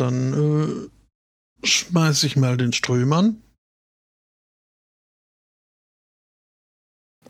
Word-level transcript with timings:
dann 0.00 0.90
äh, 1.62 1.66
schmeiß 1.66 2.22
ich 2.24 2.36
mal 2.36 2.56
den 2.56 2.72
Ström 2.72 3.12
an. 3.12 3.42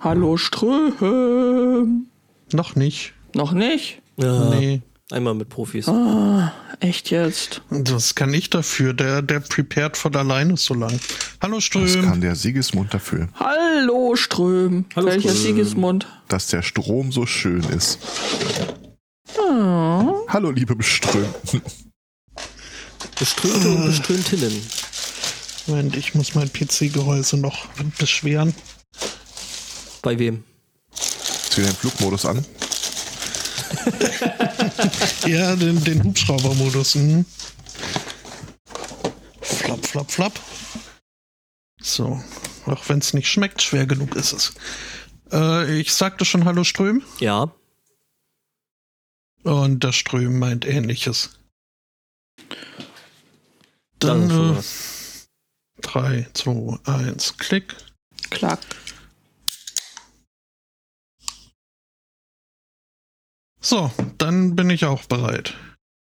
Hallo 0.01 0.37
Ström. 0.37 2.07
Noch 2.53 2.77
nicht. 2.77 3.15
Noch 3.35 3.53
nicht? 3.53 4.01
Ja, 4.17 4.51
Nee. 4.51 4.83
Einmal 5.11 5.33
mit 5.35 5.49
Profis. 5.49 5.89
Ah, 5.89 6.53
echt 6.81 7.11
jetzt? 7.11 7.63
Das 7.71 8.15
kann 8.15 8.35
ich 8.35 8.51
dafür. 8.51 8.93
Der, 8.93 9.23
der 9.23 9.41
prepared 9.41 9.97
von 9.97 10.15
alleine 10.15 10.59
so 10.59 10.75
lang. 10.75 11.01
Hallo 11.41 11.55
Das 11.57 11.65
Ström. 11.65 12.03
kann 12.05 12.21
der 12.21 12.35
Siegesmund 12.37 12.93
dafür, 12.93 13.29
Hallo 13.35 14.17
Ström. 14.17 14.85
Hallo, 14.95 15.07
Welcher 15.07 15.31
Ström. 15.31 15.43
Siegesmund? 15.43 16.07
dass 16.29 16.49
der 16.49 16.61
Strom 16.61 17.11
so 17.11 17.25
schön 17.25 17.65
ist. 17.71 17.99
Ah, 19.39 20.13
Hallo, 20.29 20.51
liebe 20.51 20.77
Beström. 20.77 21.25
Beströmte 23.19 23.69
und 23.71 23.87
Beströmtinnen. 23.87 24.63
Moment, 25.67 25.97
ich 25.97 26.15
muss 26.15 26.35
mein 26.35 26.53
PC-Gehäuse 26.53 27.37
noch 27.37 27.67
beschweren. 27.99 28.55
Bei 30.03 30.19
wem? 30.19 30.45
Ist 30.93 31.59
wieder 31.59 31.69
den 31.69 31.77
Flugmodus 31.77 32.25
an. 32.25 32.45
Ja, 35.27 35.57
den, 35.57 35.83
den 35.85 36.05
Hubschraubermodus. 36.05 36.95
Mhm. 36.95 37.25
Flap, 39.43 39.87
flap, 39.87 40.11
flap. 40.11 40.41
So. 41.81 42.23
Auch 42.67 42.89
wenn 42.89 42.99
es 42.99 43.15
nicht 43.15 43.29
schmeckt, 43.29 43.63
schwer 43.63 43.87
genug 43.87 44.15
ist 44.15 44.33
es. 44.33 44.53
Äh, 45.33 45.81
ich 45.81 45.93
sagte 45.93 46.25
schon 46.25 46.45
Hallo 46.45 46.65
Ström. 46.65 47.03
Ja. 47.19 47.53
Und 49.43 49.85
der 49.85 49.93
Ström 49.93 50.39
meint 50.39 50.65
ähnliches. 50.65 51.39
Dann 53.99 54.31
äh, 54.31 54.57
was. 54.57 55.29
3, 55.83 56.29
2, 56.35 56.79
1, 56.85 57.37
Klick. 57.39 57.77
klack. 58.31 58.61
So, 63.61 63.91
dann 64.19 64.57
bin 64.57 64.71
ich 64.71 64.85
auch 64.85 65.05
bereit. 65.05 65.55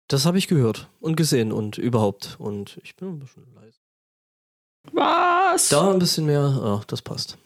Das 0.09 0.25
habe 0.25 0.39
ich 0.39 0.49
gehört 0.49 0.89
und 1.01 1.17
gesehen 1.17 1.53
und 1.53 1.79
überhaupt. 1.79 2.37
Und 2.39 2.81
ich 2.83 2.97
bin 2.97 3.09
ein 3.09 3.19
bisschen 3.19 3.47
leise. 3.55 3.79
Was? 4.93 5.69
Da 5.69 5.91
ein 5.91 5.99
bisschen 5.99 6.27
mehr. 6.27 6.61
Ach, 6.63 6.85
das 6.85 7.03
passt. 7.03 7.39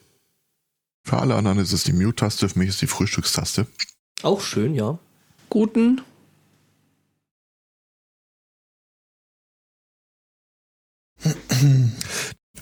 Für 1.07 1.17
alle 1.17 1.35
anderen 1.35 1.59
ist 1.59 1.73
es 1.73 1.83
die 1.83 1.93
Mute-Taste, 1.93 2.49
für 2.49 2.57
mich 2.57 2.69
ist 2.69 2.81
die 2.81 2.87
Frühstückstaste. 2.87 3.67
Auch 4.23 4.41
schön, 4.41 4.73
ja. 4.73 4.97
Guten. 5.49 6.01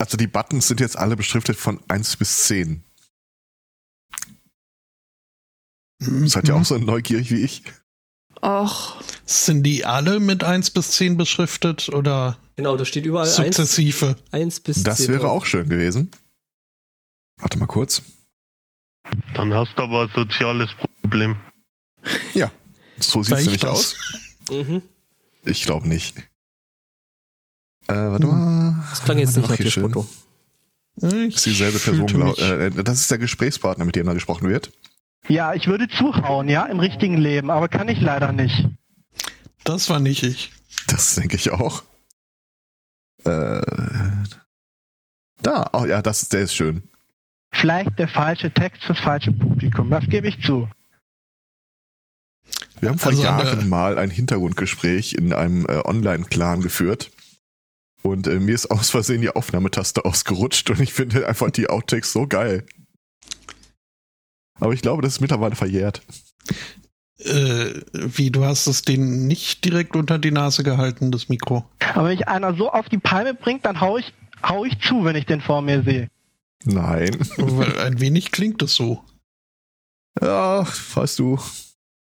Also 0.03 0.17
die 0.17 0.27
Buttons 0.27 0.67
sind 0.67 0.81
jetzt 0.81 0.97
alle 0.97 1.15
beschriftet 1.15 1.55
von 1.55 1.79
1 1.87 2.17
bis 2.17 2.43
10. 2.47 2.83
Seid 6.25 6.49
ihr 6.49 6.57
auch 6.57 6.65
so 6.65 6.77
neugierig 6.77 7.31
wie 7.31 7.39
ich? 7.41 7.63
Ach, 8.41 9.01
Sind 9.25 9.63
die 9.63 9.85
alle 9.85 10.19
mit 10.19 10.43
1 10.43 10.71
bis 10.71 10.91
10 10.91 11.15
beschriftet 11.15 11.87
oder 11.87 12.37
Genau, 12.57 12.75
da 12.75 12.83
steht 12.83 13.05
überall 13.05 13.27
1, 13.27 13.37
sukzessive? 13.37 14.17
1 14.31 14.59
bis 14.59 14.83
Das 14.83 14.97
10. 14.97 15.07
wäre 15.07 15.29
auch 15.31 15.45
schön 15.45 15.69
gewesen. 15.69 16.11
Warte 17.38 17.57
mal 17.57 17.67
kurz. 17.67 18.01
Dann 19.35 19.53
hast 19.53 19.71
du 19.77 19.83
aber 19.83 20.01
ein 20.01 20.11
soziales 20.13 20.69
Problem. 21.01 21.38
So 22.99 23.23
sieht 23.23 23.38
es 23.38 23.43
nämlich 23.45 23.61
das? 23.61 23.71
aus. 23.71 23.95
Mhm. 24.51 24.81
Ich 25.45 25.63
glaube 25.63 25.88
nicht. 25.88 26.29
Äh, 27.87 27.93
warte 27.93 28.27
Hm. 28.27 28.31
mal. 28.31 28.85
Das 28.89 29.03
klang 29.03 29.17
jetzt 29.17 29.35
nicht 29.35 29.45
Ach, 29.45 29.49
nach 29.51 29.57
dir. 29.57 29.71
Spotto. 29.71 30.07
Ich 31.01 31.35
ist 31.35 31.45
dieselbe 31.45 31.79
Person. 31.79 32.05
Glaub, 32.05 32.37
äh, 32.39 32.69
das 32.69 33.01
ist 33.01 33.09
der 33.11 33.17
Gesprächspartner, 33.17 33.83
mit 33.85 33.95
dem 33.95 34.05
da 34.05 34.13
gesprochen 34.13 34.47
wird. 34.49 34.71
Ja, 35.27 35.53
ich 35.53 35.67
würde 35.67 35.88
zuhauen, 35.88 36.49
ja, 36.49 36.66
im 36.66 36.79
richtigen 36.79 37.17
Leben, 37.17 37.49
aber 37.49 37.67
kann 37.69 37.88
ich 37.88 37.99
leider 37.99 38.31
nicht. 38.31 38.67
Das 39.63 39.89
war 39.89 39.99
nicht 39.99 40.23
ich. 40.23 40.51
Das 40.88 41.16
denke 41.16 41.35
ich 41.38 41.51
auch. 41.51 41.83
Äh, 43.23 43.61
da, 45.41 45.69
oh 45.73 45.85
ja, 45.85 46.01
das, 46.01 46.29
der 46.29 46.41
ist 46.41 46.53
schön. 46.53 46.83
Vielleicht 47.51 47.97
der 47.97 48.07
falsche 48.07 48.51
Text 48.51 48.83
fürs 48.83 48.99
falsche 48.99 49.31
Publikum, 49.31 49.89
das 49.89 50.03
gebe 50.07 50.27
ich 50.27 50.41
zu. 50.43 50.67
Wir 52.81 52.89
haben 52.89 52.99
vor 52.99 53.11
Also 53.11 53.23
Jahren 53.23 53.69
mal 53.69 53.97
ein 53.97 54.09
Hintergrundgespräch 54.09 55.13
in 55.13 55.31
einem 55.31 55.66
äh, 55.67 55.81
Online-Clan 55.85 56.61
geführt. 56.61 57.11
Und 58.03 58.28
äh, 58.28 58.40
mir 58.40 58.53
ist 58.53 58.69
aus 58.69 58.90
Versehen 58.90 59.22
die 59.22 59.30
Aufnahmetaste 59.30 60.06
ausgerutscht 60.06 60.69
und 60.69 60.80
ich 60.80 60.94
finde 60.94 61.28
einfach 61.28 61.50
die 61.50 61.69
Outtakes 61.69 62.14
so 62.14 62.28
geil. 62.28 62.66
Aber 64.59 64.74
ich 64.74 64.81
glaube, 64.81 65.02
das 65.02 65.14
ist 65.14 65.22
mittlerweile 65.22 65.56
verjährt. 65.56 66.03
Äh, 67.19 67.81
wie, 67.94 68.31
du 68.31 68.44
hast 68.44 68.68
es 68.68 68.81
denen 68.81 69.28
nicht 69.28 69.66
direkt 69.66 69.96
unter 69.96 70.19
die 70.19 70.31
Nase 70.31 70.64
gehalten, 70.64 71.12
das 71.12 71.30
Mikro. 71.30 71.66
Aber 71.94 72.09
wenn 72.09 72.18
mich 72.18 72.28
einer 72.28 72.56
so 72.56 72.69
auf 72.69 72.90
die 72.90 72.97
Palme 72.97 73.34
bringt, 73.34 73.66
dann 73.66 73.81
hau 73.81 73.97
ich, 73.97 74.14
hau 74.44 74.66
ich 74.66 74.80
zu, 74.80 75.06
wenn 75.06 75.16
ich 75.16 75.25
den 75.25 75.41
vor 75.41 75.62
mir 75.62 75.84
sehe. 75.84 76.09
Nein. 76.66 77.18
Weil 77.38 77.80
ein 77.80 78.00
wenig 78.00 78.31
klingt 78.31 78.62
es 78.62 78.75
so. 78.75 79.03
Ach, 80.20 80.75
weißt 80.96 81.20
du. 81.20 81.40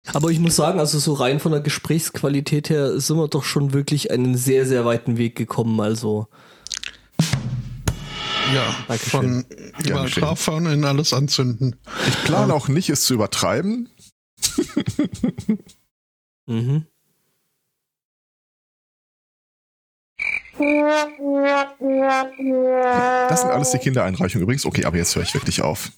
Aber 0.08 0.30
ich 0.30 0.40
muss 0.40 0.56
sagen, 0.56 0.80
also 0.80 0.98
so 1.00 1.14
rein 1.14 1.40
von 1.40 1.52
der 1.52 1.62
Gesprächsqualität 1.62 2.70
her 2.70 3.00
sind 3.00 3.18
wir 3.18 3.28
doch 3.28 3.44
schon 3.44 3.72
wirklich 3.74 4.10
einen 4.12 4.36
sehr, 4.36 4.66
sehr 4.66 4.84
weiten 4.84 5.18
Weg 5.18 5.36
gekommen. 5.36 5.80
Also, 5.80 6.28
Ja, 8.54 8.76
Dankeschön. 8.88 9.10
von 9.12 9.46
überall 9.86 10.10
draufhauen 10.10 10.66
in 10.66 10.84
alles 10.86 11.14
anzünden. 11.14 11.76
Ich 12.08 12.24
plane 12.24 12.54
auch 12.54 12.68
nicht, 12.68 12.90
es 12.90 13.06
zu 13.06 13.14
übertreiben. 13.14 13.90
mhm. 16.48 16.88
Das 23.30 23.42
sind 23.42 23.50
alles 23.52 23.72
die 23.72 23.78
Kindereinreichungen 23.80 24.44
übrigens. 24.44 24.66
Okay, 24.66 24.86
aber 24.86 24.98
jetzt 24.98 25.16
höre 25.16 25.24
ich 25.24 25.34
wirklich 25.34 25.62
auf. 25.62 25.92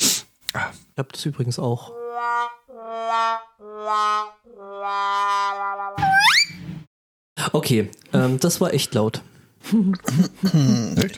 ich 0.00 0.24
habe 0.96 1.08
das 1.12 1.24
übrigens 1.26 1.58
auch. 1.58 1.92
Okay, 7.52 7.90
ähm, 8.12 8.38
das 8.40 8.60
war 8.60 8.72
echt 8.74 8.94
laut. 8.94 9.22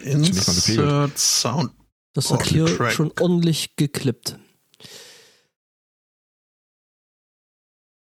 Insert 0.02 1.18
Sound. 1.18 1.72
Das 2.12 2.30
hat 2.30 2.44
hier 2.44 2.66
Track. 2.66 2.92
schon 2.92 3.12
ordentlich 3.20 3.76
geklippt. 3.76 4.38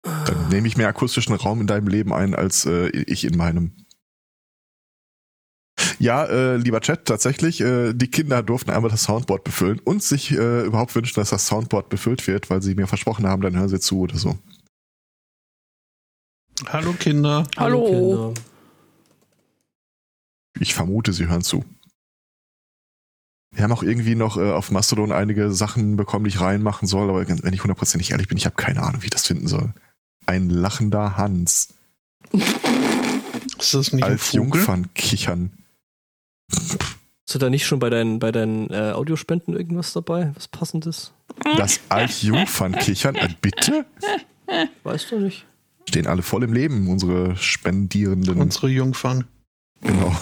Dann 0.04 0.50
nehme 0.50 0.68
ich 0.68 0.75
mehr 0.75 0.90
akustischen 0.90 1.34
Raum 1.36 1.62
in 1.62 1.68
deinem 1.68 1.88
Leben 1.88 2.12
ein, 2.14 2.36
als 2.36 2.66
äh, 2.66 2.88
ich 2.90 3.24
in 3.24 3.38
meinem. 3.38 3.83
Ja, 6.03 6.25
äh, 6.25 6.58
lieber 6.58 6.81
Chat, 6.81 7.06
tatsächlich, 7.06 7.62
äh, 7.62 7.94
die 7.94 8.09
Kinder 8.09 8.44
durften 8.44 8.72
einmal 8.72 8.91
das 8.91 9.03
Soundboard 9.03 9.46
befüllen 9.46 9.80
und 9.80 10.03
sich 10.03 10.31
äh, 10.31 10.66
überhaupt 10.66 10.94
wünschen, 10.96 11.16
dass 11.16 11.30
das 11.30 11.47
Soundboard 11.47 11.88
befüllt 11.88 12.28
wird, 12.28 12.50
weil 12.50 12.62
sie 12.62 12.75
mir 12.75 12.88
versprochen 12.88 13.25
haben, 13.25 13.41
dann 13.41 13.56
hören 13.56 13.69
sie 13.69 13.80
zu 13.80 14.02
oder 14.02 14.18
so. 14.18 14.38
Hallo 16.68 16.92
Kinder. 17.00 17.47
Hallo. 17.56 17.86
Kinder. 17.86 18.34
Ich 20.59 20.74
vermute, 20.74 21.13
sie 21.13 21.30
hören 21.30 21.42
zu. 21.42 21.63
Wir 23.52 23.63
haben 23.63 23.72
auch 23.72 23.84
irgendwie 23.84 24.16
noch 24.16 24.36
äh, 24.36 24.52
auf 24.52 24.72
Mastodon 24.72 25.13
einige 25.13 25.53
Sachen 25.53 25.96
bekommen, 25.96 26.25
die 26.25 26.31
ich 26.31 26.42
reinmachen 26.42 26.86
soll, 26.86 27.09
aber 27.09 27.25
wenn 27.25 27.53
ich 27.53 27.63
hundertprozentig 27.63 28.12
ehrlich 28.12 28.28
bin, 28.28 28.38
ich 28.38 28.46
habe 28.46 28.58
keine 28.58 28.84
Ahnung, 28.84 29.03
wie 29.03 29.06
ich 29.06 29.12
das 29.12 29.25
finden 29.25 29.47
soll. 29.47 29.74
Ein 30.25 30.50
lachender 30.50 31.16
Hans. 31.16 31.69
Ist 33.57 33.74
das 33.74 33.94
nicht 33.94 34.04
ein 34.04 34.12
als 34.12 34.31
Vogel? 34.31 34.62
Hast 37.34 37.36
du 37.36 37.40
da 37.40 37.50
nicht 37.50 37.66
schon 37.66 37.80
bei 37.80 37.90
deinen, 37.90 38.20
bei 38.20 38.32
deinen 38.32 38.70
äh, 38.70 38.92
Audiospenden 38.92 39.56
irgendwas 39.56 39.94
dabei? 39.94 40.32
Was 40.36 40.48
passendes? 40.48 41.14
Das 41.58 41.80
Altjungfern 41.90 42.74
kichern, 42.74 43.16
äh, 43.16 43.30
bitte? 43.42 43.86
Weißt 44.84 45.12
du 45.12 45.20
nicht? 45.20 45.46
Stehen 45.88 46.08
alle 46.08 46.22
voll 46.22 46.44
im 46.44 46.54
Leben, 46.54 46.90
unsere 46.90 47.36
Spendierenden. 47.38 48.40
Unsere 48.40 48.68
Jungfern. 48.68 49.26
Genau. 49.82 50.16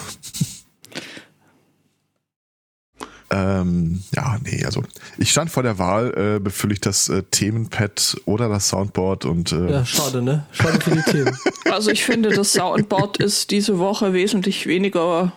ähm, 3.31 4.03
ja, 4.15 4.39
nee, 4.43 4.63
also 4.65 4.83
ich 5.17 5.31
stand 5.31 5.51
vor 5.51 5.63
der 5.63 5.77
Wahl, 5.77 6.35
äh, 6.37 6.39
befülle 6.39 6.73
ich 6.73 6.81
das 6.81 7.09
äh, 7.09 7.23
Themenpad 7.23 8.21
oder 8.25 8.49
das 8.49 8.69
Soundboard 8.69 9.25
und 9.25 9.51
äh, 9.51 9.71
Ja, 9.71 9.85
schade, 9.85 10.21
ne? 10.21 10.45
Schade 10.51 10.79
für 10.81 10.91
die 10.91 11.11
Themen. 11.11 11.37
Also 11.69 11.91
ich 11.91 12.03
finde, 12.03 12.29
das 12.29 12.53
Soundboard 12.53 13.17
ist 13.17 13.51
diese 13.51 13.77
Woche 13.77 14.13
wesentlich 14.13 14.65
weniger 14.65 15.31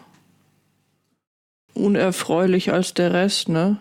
unerfreulich 1.74 2.72
als 2.72 2.94
der 2.94 3.12
Rest, 3.12 3.48
ne? 3.48 3.78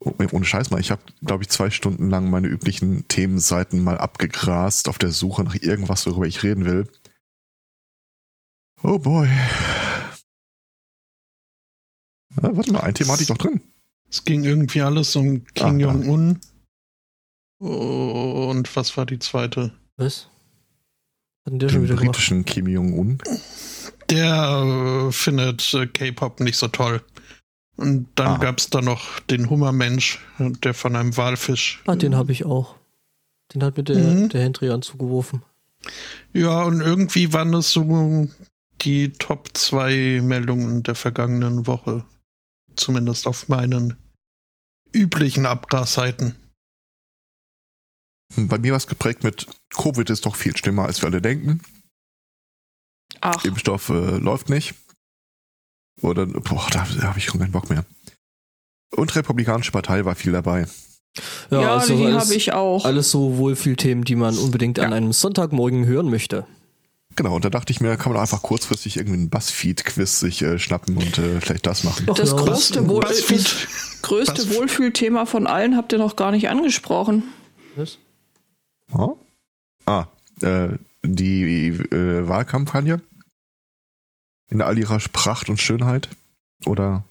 oh, 0.00 0.12
ohne 0.32 0.44
Scheiß 0.44 0.70
mal, 0.70 0.80
ich 0.80 0.90
habe, 0.90 1.02
glaube 1.24 1.42
ich, 1.44 1.48
zwei 1.48 1.70
Stunden 1.70 2.10
lang 2.10 2.28
meine 2.30 2.46
üblichen 2.48 3.08
Themenseiten 3.08 3.82
mal 3.82 3.98
abgegrast 3.98 4.88
auf 4.88 4.98
der 4.98 5.10
Suche 5.12 5.44
nach 5.44 5.54
irgendwas, 5.54 6.06
worüber 6.06 6.26
ich 6.26 6.42
reden 6.42 6.64
will. 6.66 6.86
Oh 8.82 8.98
boy. 8.98 9.28
Ja, 12.42 12.54
warte 12.56 12.72
mal, 12.72 12.80
ein 12.80 12.94
Thema 12.94 13.12
hatte 13.14 13.22
ich 13.22 13.28
doch 13.28 13.38
drin. 13.38 13.60
Es 14.10 14.24
ging 14.24 14.44
irgendwie 14.44 14.82
alles 14.82 15.16
um 15.16 15.44
Kim 15.54 15.66
Ah. 15.66 15.78
Jong-un. 15.78 16.40
Und 17.58 18.76
was 18.76 18.96
war 18.96 19.06
die 19.06 19.18
zweite? 19.18 19.72
Was? 19.96 20.28
Hatten 21.46 21.58
der 21.58 21.68
schon 21.68 21.78
Den 21.80 21.84
wieder 21.84 21.94
gemacht? 21.96 22.16
britischen 22.16 22.44
Kim 22.44 22.66
Jong-un. 22.68 23.18
Der 24.10 25.06
äh, 25.08 25.12
findet 25.12 25.72
äh, 25.74 25.86
K-Pop 25.86 26.40
nicht 26.40 26.56
so 26.56 26.68
toll. 26.68 27.02
Und 27.76 28.08
dann 28.14 28.34
Ah. 28.34 28.38
gab's 28.38 28.70
da 28.70 28.80
noch 28.80 29.18
den 29.20 29.50
Hummermensch, 29.50 30.20
der 30.38 30.74
von 30.74 30.94
einem 30.94 31.16
Walfisch. 31.16 31.82
Ah, 31.86 31.96
den 31.96 32.14
habe 32.14 32.30
ich 32.32 32.44
auch. 32.44 32.76
Den 33.52 33.62
hat 33.64 33.76
mir 33.76 33.82
der, 33.84 33.96
Mhm. 33.98 34.28
der 34.28 34.42
Hendrian 34.42 34.82
zugeworfen. 34.82 35.42
Ja, 36.32 36.62
und 36.62 36.80
irgendwie 36.80 37.32
waren 37.32 37.52
das 37.52 37.70
so 37.72 38.28
die 38.82 39.12
Top 39.12 39.50
2 39.54 40.20
Meldungen 40.22 40.82
der 40.82 40.94
vergangenen 40.94 41.66
Woche. 41.66 42.04
Zumindest 42.76 43.26
auf 43.26 43.48
meinen 43.48 43.96
üblichen 44.92 45.44
Abgasseiten. 45.46 46.36
Bei 48.36 48.58
mir 48.58 48.72
war 48.72 48.78
es 48.78 48.86
geprägt 48.86 49.22
mit 49.24 49.46
Covid 49.74 50.08
ist 50.10 50.26
doch 50.26 50.36
viel 50.36 50.56
schlimmer, 50.56 50.84
als 50.86 51.02
wir 51.02 51.08
alle 51.08 51.20
denken. 51.22 51.60
Ach, 53.20 53.44
Impfstoff 53.44 53.88
äh, 53.90 54.16
läuft 54.18 54.48
nicht. 54.48 54.74
Oder, 56.02 56.26
boah, 56.26 56.66
da, 56.70 56.86
da 57.00 57.02
habe 57.08 57.18
ich 57.18 57.24
schon 57.26 57.40
keinen 57.40 57.52
Bock 57.52 57.70
mehr. 57.70 57.84
Und 58.96 59.14
Republikanische 59.16 59.72
Partei 59.72 60.04
war 60.04 60.14
viel 60.14 60.32
dabei. 60.32 60.66
Ja, 61.50 61.60
ja, 61.60 61.76
also 61.76 61.96
die 61.96 62.12
habe 62.12 62.34
ich 62.34 62.52
auch. 62.52 62.84
alles 62.84 63.10
so 63.10 63.36
Wohlfühlthemen, 63.38 64.04
die 64.04 64.16
man 64.16 64.36
unbedingt 64.36 64.78
an 64.80 64.90
Ja. 64.90 64.96
einem 64.96 65.12
Sonntagmorgen 65.12 65.86
hören 65.86 66.10
möchte. 66.10 66.46
Genau, 67.16 67.36
und 67.36 67.44
da 67.44 67.50
dachte 67.50 67.72
ich 67.72 67.80
mir, 67.80 67.96
kann 67.96 68.12
man 68.12 68.20
einfach 68.20 68.42
kurzfristig 68.42 68.96
irgendwie 68.96 69.18
einen 69.18 69.30
Buzzfeed-Quiz 69.30 70.18
sich 70.18 70.42
äh, 70.42 70.58
schnappen 70.58 70.96
und 70.96 71.16
äh, 71.18 71.40
vielleicht 71.40 71.64
das 71.66 71.84
machen. 71.84 72.06
Ach 72.10 72.14
Das 72.14 72.30
ja. 72.30 72.36
größte, 72.36 72.88
Wohl 72.88 73.00
Buzzfeed. 73.02 73.38
das 73.38 74.02
größte. 74.02 74.54
Wohlfühlthema 74.56 75.24
von 75.24 75.46
allen 75.46 75.76
habt 75.76 75.92
ihr 75.92 75.98
noch 75.98 76.16
gar 76.16 76.32
nicht 76.32 76.48
angesprochen. 76.48 77.22
Was? 77.76 77.98
Ah, 78.92 79.10
ah 79.86 80.06
äh, 80.42 80.70
die 81.04 81.68
äh, 81.68 82.26
Wahlkampagne 82.28 83.00
in 84.50 84.62
all 84.62 84.78
ihrer 84.78 84.98
Pracht 85.12 85.48
und 85.48 85.60
Schönheit. 85.60 86.08
Oder 86.66 87.04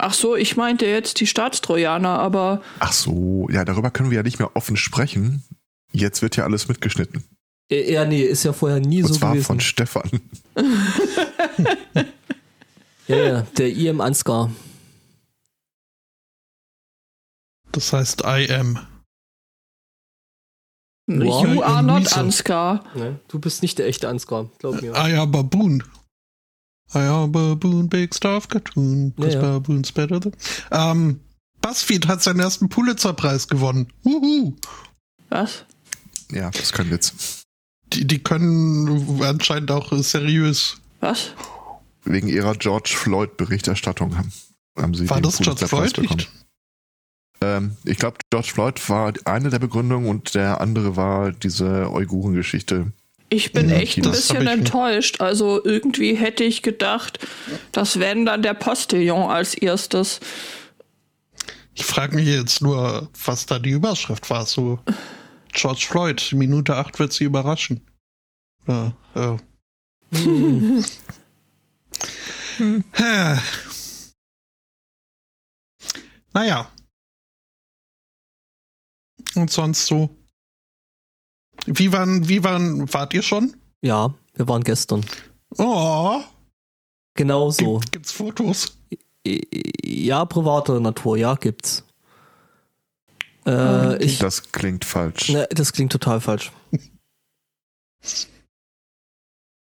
Ach 0.00 0.14
so, 0.14 0.36
ich 0.36 0.56
meinte 0.56 0.86
jetzt 0.86 1.18
die 1.18 1.26
Staatstrojaner, 1.26 2.20
aber 2.20 2.62
ach 2.78 2.92
so, 2.92 3.48
ja, 3.50 3.64
darüber 3.64 3.90
können 3.90 4.10
wir 4.10 4.16
ja 4.18 4.22
nicht 4.22 4.38
mehr 4.38 4.54
offen 4.54 4.76
sprechen. 4.76 5.42
Jetzt 5.90 6.22
wird 6.22 6.36
ja 6.36 6.44
alles 6.44 6.68
mitgeschnitten. 6.68 7.24
Ja, 7.70 8.04
nee, 8.04 8.22
ist 8.22 8.44
ja 8.44 8.52
vorher 8.52 8.78
nie 8.80 9.02
Und 9.02 9.08
so 9.08 9.14
zwar 9.14 9.32
gewesen. 9.32 9.46
von 9.46 9.60
Stefan. 9.60 10.08
ja, 13.08 13.16
ja, 13.16 13.42
der 13.58 13.68
IM 13.76 14.00
Ansgar. 14.00 14.52
Das 17.72 17.92
heißt 17.92 18.22
I 18.24 18.50
am. 18.52 18.78
Wow. 21.08 21.46
you 21.46 21.62
are 21.62 21.82
not. 21.82 22.12
Ansgar. 22.16 22.84
Ne? 22.94 23.18
Du 23.28 23.38
bist 23.38 23.62
nicht 23.62 23.78
der 23.78 23.86
echte 23.86 24.08
Ansgar, 24.08 24.50
glaub 24.58 24.80
mir. 24.82 24.92
I 24.92 25.16
am 25.16 25.32
Baboon. 25.32 25.82
I 26.94 26.98
am 26.98 27.32
Baboon, 27.32 27.88
big 27.88 28.14
stuff 28.14 28.48
cartoon. 28.48 29.14
Ja, 29.16 29.24
Cause 29.24 29.36
ja. 29.36 29.40
Baboon's 29.40 29.92
better 29.92 30.20
than. 30.20 30.32
Ähm, 30.70 31.20
BuzzFeed 31.62 32.06
hat 32.08 32.22
seinen 32.22 32.40
ersten 32.40 32.68
Pulitzer-Preis 32.68 33.48
gewonnen. 33.48 33.92
Wuhu. 34.04 34.54
Was? 35.30 35.64
Ja, 36.30 36.50
das 36.50 36.72
kein 36.72 36.90
Witz. 36.90 37.42
Die, 37.92 38.06
die 38.06 38.18
können 38.22 39.22
anscheinend 39.22 39.70
auch 39.70 39.92
äh, 39.92 40.02
seriös. 40.02 40.76
Was? 41.00 41.32
Wegen 42.04 42.28
ihrer 42.28 42.54
George 42.54 42.90
Floyd-Berichterstattung 42.94 44.16
haben, 44.16 44.32
haben 44.78 44.94
sie 44.94 45.08
War 45.08 45.18
den 45.18 45.24
das 45.24 45.38
George 45.38 45.66
Floyd? 45.66 45.94
bekommen. 45.94 46.16
Nicht? 46.18 46.30
Ähm, 47.40 47.76
ich 47.84 47.98
glaube, 47.98 48.18
George 48.30 48.48
Floyd 48.52 48.88
war 48.88 49.12
eine 49.24 49.50
der 49.50 49.58
Begründungen 49.58 50.08
und 50.08 50.34
der 50.34 50.60
andere 50.60 50.96
war 50.96 51.32
diese 51.32 51.90
Uiguren-Geschichte. 51.90 52.92
Ich 53.30 53.52
bin 53.52 53.68
Ja, 53.68 53.76
echt 53.76 53.98
ein 53.98 54.10
bisschen 54.10 54.46
enttäuscht. 54.46 55.20
Also 55.20 55.62
irgendwie 55.62 56.14
hätte 56.14 56.44
ich 56.44 56.62
gedacht, 56.62 57.18
das 57.72 57.98
wäre 57.98 58.24
dann 58.24 58.42
der 58.42 58.54
Postillon 58.54 59.30
als 59.30 59.54
erstes. 59.54 60.20
Ich 61.74 61.84
frage 61.84 62.16
mich 62.16 62.26
jetzt 62.26 62.62
nur, 62.62 63.08
was 63.24 63.46
da 63.46 63.58
die 63.58 63.70
Überschrift 63.70 64.30
war. 64.30 64.46
So, 64.46 64.80
George 65.52 65.86
Floyd, 65.88 66.32
Minute 66.32 66.74
8 66.74 66.98
wird 66.98 67.12
sie 67.12 67.24
überraschen. 67.24 67.82
Ja, 68.66 68.92
äh. 69.14 69.36
Hm. 72.58 72.82
Hä. 72.92 73.38
Naja. 76.34 76.68
Und 79.34 79.50
sonst 79.50 79.86
so. 79.86 80.10
Wie 81.66 81.92
waren, 81.92 82.28
wie 82.28 82.42
waren, 82.44 82.92
wart 82.92 83.12
ihr 83.14 83.22
schon? 83.22 83.56
Ja, 83.82 84.14
wir 84.34 84.48
waren 84.48 84.62
gestern. 84.64 85.04
Oh, 85.58 86.20
Genau 87.14 87.50
so. 87.50 87.78
gibt, 87.78 87.92
gibt's 87.92 88.12
Fotos? 88.12 88.78
Ja, 89.84 90.24
privater 90.24 90.78
Natur, 90.78 91.16
ja, 91.16 91.34
gibt's. 91.34 91.82
Äh, 93.44 94.02
ich, 94.04 94.18
Das 94.18 94.52
klingt 94.52 94.84
falsch. 94.84 95.30
ne, 95.30 95.48
das 95.50 95.72
klingt 95.72 95.90
total 95.92 96.20
falsch. 96.20 96.52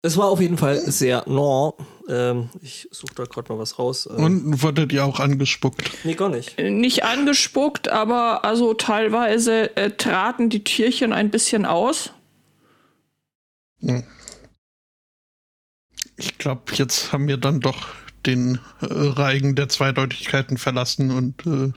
Es 0.01 0.15
war 0.15 0.27
auf 0.27 0.39
jeden 0.39 0.57
Fall 0.57 0.79
sehr 0.89 1.23
no. 1.27 1.75
Ähm, 2.07 2.49
ich 2.61 2.87
suche 2.91 3.13
da 3.15 3.23
gerade 3.25 3.51
mal 3.51 3.59
was 3.59 3.77
raus. 3.77 4.07
Ähm, 4.09 4.23
Und 4.23 4.63
wurdet 4.63 4.93
ihr 4.93 5.03
auch 5.05 5.19
angespuckt? 5.19 5.91
nee, 6.05 6.13
gar 6.15 6.29
nicht. 6.29 6.57
Nicht 6.57 7.03
angespuckt, 7.03 7.89
aber 7.89 8.45
also 8.45 8.73
teilweise 8.73 9.75
äh, 9.75 9.91
traten 9.91 10.49
die 10.49 10.63
Tierchen 10.63 11.11
ein 11.11 11.29
bisschen 11.29 11.65
aus. 11.65 12.11
Ich 16.17 16.37
glaube, 16.37 16.73
jetzt 16.73 17.11
haben 17.11 17.27
wir 17.27 17.37
dann 17.37 17.59
doch 17.59 17.87
den 18.25 18.59
äh, 18.81 18.85
Reigen 18.89 19.55
der 19.55 19.69
Zweideutigkeiten 19.69 20.57
verlassen 20.57 21.11
und 21.11 21.45
äh, 21.45 21.71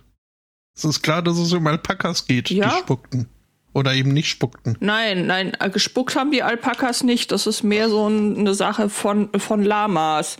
es 0.74 0.84
ist 0.84 1.02
klar, 1.02 1.22
dass 1.22 1.38
es 1.38 1.52
um 1.52 1.66
Alpakas 1.66 2.26
geht, 2.26 2.50
Ja? 2.50 2.70
die 2.70 2.78
spuckten. 2.78 3.28
Oder 3.74 3.94
eben 3.94 4.12
nicht 4.12 4.28
spuckten. 4.28 4.76
Nein, 4.80 5.26
nein, 5.26 5.52
äh, 5.58 5.70
gespuckt 5.70 6.14
haben 6.14 6.30
die 6.30 6.42
Alpakas 6.42 7.04
nicht. 7.04 7.32
Das 7.32 7.46
ist 7.46 7.62
mehr 7.62 7.88
so 7.88 8.08
ein, 8.08 8.36
eine 8.38 8.54
Sache 8.54 8.90
von, 8.90 9.30
von 9.38 9.62
Lamas. 9.62 10.36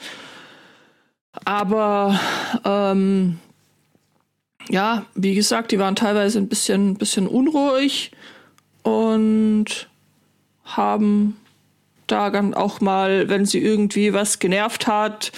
Aber 1.45 2.21
ähm, 2.64 3.38
ja, 4.68 5.07
wie 5.14 5.35
gesagt, 5.35 5.73
die 5.73 5.78
waren 5.78 5.97
teilweise 5.97 6.38
ein 6.38 6.49
bisschen, 6.49 6.97
bisschen 6.97 7.26
unruhig 7.26 8.12
und 8.83 9.88
haben 10.64 11.37
da 12.07 12.30
dann 12.30 12.54
auch 12.54 12.80
mal, 12.80 13.28
wenn 13.28 13.47
sie 13.47 13.59
irgendwie 13.59 14.12
was 14.12 14.38
genervt 14.38 14.87
hat, 14.87 15.33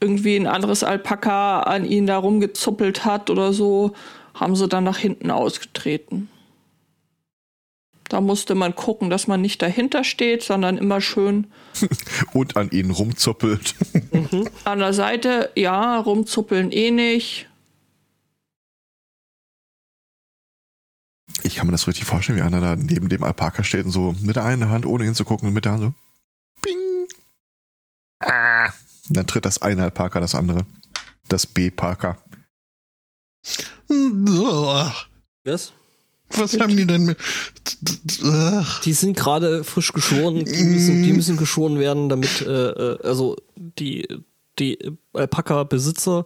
irgendwie 0.00 0.36
ein 0.36 0.48
anderes 0.48 0.82
Alpaka 0.82 1.60
an 1.60 1.84
ihnen 1.84 2.08
da 2.08 2.18
rumgezuppelt 2.18 3.04
hat 3.04 3.30
oder 3.30 3.52
so, 3.52 3.92
haben 4.34 4.56
sie 4.56 4.66
dann 4.66 4.84
nach 4.84 4.98
hinten 4.98 5.30
ausgetreten. 5.30 6.28
Da 8.12 8.20
musste 8.20 8.54
man 8.54 8.74
gucken, 8.74 9.08
dass 9.08 9.26
man 9.26 9.40
nicht 9.40 9.62
dahinter 9.62 10.04
steht, 10.04 10.42
sondern 10.42 10.76
immer 10.76 11.00
schön 11.00 11.46
Und 12.34 12.58
an 12.58 12.70
ihnen 12.70 12.90
rumzuppelt. 12.90 13.74
an 14.64 14.78
der 14.80 14.92
Seite. 14.92 15.50
Ja, 15.54 15.98
rumzuppeln 15.98 16.70
eh 16.72 16.90
nicht. 16.90 17.48
Ich 21.42 21.54
kann 21.56 21.66
mir 21.66 21.72
das 21.72 21.88
richtig 21.88 22.04
vorstellen, 22.04 22.38
wie 22.38 22.42
einer 22.42 22.60
da 22.60 22.76
neben 22.76 23.08
dem 23.08 23.24
Alpaka 23.24 23.64
steht 23.64 23.86
und 23.86 23.92
so 23.92 24.14
mit 24.20 24.36
der 24.36 24.44
einen 24.44 24.68
Hand, 24.68 24.84
ohne 24.84 25.04
hinzugucken, 25.04 25.48
und 25.48 25.54
mit 25.54 25.64
der 25.64 25.72
Hand 25.72 25.82
so. 25.82 25.94
Bing. 26.60 27.08
Ah. 28.20 28.66
Und 29.08 29.16
dann 29.16 29.26
tritt 29.26 29.46
das 29.46 29.62
eine 29.62 29.84
Alpaka 29.84 30.20
das 30.20 30.34
andere. 30.34 30.66
Das 31.28 31.46
B-Parka. 31.46 32.18
Ugh. 33.88 34.92
Was? 35.44 35.72
Was 36.36 36.58
haben 36.58 36.76
die 36.76 36.86
denn 36.86 37.04
mit. 37.04 37.18
Die 38.84 38.92
sind 38.92 39.16
gerade 39.16 39.64
frisch 39.64 39.92
geschoren, 39.92 40.44
die 40.44 40.64
müssen, 40.64 41.02
die 41.02 41.12
müssen 41.12 41.36
geschoren 41.36 41.78
werden, 41.78 42.08
damit, 42.08 42.42
äh, 42.42 42.70
äh, 42.70 42.98
also 43.02 43.36
die, 43.56 44.06
die 44.58 44.78
Alpaka-Besitzer 45.12 46.24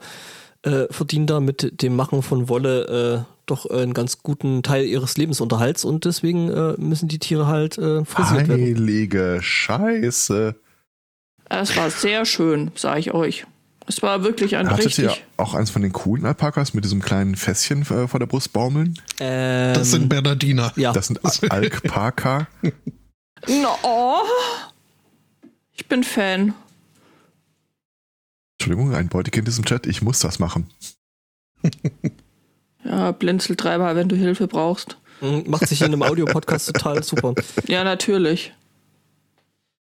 äh, 0.62 0.86
verdienen 0.90 1.26
da 1.26 1.40
mit 1.40 1.82
dem 1.82 1.96
Machen 1.96 2.22
von 2.22 2.48
Wolle 2.48 3.24
äh, 3.26 3.32
doch 3.46 3.70
einen 3.70 3.94
ganz 3.94 4.22
guten 4.22 4.62
Teil 4.62 4.84
ihres 4.84 5.16
Lebensunterhalts 5.16 5.84
und 5.84 6.04
deswegen 6.04 6.50
äh, 6.50 6.74
müssen 6.78 7.08
die 7.08 7.18
Tiere 7.18 7.46
halt 7.46 7.78
äh, 7.78 8.04
frisiert 8.04 8.48
werden. 8.48 8.62
Heilige 8.62 9.38
Scheiße. 9.40 10.56
Es 11.48 11.76
war 11.76 11.90
sehr 11.90 12.24
schön, 12.24 12.72
sage 12.74 13.00
ich 13.00 13.14
euch. 13.14 13.46
Es 13.88 14.02
war 14.02 14.22
wirklich 14.24 14.56
ein 14.56 14.68
Hattet 14.68 14.98
ihr 14.98 15.08
richtig. 15.10 15.24
auch 15.36 15.54
eins 15.54 15.70
von 15.70 15.82
den 15.82 15.92
coolen 15.92 16.26
Alpakas 16.26 16.74
mit 16.74 16.84
diesem 16.84 17.00
kleinen 17.00 17.36
Fässchen 17.36 17.82
äh, 17.82 18.08
vor 18.08 18.18
der 18.18 18.26
Brust 18.26 18.52
baumeln? 18.52 18.98
Ähm, 19.20 19.74
Das 19.74 19.90
sind 19.92 20.08
Bernardiner. 20.08 20.72
ja, 20.76 20.92
Das 20.92 21.06
sind 21.06 21.20
Alpaka. 21.50 22.48
No, 23.48 23.76
oh, 23.82 24.22
Ich 25.74 25.86
bin 25.86 26.02
Fan. 26.02 26.54
Entschuldigung, 28.58 28.94
ein 28.94 29.08
Beutekind 29.08 29.46
ist 29.46 29.58
im 29.58 29.64
Chat, 29.66 29.86
ich 29.86 30.02
muss 30.02 30.18
das 30.20 30.38
machen. 30.38 30.70
Ja, 32.84 33.10
blinzel 33.10 33.56
dreimal, 33.56 33.96
wenn 33.96 34.08
du 34.08 34.14
Hilfe 34.14 34.46
brauchst. 34.46 34.96
Mhm, 35.20 35.42
Macht 35.48 35.66
sich 35.66 35.80
in 35.80 35.88
einem 35.88 36.02
Audiopodcast 36.04 36.68
total 36.68 37.02
super. 37.02 37.34
Ja, 37.66 37.82
natürlich. 37.82 38.52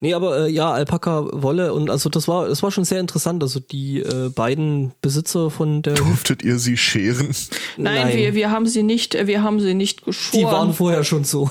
Nee, 0.03 0.15
aber 0.15 0.47
äh, 0.47 0.51
ja, 0.51 0.73
Alpaka 0.73 1.29
Wolle 1.31 1.75
und 1.75 1.91
also 1.91 2.09
das 2.09 2.27
war 2.27 2.49
das 2.49 2.63
war 2.63 2.71
schon 2.71 2.87
sehr 2.87 3.01
interessant. 3.01 3.43
Also 3.43 3.61
die 3.61 4.01
äh, 4.01 4.31
beiden 4.31 4.93
Besitzer 5.03 5.51
von 5.51 5.83
der 5.83 5.93
Durftet 5.95 6.43
ihr 6.43 6.59
sie 6.59 6.79
scheren? 6.79 7.35
Nein, 7.77 8.07
Nein. 8.07 8.17
Wir, 8.17 8.35
wir 8.35 8.51
haben 8.51 8.67
sie 8.67 8.83
nicht, 8.83 9.15
äh, 9.15 9.27
wir 9.27 9.43
haben 9.43 9.61
sie 9.61 9.75
nicht 9.75 10.07
geschoren. 10.07 10.41
die 10.41 10.47
waren 10.47 10.73
vorher 10.73 11.05
schon 11.05 11.25
so. 11.25 11.51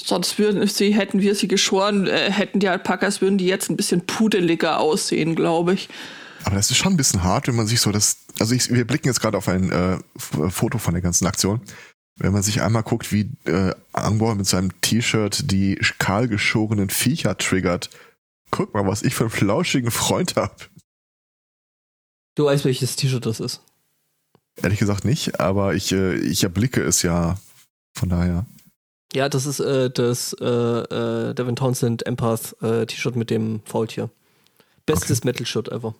Sonst 0.00 0.38
würden 0.38 0.64
sie, 0.68 0.94
hätten 0.94 1.20
wir 1.20 1.34
sie 1.34 1.48
geschoren, 1.48 2.06
äh, 2.06 2.30
hätten 2.30 2.60
die 2.60 2.68
Alpakas, 2.68 3.20
würden 3.20 3.38
die 3.38 3.46
jetzt 3.46 3.70
ein 3.70 3.76
bisschen 3.76 4.06
pudeliger 4.06 4.78
aussehen, 4.78 5.34
glaube 5.34 5.74
ich. 5.74 5.88
Aber 6.44 6.54
das 6.54 6.70
ist 6.70 6.76
schon 6.76 6.92
ein 6.92 6.96
bisschen 6.96 7.24
hart, 7.24 7.48
wenn 7.48 7.56
man 7.56 7.66
sich 7.66 7.80
so 7.80 7.90
das. 7.90 8.18
Also 8.38 8.54
ich, 8.54 8.70
wir 8.70 8.86
blicken 8.86 9.08
jetzt 9.08 9.20
gerade 9.20 9.36
auf 9.36 9.48
ein 9.48 9.72
äh, 9.72 9.98
Foto 10.16 10.78
von 10.78 10.94
der 10.94 11.02
ganzen 11.02 11.26
Aktion. 11.26 11.60
Wenn 12.16 12.32
man 12.32 12.42
sich 12.42 12.62
einmal 12.62 12.82
guckt, 12.82 13.12
wie 13.12 13.30
äh, 13.44 13.74
Angbor 13.92 14.34
mit 14.34 14.46
seinem 14.46 14.80
T-Shirt 14.80 15.50
die 15.50 15.78
kahlgeschorenen 15.98 16.88
Viecher 16.88 17.36
triggert. 17.36 17.90
Guck 18.50 18.72
mal, 18.74 18.86
was 18.86 19.02
ich 19.02 19.14
für 19.14 19.24
einen 19.24 19.30
flauschigen 19.30 19.90
Freund 19.90 20.36
hab. 20.36 20.70
Du 22.34 22.46
weißt, 22.46 22.64
welches 22.64 22.96
T-Shirt 22.96 23.26
das 23.26 23.40
ist. 23.40 23.62
Ehrlich 24.62 24.78
gesagt 24.78 25.04
nicht, 25.04 25.40
aber 25.40 25.74
ich, 25.74 25.92
äh, 25.92 26.14
ich 26.16 26.42
erblicke 26.42 26.82
es 26.82 27.02
ja. 27.02 27.38
Von 27.92 28.10
daher. 28.10 28.46
Ja, 29.14 29.28
das 29.28 29.46
ist 29.46 29.60
äh, 29.60 29.90
das 29.90 30.34
äh, 30.40 30.44
äh, 30.44 31.34
Devin 31.34 31.56
Townsend 31.56 32.06
Empath 32.06 32.56
äh, 32.62 32.84
T-Shirt 32.86 33.16
mit 33.16 33.30
dem 33.30 33.60
Faultier. 33.64 34.10
Bestes 34.84 35.24
Metal-Shirt 35.24 35.68
ever. 35.68 35.94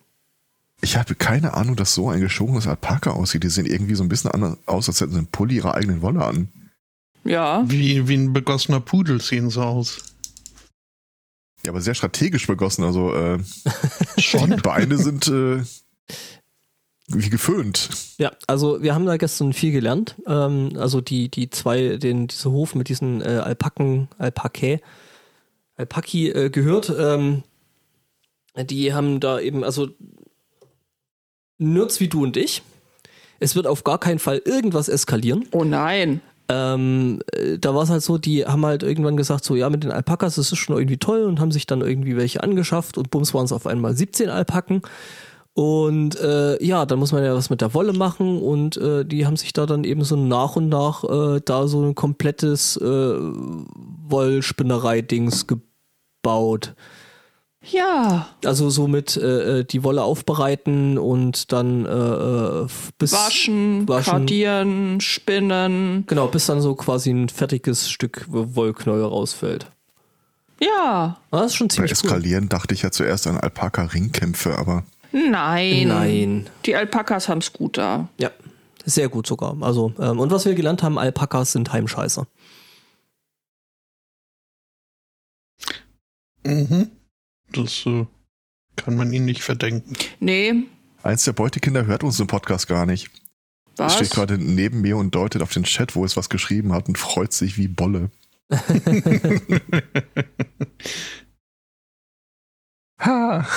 Ich 0.81 0.95
habe 0.95 1.15
keine 1.15 1.53
Ahnung, 1.55 1.75
dass 1.75 1.93
so 1.93 2.09
ein 2.09 2.21
geschorenes 2.21 2.67
Alpaka 2.67 3.11
aussieht. 3.11 3.43
Die 3.43 3.49
sehen 3.49 3.65
irgendwie 3.65 3.95
so 3.95 4.03
ein 4.03 4.09
bisschen 4.09 4.31
anders 4.31 4.57
aus, 4.67 4.87
als 4.87 5.01
hätten 5.01 5.13
sie 5.13 5.17
einen 5.17 5.27
Pulli 5.27 5.55
ihrer 5.55 5.73
eigenen 5.73 6.01
Wolle 6.01 6.23
an. 6.23 6.49
Ja. 7.23 7.63
Wie, 7.67 8.07
wie 8.07 8.15
ein 8.15 8.33
begossener 8.33 8.79
Pudel 8.79 9.19
sehen 9.21 9.49
sie 9.49 9.63
aus. 9.63 9.97
Ja, 11.65 11.71
aber 11.71 11.81
sehr 11.81 11.95
strategisch 11.95 12.47
begossen. 12.47 12.83
Also 12.83 13.13
äh, 13.13 13.39
Schon. 14.17 14.51
die 14.55 14.61
Beine 14.61 14.97
sind 14.97 15.27
äh, 15.27 15.63
wie 17.07 17.29
geföhnt. 17.29 17.89
Ja, 18.17 18.31
also 18.45 18.81
wir 18.81 18.93
haben 18.93 19.05
da 19.05 19.17
gestern 19.17 19.53
viel 19.53 19.71
gelernt. 19.71 20.15
Ähm, 20.27 20.73
also 20.77 21.01
die, 21.01 21.29
die 21.29 21.49
zwei, 21.49 21.97
den, 21.97 22.27
diese 22.27 22.51
Hof 22.51 22.75
mit 22.75 22.89
diesen 22.89 23.21
äh, 23.21 23.41
Alpaken, 23.43 24.09
Alpaké, 24.19 24.79
Alpaki 25.75 26.29
äh, 26.29 26.49
gehört. 26.49 26.93
Ähm, 26.97 27.43
die 28.55 28.93
haben 28.93 29.19
da 29.19 29.39
eben, 29.39 29.63
also 29.63 29.89
Nerds 31.57 31.99
wie 31.99 32.07
du 32.07 32.23
und 32.23 32.37
ich. 32.37 32.63
Es 33.39 33.55
wird 33.55 33.67
auf 33.67 33.83
gar 33.83 33.99
keinen 33.99 34.17
Fall 34.19 34.41
irgendwas 34.43 34.89
eskalieren. 34.89 35.45
Oh 35.51 35.63
nein. 35.63 36.21
Ähm, 36.49 37.21
äh, 37.33 37.59
da 37.59 37.75
war 37.75 37.83
es 37.83 37.89
halt 37.89 38.03
so, 38.03 38.17
die 38.17 38.45
haben 38.45 38.65
halt 38.65 38.83
irgendwann 38.83 39.17
gesagt, 39.17 39.43
so 39.43 39.55
ja, 39.55 39.69
mit 39.69 39.83
den 39.83 39.91
Alpakas, 39.91 40.35
das 40.35 40.49
ist 40.51 40.57
schon 40.57 40.77
irgendwie 40.77 40.97
toll 40.97 41.23
und 41.23 41.39
haben 41.39 41.51
sich 41.51 41.65
dann 41.65 41.81
irgendwie 41.81 42.15
welche 42.15 42.41
angeschafft 42.41 42.97
und 42.97 43.11
bums 43.11 43.33
waren 43.33 43.43
es 43.45 43.51
auf 43.51 43.67
einmal 43.67 43.95
17 43.95 44.29
Alpaken. 44.29 44.81
Und 45.53 46.17
äh, 46.19 46.63
ja, 46.63 46.85
dann 46.85 46.99
muss 46.99 47.11
man 47.11 47.23
ja 47.23 47.33
was 47.33 47.49
mit 47.49 47.61
der 47.61 47.73
Wolle 47.73 47.91
machen 47.91 48.39
und 48.39 48.77
äh, 48.77 49.03
die 49.03 49.25
haben 49.25 49.37
sich 49.37 49.53
da 49.53 49.65
dann 49.65 49.85
eben 49.85 50.03
so 50.03 50.15
nach 50.15 50.55
und 50.55 50.69
nach 50.69 51.03
äh, 51.03 51.41
da 51.43 51.67
so 51.67 51.81
ein 51.81 51.95
komplettes 51.95 52.77
äh, 52.77 52.85
Wollspinnerei-Dings 52.85 55.47
gebaut. 55.47 56.75
Ja. 57.71 58.29
Also 58.45 58.69
so 58.69 58.87
mit 58.87 59.17
äh, 59.17 59.59
äh, 59.59 59.63
die 59.63 59.83
Wolle 59.83 60.03
aufbereiten 60.03 60.97
und 60.97 61.51
dann 61.51 61.85
äh, 61.85 61.89
äh, 61.89 62.67
bis 62.97 63.13
Waschen, 63.13 63.87
waschen. 63.87 64.11
kardieren, 64.11 65.01
spinnen. 65.01 66.05
Genau, 66.07 66.27
bis 66.27 66.45
dann 66.45 66.61
so 66.61 66.75
quasi 66.75 67.11
ein 67.11 67.29
fertiges 67.29 67.89
Stück 67.89 68.25
Wollknäuel 68.29 69.03
rausfällt. 69.05 69.71
Ja. 70.61 71.17
Ah, 71.31 71.41
Das 71.41 71.47
ist 71.47 71.55
schon 71.55 71.67
Bei 71.67 71.73
ziemlich 71.75 71.91
cool. 71.91 72.09
Eskalieren 72.09 72.49
dachte 72.49 72.73
ich 72.73 72.81
ja 72.81 72.91
zuerst 72.91 73.27
an 73.27 73.37
Alpaka-Ringkämpfe, 73.37 74.57
aber 74.57 74.83
Nein. 75.11 75.87
Nein. 75.87 76.49
Die 76.65 76.75
Alpakas 76.75 77.29
haben's 77.29 77.53
gut 77.53 77.77
da. 77.77 78.07
Ja, 78.19 78.31
sehr 78.85 79.09
gut 79.09 79.27
sogar. 79.27 79.55
Also, 79.61 79.93
ähm, 79.99 80.19
und 80.19 80.31
was 80.31 80.45
wir 80.45 80.53
gelernt 80.55 80.83
haben, 80.83 80.97
Alpakas 80.97 81.51
sind 81.53 81.71
Heimscheißer. 81.73 82.27
Mhm. 86.45 86.91
Das 87.53 87.85
äh, 87.85 88.05
kann 88.75 88.95
man 88.95 89.11
ihnen 89.13 89.25
nicht 89.25 89.41
verdenken. 89.43 89.95
Nee. 90.19 90.63
eins 91.03 91.23
der 91.23 91.33
Beutekinder 91.33 91.85
hört 91.85 92.03
unseren 92.03 92.27
Podcast 92.27 92.67
gar 92.67 92.85
nicht. 92.85 93.09
Es 93.73 93.79
Was? 93.79 93.95
steht 93.95 94.11
gerade 94.11 94.37
neben 94.37 94.81
mir 94.81 94.97
und 94.97 95.13
deutet 95.15 95.41
auf 95.41 95.53
den 95.53 95.63
Chat, 95.63 95.95
wo 95.95 96.03
es 96.05 96.17
was 96.17 96.29
geschrieben 96.29 96.73
hat 96.73 96.87
und 96.87 96.97
freut 96.97 97.31
sich 97.33 97.57
wie 97.57 97.67
Bolle. 97.67 98.09
ha. 102.99 103.47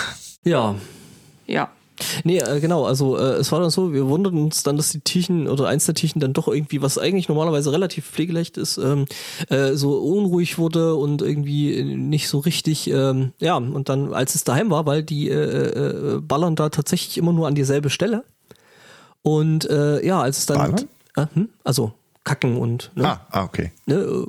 Ja. 0.45 0.77
Ja. 1.47 1.73
Nee, 2.25 2.39
äh, 2.39 2.61
genau, 2.61 2.85
also 2.85 3.17
äh, 3.17 3.35
es 3.35 3.51
war 3.53 3.61
dann 3.61 3.71
so, 3.71 3.93
wir 3.93 4.07
wunderten 4.09 4.43
uns 4.43 4.63
dann, 4.63 4.77
dass 4.77 4.91
die 4.91 5.01
Tierchen 5.01 5.49
oder 5.49 5.69
eins 5.69 5.87
der 5.87 5.95
Tierchen 5.95 6.21
dann 6.21 6.33
doch 6.33 6.49
irgendwie, 6.49 6.83
was 6.83 6.99
eigentlich 6.99 7.29
normalerweise 7.29 7.73
relativ 7.73 8.07
pflegeleicht 8.07 8.57
ist, 8.57 8.79
ähm, 8.79 9.07
äh, 9.49 9.75
so 9.75 9.99
unruhig 9.99 10.59
wurde 10.59 10.95
und 10.95 11.23
irgendwie 11.23 11.83
nicht 11.83 12.29
so 12.29 12.39
richtig, 12.39 12.91
ähm, 12.91 13.33
ja, 13.39 13.57
und 13.57 13.89
dann, 13.89 14.13
als 14.13 14.35
es 14.35 14.45
daheim 14.45 14.71
war, 14.71 14.87
weil 14.87 15.03
die 15.03 15.29
äh, 15.29 15.35
äh, 15.35 16.21
ballern 16.21 16.57
da 16.57 16.69
tatsächlich 16.69 17.19
immer 17.19 17.33
nur 17.33 17.47
an 17.47 17.55
dieselbe 17.55 17.91
Stelle. 17.91 18.25
Und 19.23 19.69
äh, 19.69 20.05
ja, 20.05 20.21
als 20.21 20.39
es 20.39 20.47
dann, 20.47 20.59
Ballern? 20.59 20.89
äh, 21.17 21.27
hm, 21.35 21.49
also 21.65 21.93
kacken 22.25 22.57
und, 22.57 22.91
ne, 22.95 23.07
Ah, 23.07 23.27
ah, 23.31 23.45
okay. 23.45 23.73
ne, 23.87 23.95
äh, 23.97 24.27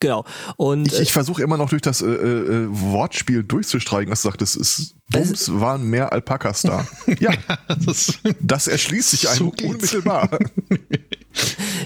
genau. 0.00 0.24
Und 0.56 0.86
Ich, 0.86 1.00
ich 1.00 1.12
versuche 1.12 1.42
immer 1.42 1.56
noch 1.56 1.68
durch 1.68 1.82
das 1.82 2.00
äh, 2.00 2.06
äh, 2.06 2.66
Wortspiel 2.70 3.42
durchzustreichen, 3.42 4.10
was 4.10 4.22
du 4.22 4.28
sagtest, 4.28 4.56
es 4.56 4.94
Bums 5.12 5.60
waren 5.60 5.84
mehr 5.84 6.12
Alpakas 6.12 6.62
da. 6.62 6.86
ja, 7.20 7.32
Das, 7.84 8.18
das 8.40 8.68
erschließt 8.68 9.10
sich 9.10 9.28
einem 9.28 9.52
So 9.58 9.68
unmittelbar. 9.68 10.30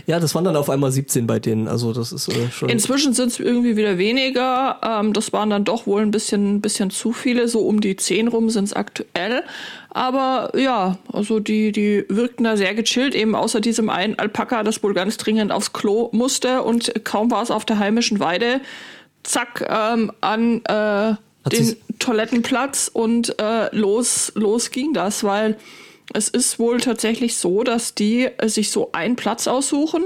Ja, 0.07 0.21
das 0.21 0.35
waren 0.35 0.45
dann 0.45 0.57
auf 0.57 0.71
einmal 0.71 0.90
17 0.90 1.26
bei 1.26 1.38
denen. 1.38 1.69
Also 1.69 1.93
das 1.93 2.12
ist 2.12 2.28
äh, 2.28 2.50
schon. 2.50 2.69
Inzwischen 2.69 3.12
sind 3.14 3.28
es 3.28 3.40
irgendwie 3.40 3.76
wieder 3.76 3.99
weniger. 3.99 4.81
Ähm, 4.83 5.12
das 5.12 5.33
waren 5.33 5.50
dann 5.50 5.64
doch 5.64 5.87
wohl 5.87 6.02
ein 6.02 6.11
bisschen, 6.11 6.61
bisschen 6.61 6.90
zu 6.90 7.12
viele. 7.12 7.49
So 7.49 7.61
um 7.61 7.81
die 7.81 7.97
10 7.97 8.28
rum 8.28 8.50
sind 8.50 8.64
es 8.64 8.73
aktuell. 8.73 9.45
Aber 9.90 10.50
ja, 10.59 10.99
also 11.12 11.40
die, 11.40 11.73
die 11.73 12.04
wirkten 12.09 12.45
da 12.45 12.57
sehr 12.57 12.75
gechillt, 12.75 13.14
eben 13.14 13.35
außer 13.35 13.61
diesem 13.61 13.88
einen 13.88 14.19
Alpaka, 14.19 14.62
das 14.62 14.83
wohl 14.83 14.93
ganz 14.93 15.16
dringend 15.16 15.52
aufs 15.52 15.73
Klo 15.73 16.09
musste 16.12 16.62
und 16.62 17.04
kaum 17.04 17.31
war 17.31 17.43
es 17.43 17.52
auf 17.52 17.64
der 17.64 17.78
heimischen 17.78 18.19
Weide, 18.19 18.61
zack, 19.23 19.64
ähm, 19.71 20.11
an 20.21 20.64
äh, 20.64 21.14
den 21.51 21.65
sie's- 21.65 21.77
Toilettenplatz 21.99 22.91
und 22.93 23.39
äh, 23.41 23.75
los, 23.75 24.33
los 24.35 24.71
ging 24.71 24.93
das, 24.93 25.25
weil 25.25 25.57
es 26.13 26.29
ist 26.29 26.59
wohl 26.59 26.81
tatsächlich 26.81 27.37
so, 27.37 27.63
dass 27.63 27.95
die 27.95 28.25
äh, 28.39 28.49
sich 28.49 28.71
so 28.71 28.91
einen 28.93 29.17
Platz 29.17 29.47
aussuchen 29.47 30.05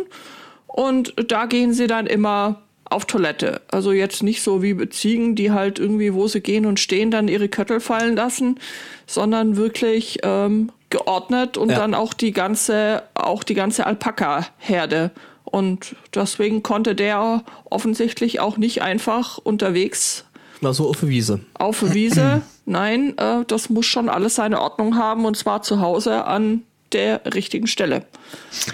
und 0.66 1.14
da 1.30 1.46
gehen 1.46 1.72
sie 1.72 1.86
dann 1.86 2.06
immer 2.06 2.62
auf 2.90 3.04
Toilette. 3.04 3.60
Also 3.70 3.92
jetzt 3.92 4.22
nicht 4.22 4.42
so 4.42 4.62
wie 4.62 4.88
Ziegen, 4.88 5.34
die 5.34 5.50
halt 5.50 5.78
irgendwie, 5.78 6.14
wo 6.14 6.26
sie 6.26 6.40
gehen 6.40 6.64
und 6.66 6.80
stehen, 6.80 7.10
dann 7.10 7.28
ihre 7.28 7.48
Köttel 7.48 7.80
fallen 7.80 8.16
lassen, 8.16 8.58
sondern 9.06 9.56
wirklich 9.56 10.20
ähm, 10.22 10.70
geordnet 10.88 11.58
und 11.58 11.70
Ja. 11.70 11.78
dann 11.78 11.94
auch 11.94 12.14
die 12.14 12.32
ganze, 12.32 13.02
auch 13.14 13.44
die 13.44 13.52
ganze 13.54 13.84
Alpaka-Herde. 13.86 15.10
Und 15.44 15.96
deswegen 16.14 16.62
konnte 16.62 16.94
der 16.94 17.42
offensichtlich 17.70 18.40
auch 18.40 18.56
nicht 18.56 18.82
einfach 18.82 19.38
unterwegs 19.38 20.24
War 20.60 20.74
so 20.74 20.88
auf 20.88 21.00
der 21.00 21.08
Wiese. 21.08 21.40
auf 21.54 21.80
der 21.80 21.94
Wiese. 21.94 22.42
Nein, 22.66 23.16
äh, 23.18 23.44
das 23.46 23.70
muss 23.70 23.86
schon 23.86 24.08
alles 24.08 24.34
seine 24.34 24.60
Ordnung 24.60 24.96
haben 24.96 25.24
und 25.24 25.36
zwar 25.36 25.62
zu 25.62 25.80
Hause 25.80 26.24
an 26.24 26.62
der 26.92 27.22
richtigen 27.34 27.66
Stelle. 27.66 28.06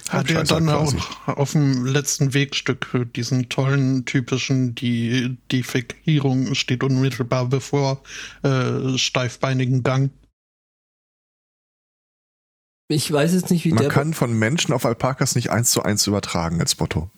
Hat 0.08 0.30
er 0.30 0.44
dann 0.44 0.68
auch 0.68 0.94
auf 1.26 1.52
dem 1.52 1.84
letzten 1.84 2.32
Wegstück 2.32 2.88
diesen 3.14 3.48
tollen 3.48 4.04
typischen, 4.04 4.74
die 4.74 5.36
Defekierung 5.50 6.54
steht 6.54 6.84
unmittelbar 6.84 7.46
bevor 7.46 8.02
äh, 8.42 8.96
steifbeinigen 8.98 9.82
Gang. 9.82 10.10
Ich 12.88 13.10
weiß 13.10 13.32
jetzt 13.34 13.50
nicht, 13.50 13.64
wie 13.64 13.70
Man 13.70 13.82
der. 13.82 13.88
kann 13.88 14.14
von 14.14 14.32
Menschen 14.32 14.72
auf 14.72 14.84
Alpakas 14.84 15.34
nicht 15.34 15.50
eins 15.50 15.70
zu 15.70 15.82
eins 15.82 16.06
übertragen 16.06 16.60
als 16.60 16.78
Motto. 16.78 17.10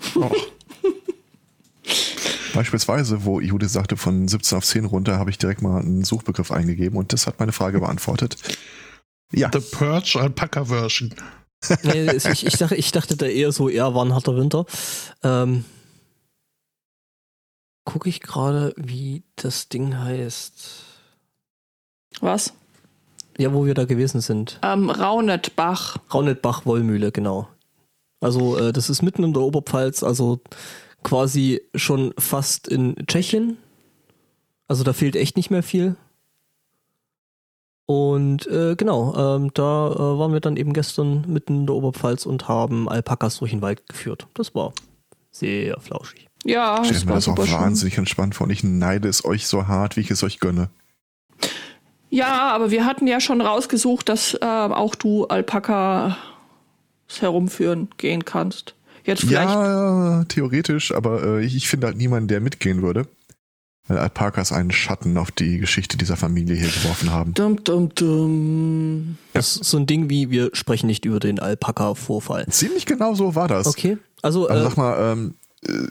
Oh, 0.14 0.30
Beispielsweise, 2.54 3.24
wo 3.24 3.40
Judith 3.40 3.72
sagte, 3.72 3.96
von 3.96 4.28
17 4.28 4.58
auf 4.58 4.64
10 4.64 4.84
runter, 4.84 5.18
habe 5.18 5.30
ich 5.30 5.38
direkt 5.38 5.62
mal 5.62 5.80
einen 5.80 6.04
Suchbegriff 6.04 6.50
eingegeben 6.50 6.98
und 6.98 7.12
das 7.12 7.26
hat 7.26 7.38
meine 7.38 7.52
Frage 7.52 7.80
beantwortet. 7.80 8.36
Ja, 9.32 9.50
The 9.52 9.60
Purge 9.60 10.18
Alpaca 10.20 10.66
Version. 10.66 11.14
nee, 11.82 12.10
ich, 12.12 12.46
ich, 12.46 12.56
dachte, 12.56 12.76
ich 12.76 12.92
dachte 12.92 13.16
da 13.16 13.26
eher 13.26 13.52
so, 13.52 13.68
eher 13.68 13.94
war 13.94 14.04
ein 14.04 14.14
harter 14.14 14.36
Winter. 14.36 14.64
Ähm, 15.22 15.64
gucke 17.84 18.08
ich 18.08 18.20
gerade, 18.20 18.74
wie 18.76 19.22
das 19.36 19.68
Ding 19.68 19.98
heißt. 19.98 20.84
Was? 22.20 22.52
Ja, 23.38 23.52
wo 23.52 23.66
wir 23.66 23.74
da 23.74 23.84
gewesen 23.84 24.20
sind. 24.20 24.58
Ähm, 24.62 24.90
Raunetbach. 24.90 25.98
Raunetbach 26.12 26.66
Wollmühle, 26.66 27.12
genau. 27.12 27.48
Also 28.20 28.58
äh, 28.58 28.72
das 28.72 28.90
ist 28.90 29.02
mitten 29.02 29.22
in 29.22 29.32
der 29.32 29.42
Oberpfalz, 29.42 30.02
also 30.02 30.40
quasi 31.02 31.60
schon 31.74 32.12
fast 32.18 32.68
in 32.68 32.94
Tschechien. 33.06 33.56
Also 34.66 34.84
da 34.84 34.92
fehlt 34.92 35.16
echt 35.16 35.36
nicht 35.36 35.50
mehr 35.50 35.62
viel. 35.62 35.96
Und 37.86 38.46
äh, 38.48 38.74
genau, 38.76 39.14
ähm, 39.16 39.50
da 39.54 39.90
äh, 39.92 39.98
waren 40.18 40.32
wir 40.34 40.40
dann 40.40 40.58
eben 40.58 40.74
gestern 40.74 41.24
mitten 41.26 41.60
in 41.60 41.66
der 41.66 41.74
Oberpfalz 41.74 42.26
und 42.26 42.46
haben 42.46 42.86
Alpakas 42.86 43.38
durch 43.38 43.52
den 43.52 43.62
Wald 43.62 43.86
geführt. 43.88 44.26
Das 44.34 44.54
war 44.54 44.74
sehr 45.30 45.80
flauschig. 45.80 46.26
Ja, 46.44 46.76
Stellt 46.84 46.96
das 46.96 47.04
mir 47.04 47.10
war 47.10 47.16
das 47.16 47.28
auch 47.28 47.36
super 47.36 47.46
schön. 47.46 47.58
wahnsinnig 47.60 47.96
entspannt 47.96 48.34
vor 48.34 48.46
und 48.46 48.50
ich 48.50 48.62
neide 48.62 49.08
es 49.08 49.24
euch 49.24 49.46
so 49.46 49.66
hart, 49.68 49.96
wie 49.96 50.00
ich 50.00 50.10
es 50.10 50.22
euch 50.22 50.38
gönne. 50.38 50.68
Ja, 52.10 52.50
aber 52.50 52.70
wir 52.70 52.84
hatten 52.84 53.06
ja 53.06 53.20
schon 53.20 53.40
rausgesucht, 53.40 54.08
dass 54.08 54.34
äh, 54.34 54.44
auch 54.44 54.94
du 54.94 55.26
Alpaka 55.26 56.18
herumführen 57.20 57.88
gehen 57.96 58.24
kannst. 58.26 58.74
Jetzt 59.08 59.20
vielleicht. 59.22 59.48
Ja, 59.48 60.24
theoretisch, 60.28 60.92
aber 60.94 61.22
äh, 61.24 61.44
ich, 61.44 61.56
ich 61.56 61.68
finde 61.68 61.86
halt 61.88 61.96
niemanden, 61.96 62.28
der 62.28 62.40
mitgehen 62.40 62.82
würde. 62.82 63.06
Weil 63.88 63.96
Alpakas 63.98 64.52
einen 64.52 64.70
Schatten 64.70 65.16
auf 65.16 65.30
die 65.30 65.56
Geschichte 65.56 65.96
dieser 65.96 66.18
Familie 66.18 66.54
hier 66.56 66.68
geworfen 66.68 67.10
haben. 67.10 67.32
Dum, 67.32 67.64
dum, 67.64 67.88
dum. 67.94 69.16
Das 69.32 69.56
ist 69.56 69.70
so 69.70 69.78
ein 69.78 69.86
Ding 69.86 70.10
wie, 70.10 70.28
wir 70.30 70.50
sprechen 70.52 70.88
nicht 70.88 71.06
über 71.06 71.20
den 71.20 71.38
Alpaka-Vorfall. 71.40 72.46
Ziemlich 72.50 72.84
genau 72.84 73.14
so 73.14 73.34
war 73.34 73.48
das. 73.48 73.66
Okay, 73.66 73.96
also, 74.20 74.46
Also 74.46 74.60
äh, 74.60 74.68
sag 74.68 74.76
mal, 74.76 75.12
ähm, 75.12 75.34
äh, 75.64 75.88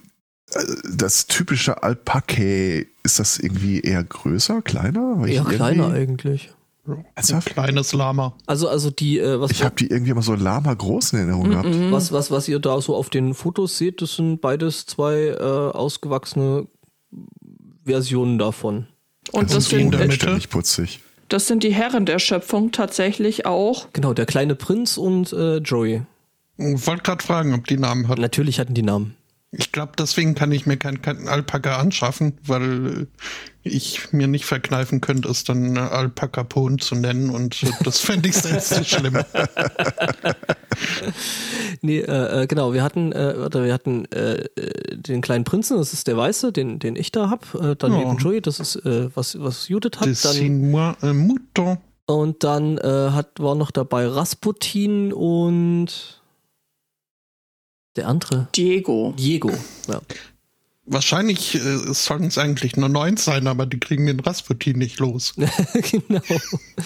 das 0.94 1.26
typische 1.26 1.82
Alpake, 1.82 2.86
ist 3.04 3.18
das 3.20 3.40
irgendwie 3.40 3.80
eher 3.80 4.04
größer, 4.04 4.62
kleiner? 4.62 5.16
Weil 5.20 5.30
ich 5.30 5.36
eher 5.38 5.44
kleiner 5.46 5.96
irgendwie- 5.96 6.42
eigentlich. 6.88 7.34
Ein 7.34 7.42
kleines 7.42 7.94
Lama. 7.94 8.34
Also, 8.46 8.70
also 8.70 8.90
die, 8.90 9.20
äh, 9.20 9.40
was, 9.40 9.52
Ich 9.52 9.64
habe 9.64 9.76
die 9.76 9.88
irgendwie 9.88 10.12
immer 10.12 10.22
so 10.22 10.34
lama 10.36 10.74
groß 10.74 11.14
in 11.14 11.20
Erinnerung 11.20 11.50
gehabt. 11.50 11.70
Mhm. 11.70 11.92
was, 11.92 12.12
was, 12.12 12.32
was 12.32 12.48
ihr 12.48 12.60
da 12.60 12.80
so 12.82 12.96
auf 12.96 13.10
den 13.10 13.34
Fotos 13.34 13.78
seht, 13.78 14.02
das 14.02 14.16
sind 14.16 14.40
beides 14.42 14.86
zwei 14.86 15.30
äh, 15.30 15.42
ausgewachsene 15.42 16.68
Versionen 17.86 18.38
davon. 18.38 18.88
Und 19.32 19.50
das 19.54 19.72
Und 19.72 19.72
die 19.72 19.86
in 19.86 19.92
sind? 19.92 20.14
Ständig 20.14 20.50
putzig. 20.50 21.00
das 21.28 21.48
sind 21.48 21.64
die 21.64 21.74
Herren 21.74 22.06
der 22.06 22.20
Schöpfung 22.20 22.72
tatsächlich 22.72 23.46
auch. 23.46 23.88
Genau, 23.94 24.14
der 24.14 24.26
kleine 24.26 24.56
Prinz 24.56 24.98
und 24.98 25.34
äh, 25.34 25.58
Joey. 25.58 26.04
Ich 26.58 26.88
wollte 26.88 27.04
gerade 27.04 27.24
fragen, 27.24 27.54
ob 27.54 27.68
die 27.68 27.78
Namen 27.78 28.08
hat. 28.08 28.20
Natürlich 28.20 28.60
hatten 28.60 28.74
die 28.74 28.84
Namen. 28.84 29.17
Ich 29.52 29.72
glaube, 29.72 29.94
deswegen 29.98 30.36
kann 30.36 30.52
ich 30.52 30.66
mir 30.66 30.76
keinen 30.78 31.02
kein 31.02 31.28
Alpaka 31.30 31.78
anschaffen, 31.78 32.38
weil 32.46 33.04
äh, 33.04 33.06
ich 33.64 34.12
mir 34.12 34.28
nicht 34.28 34.44
verkneifen 34.46 35.00
könnte, 35.00 35.30
es 35.30 35.46
dann 35.46 35.78
äh, 35.78 35.80
Alpaka 35.80 36.44
Pon 36.44 36.80
zu 36.80 36.96
nennen 36.96 37.30
und 37.30 37.64
das 37.86 38.00
fände 38.02 38.28
ich 38.28 38.36
selbst 38.36 38.70
so 38.70 38.84
schlimm. 38.84 39.18
Nee, 41.82 42.00
äh, 42.00 42.44
äh, 42.44 42.48
genau, 42.48 42.74
wir 42.74 42.84
hatten, 42.84 43.12
äh, 43.12 43.34
warte, 43.38 43.64
wir 43.64 43.74
hatten 43.74 44.06
äh, 44.12 44.44
den 44.96 45.22
kleinen 45.22 45.44
Prinzen, 45.44 45.78
das 45.78 45.94
ist 45.94 46.08
der 46.08 46.18
Weiße, 46.18 46.52
den, 46.52 46.80
den 46.80 46.96
ich 46.96 47.12
da 47.12 47.30
hab. 47.30 47.54
Äh, 47.56 47.76
dann 47.76 47.94
Ja. 47.94 48.02
eben 48.02 48.18
Joey, 48.18 48.42
das 48.42 48.60
ist, 48.60 48.76
äh, 48.78 49.10
was, 49.16 49.40
was 49.40 49.68
Judith 49.70 50.00
hat. 50.00 50.08
Das 50.08 50.22
Dann, 50.22 50.34
sind 50.34 50.72
moi 50.72 50.94
un 51.02 51.28
mouton. 51.28 51.78
und 52.06 52.44
dann 52.44 52.78
äh, 52.78 53.10
hat, 53.12 53.40
war 53.40 53.56
noch 53.56 53.72
dabei 53.72 54.08
Rasputin 54.08 55.14
und 55.14 56.17
der 57.98 58.08
andere. 58.08 58.48
Diego. 58.56 59.14
Diego. 59.18 59.52
Ja. 59.88 60.02
Wahrscheinlich 60.86 61.56
äh, 61.56 61.94
sollen 61.94 62.26
es 62.26 62.38
eigentlich 62.38 62.78
nur 62.78 62.88
neun 62.88 63.18
sein, 63.18 63.48
aber 63.48 63.66
die 63.66 63.80
kriegen 63.80 64.06
den 64.06 64.22
Rasputin 64.22 64.78
nicht 64.78 65.00
los. 65.00 65.34
genau. 65.92 66.22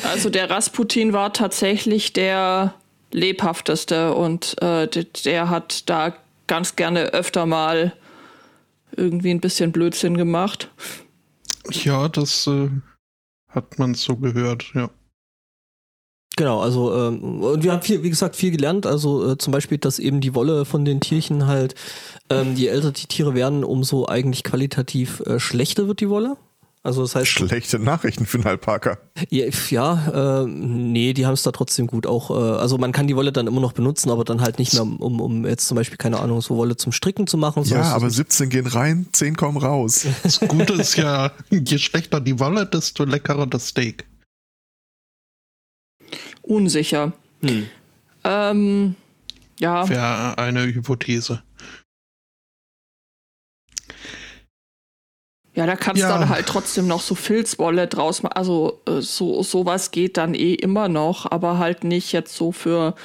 Also 0.04 0.32
der 0.32 0.50
Rasputin 0.50 1.14
war 1.14 1.34
tatsächlich 1.34 2.12
der 2.14 2.74
lebhafteste 3.12 4.14
und 4.16 4.60
äh, 4.62 4.88
der, 5.26 5.50
hat 5.50 5.88
da 5.90 6.16
ganz 6.48 6.76
gerne 6.76 7.14
öfter 7.14 7.46
mal 7.46 7.94
irgendwie 8.96 9.32
ein 9.32 9.40
bisschen 9.40 9.72
Blödsinn 9.72 10.18
gemacht. 10.18 10.72
Ja, 11.70 12.08
das 12.10 12.48
äh, 12.48 12.70
hat 13.50 13.78
man 13.78 13.94
so 13.94 14.16
gehört, 14.16 14.66
ja. 14.74 14.90
Genau, 16.42 16.60
also 16.60 16.92
ähm, 16.96 17.44
und 17.44 17.64
wir 17.64 17.72
haben 17.72 17.84
viel, 17.84 18.02
wie 18.02 18.10
gesagt, 18.10 18.36
viel 18.36 18.50
gelernt. 18.50 18.88
Also 18.88 19.34
äh, 19.34 19.38
zum 19.38 19.54
Beispiel, 19.54 19.78
dass 19.78 20.00
eben 20.00 20.22
die 20.22 20.34
Wolle 20.34 20.66
von 20.66 20.86
den 20.86 21.00
Tierchen 21.00 21.46
halt, 21.46 21.76
ähm, 22.32 22.56
je 22.56 22.66
älter 22.66 22.92
die 22.92 23.06
Tiere 23.06 23.36
werden, 23.36 23.64
umso 23.64 24.08
eigentlich 24.08 24.44
qualitativ 24.44 25.20
äh, 25.28 25.40
schlechter 25.40 25.88
wird 25.88 26.00
die 26.00 26.10
Wolle. 26.10 26.38
Also 26.82 27.04
das 27.04 27.14
heißt, 27.14 27.28
Schlechte 27.28 27.78
Nachrichten 27.78 28.26
für 28.26 28.40
einen 28.40 28.48
Alpaka. 28.48 28.98
ja, 29.30 29.46
ja 29.70 30.42
äh, 30.42 30.48
nee, 30.48 31.14
die 31.14 31.28
haben 31.28 31.36
es 31.36 31.44
da 31.44 31.52
trotzdem 31.52 31.86
gut. 31.86 32.08
Auch, 32.08 32.32
äh, 32.32 32.34
also 32.34 32.80
man 32.80 32.92
kann 32.92 33.06
die 33.06 33.16
Wolle 33.16 33.32
dann 33.32 33.46
immer 33.46 33.62
noch 33.62 33.74
benutzen, 33.74 34.10
aber 34.10 34.24
dann 34.24 34.42
halt 34.42 34.58
nicht 34.58 34.74
mehr, 34.74 34.82
um, 34.82 35.22
um 35.22 35.46
jetzt 35.46 35.68
zum 35.68 35.76
Beispiel 35.76 35.98
keine 36.00 36.20
Ahnung 36.20 36.42
so 36.42 36.58
Wolle 36.58 36.76
zum 36.76 36.92
Stricken 36.92 37.28
zu 37.28 37.38
machen. 37.38 37.62
Ja, 37.66 37.84
aber 37.94 38.10
so- 38.10 38.16
17 38.16 38.50
gehen 38.50 38.66
rein, 38.66 39.06
10 39.12 39.36
kommen 39.38 39.58
raus. 39.60 40.08
Das 40.24 40.40
Gute 40.40 40.74
ist 40.74 40.96
ja, 40.96 41.32
je 41.52 41.78
schlechter 41.78 42.20
die 42.20 42.40
Wolle, 42.40 42.66
desto 42.66 43.04
leckerer 43.04 43.46
das 43.46 43.68
Steak. 43.68 44.06
Unsicher. 46.42 47.14
hm. 47.42 47.68
Ähm, 48.24 48.96
ja, 49.60 49.88
Wäre 49.90 50.38
eine 50.38 50.64
Hypothese. 50.66 51.42
ja, 55.54 55.66
da 55.66 55.76
kannst 55.76 56.02
du 56.02 56.08
Ja. 56.08 56.18
dann 56.18 56.30
halt 56.30 56.46
trotzdem 56.48 56.88
noch 56.88 57.02
so 57.02 57.14
Filzwolle 57.16 57.88
draus 57.88 58.24
machen. 58.24 58.34
Also 58.34 58.80
äh, 58.88 59.02
so 59.02 59.44
sowas 59.44 59.92
geht 59.92 60.18
dann 60.18 60.34
eh 60.34 60.54
immer 60.54 60.88
noch, 60.88 61.30
aber 61.30 61.58
halt 61.58 61.84
nicht 61.84 62.12
jetzt 62.14 62.36
so 62.36 62.52
für 62.52 62.96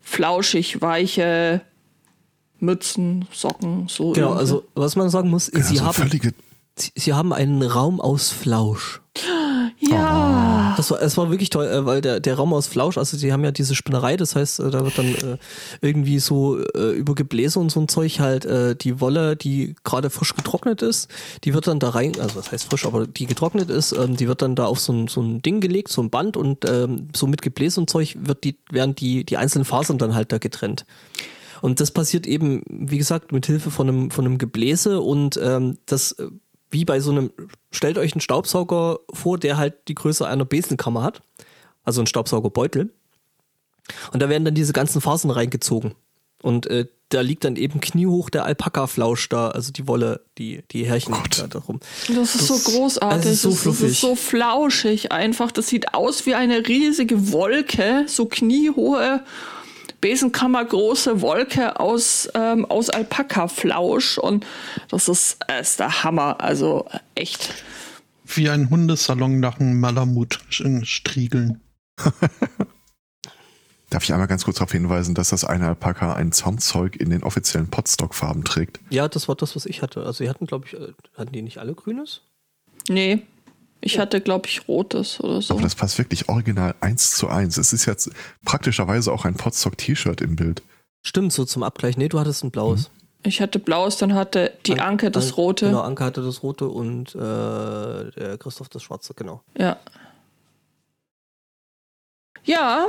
flauschig 0.00 0.80
weiche 0.80 1.62
Mützen, 2.60 3.26
Socken, 3.32 3.88
so. 3.88 4.12
Genau, 4.12 4.28
irgendwie. 4.28 4.40
also 4.40 4.64
was 4.74 4.94
man 4.94 5.08
sagen 5.10 5.30
muss, 5.30 5.50
Ja, 5.52 5.62
sie, 5.62 5.78
so 5.78 5.84
haben, 5.84 6.10
sie, 6.76 6.92
sie 6.94 7.12
haben 7.14 7.32
einen 7.32 7.62
Raum 7.62 8.00
aus 8.00 8.30
Flausch. 8.30 9.00
Ja. 9.90 10.74
Das 10.76 10.90
war, 10.90 11.02
es 11.02 11.16
war 11.16 11.30
wirklich 11.30 11.50
toll, 11.50 11.66
äh, 11.66 11.84
weil 11.84 12.00
der, 12.00 12.20
der 12.20 12.34
Raum 12.34 12.52
aus 12.52 12.66
Flausch, 12.66 12.98
also 12.98 13.16
die 13.16 13.32
haben 13.32 13.44
ja 13.44 13.50
diese 13.50 13.74
Spinnerei, 13.74 14.16
das 14.16 14.36
heißt, 14.36 14.60
äh, 14.60 14.70
da 14.70 14.84
wird 14.84 14.98
dann 14.98 15.14
äh, 15.14 15.36
irgendwie 15.80 16.18
so 16.18 16.58
äh, 16.58 16.92
über 16.92 17.14
Gebläse 17.14 17.58
und 17.58 17.70
so 17.70 17.80
ein 17.80 17.88
Zeug 17.88 18.20
halt 18.20 18.44
äh, 18.44 18.74
die 18.74 19.00
Wolle, 19.00 19.36
die 19.36 19.74
gerade 19.84 20.10
frisch 20.10 20.34
getrocknet 20.34 20.82
ist, 20.82 21.10
die 21.44 21.54
wird 21.54 21.66
dann 21.66 21.78
da 21.78 21.90
rein, 21.90 22.12
also 22.20 22.36
das 22.36 22.52
heißt 22.52 22.70
frisch, 22.70 22.86
aber 22.86 23.06
die 23.06 23.26
getrocknet 23.26 23.70
ist, 23.70 23.92
ähm, 23.92 24.16
die 24.16 24.28
wird 24.28 24.42
dann 24.42 24.54
da 24.54 24.66
auf 24.66 24.80
so 24.80 24.92
ein, 24.92 25.08
so 25.08 25.20
ein 25.20 25.42
Ding 25.42 25.60
gelegt, 25.60 25.88
so 25.88 26.02
ein 26.02 26.10
Band 26.10 26.36
und 26.36 26.64
ähm, 26.68 27.08
so 27.14 27.26
mit 27.26 27.42
Gebläse 27.42 27.80
und 27.80 27.90
Zeug 27.90 28.16
wird 28.20 28.44
die, 28.44 28.56
werden 28.70 28.94
die, 28.94 29.24
die 29.24 29.36
einzelnen 29.36 29.64
Fasern 29.64 29.98
dann 29.98 30.14
halt 30.14 30.32
da 30.32 30.38
getrennt. 30.38 30.86
Und 31.60 31.80
das 31.80 31.90
passiert 31.90 32.26
eben, 32.26 32.62
wie 32.68 32.98
gesagt, 32.98 33.32
mit 33.32 33.46
Hilfe 33.46 33.70
von 33.70 33.88
einem, 33.88 34.10
von 34.10 34.24
einem 34.24 34.38
Gebläse 34.38 35.00
und 35.00 35.38
ähm, 35.42 35.78
das, 35.86 36.12
äh, 36.12 36.28
wie 36.70 36.84
bei 36.84 37.00
so 37.00 37.10
einem, 37.10 37.32
stellt 37.70 37.98
euch 37.98 38.12
einen 38.12 38.20
Staubsauger 38.20 39.00
vor, 39.12 39.38
der 39.38 39.56
halt 39.56 39.88
die 39.88 39.94
Größe 39.94 40.26
einer 40.26 40.44
Besenkammer 40.44 41.02
hat. 41.02 41.22
Also 41.84 42.00
ein 42.00 42.06
Staubsaugerbeutel. 42.06 42.92
Und 44.12 44.22
da 44.22 44.28
werden 44.28 44.44
dann 44.44 44.54
diese 44.54 44.72
ganzen 44.72 45.00
Fasern 45.00 45.30
reingezogen. 45.30 45.94
Und 46.42 46.66
äh, 46.68 46.86
da 47.10 47.20
liegt 47.20 47.44
dann 47.44 47.56
eben 47.56 47.80
kniehoch 47.80 48.30
der 48.30 48.44
Alpaka-Flausch 48.44 49.28
da, 49.28 49.48
also 49.48 49.72
die 49.72 49.86
Wolle, 49.88 50.22
die, 50.38 50.62
die 50.70 50.86
Härchen 50.86 51.12
Gott. 51.12 51.40
da 51.40 51.48
darum. 51.48 51.80
Das 52.08 52.34
ist 52.34 52.46
so 52.46 52.70
großartig. 52.70 53.26
es 53.26 53.32
ist 53.32 53.42
so 53.42 53.48
das, 53.48 53.56
das 53.56 53.62
fluffig. 53.62 53.90
ist 53.90 54.00
so 54.00 54.14
flauschig 54.14 55.12
einfach. 55.12 55.50
Das 55.50 55.66
sieht 55.66 55.92
aus 55.92 56.24
wie 56.26 56.34
eine 56.34 56.66
riesige 56.68 57.32
Wolke, 57.32 58.04
so 58.06 58.26
kniehohe, 58.26 59.24
Besenkammergroße 60.00 61.20
Wolke 61.20 61.78
aus, 61.78 62.28
ähm, 62.34 62.64
aus 62.64 62.90
Alpaka-Flausch. 62.90 64.18
Und 64.18 64.46
das 64.88 65.08
ist, 65.08 65.38
äh, 65.48 65.60
ist 65.60 65.80
der 65.80 66.04
Hammer. 66.04 66.40
Also 66.40 66.86
äh, 66.90 66.98
echt. 67.14 67.64
Wie 68.24 68.48
ein 68.48 68.70
Hundesalon 68.70 69.40
nach 69.40 69.60
einem 69.60 69.80
Malamut 69.80 70.40
striegeln. 70.48 71.60
Darf 73.90 74.04
ich 74.04 74.12
einmal 74.12 74.28
ganz 74.28 74.44
kurz 74.44 74.58
darauf 74.58 74.70
hinweisen, 74.70 75.16
dass 75.16 75.30
das 75.30 75.44
eine 75.44 75.66
Alpaka 75.66 76.14
ein 76.14 76.30
Zaumzeug 76.30 76.94
in 76.94 77.10
den 77.10 77.24
offiziellen 77.24 77.68
Potstock-Farben 77.68 78.44
trägt? 78.44 78.78
Ja, 78.88 79.08
das 79.08 79.26
war 79.26 79.34
das, 79.34 79.56
was 79.56 79.66
ich 79.66 79.82
hatte. 79.82 80.04
Also, 80.04 80.22
die 80.22 80.30
hatten, 80.30 80.46
glaube 80.46 80.66
ich, 80.66 80.74
äh, 80.74 80.92
hatten 81.16 81.32
die 81.32 81.42
nicht 81.42 81.58
alle 81.58 81.74
grünes? 81.74 82.22
Nee. 82.88 83.26
Ich 83.82 83.98
hatte, 83.98 84.20
glaube 84.20 84.46
ich, 84.48 84.68
rotes 84.68 85.20
oder 85.20 85.40
so. 85.40 85.54
Aber 85.54 85.62
das 85.62 85.74
passt 85.74 85.96
wirklich 85.98 86.28
original 86.28 86.74
eins 86.80 87.12
zu 87.12 87.28
eins. 87.28 87.56
Es 87.56 87.72
ist 87.72 87.86
jetzt 87.86 88.10
praktischerweise 88.44 89.10
auch 89.12 89.24
ein 89.24 89.34
Potstock-T-Shirt 89.34 90.20
im 90.20 90.36
Bild. 90.36 90.62
Stimmt, 91.02 91.32
so 91.32 91.44
zum 91.46 91.62
Abgleich. 91.62 91.96
Nee, 91.96 92.08
du 92.08 92.18
hattest 92.20 92.44
ein 92.44 92.50
blaues. 92.50 92.90
Ich 93.22 93.40
hatte 93.40 93.58
blaues, 93.58 93.96
dann 93.96 94.14
hatte 94.14 94.52
die 94.66 94.72
An- 94.72 94.80
Anke 94.80 95.10
das 95.10 95.28
An- 95.28 95.34
rote. 95.34 95.66
Genau, 95.66 95.80
Anke 95.80 96.04
hatte 96.04 96.22
das 96.22 96.42
rote 96.42 96.68
und 96.68 97.14
äh, 97.14 97.18
der 97.18 98.36
Christoph 98.38 98.68
das 98.68 98.82
schwarze, 98.82 99.14
genau. 99.14 99.42
Ja. 99.58 99.78
Ja, 102.44 102.86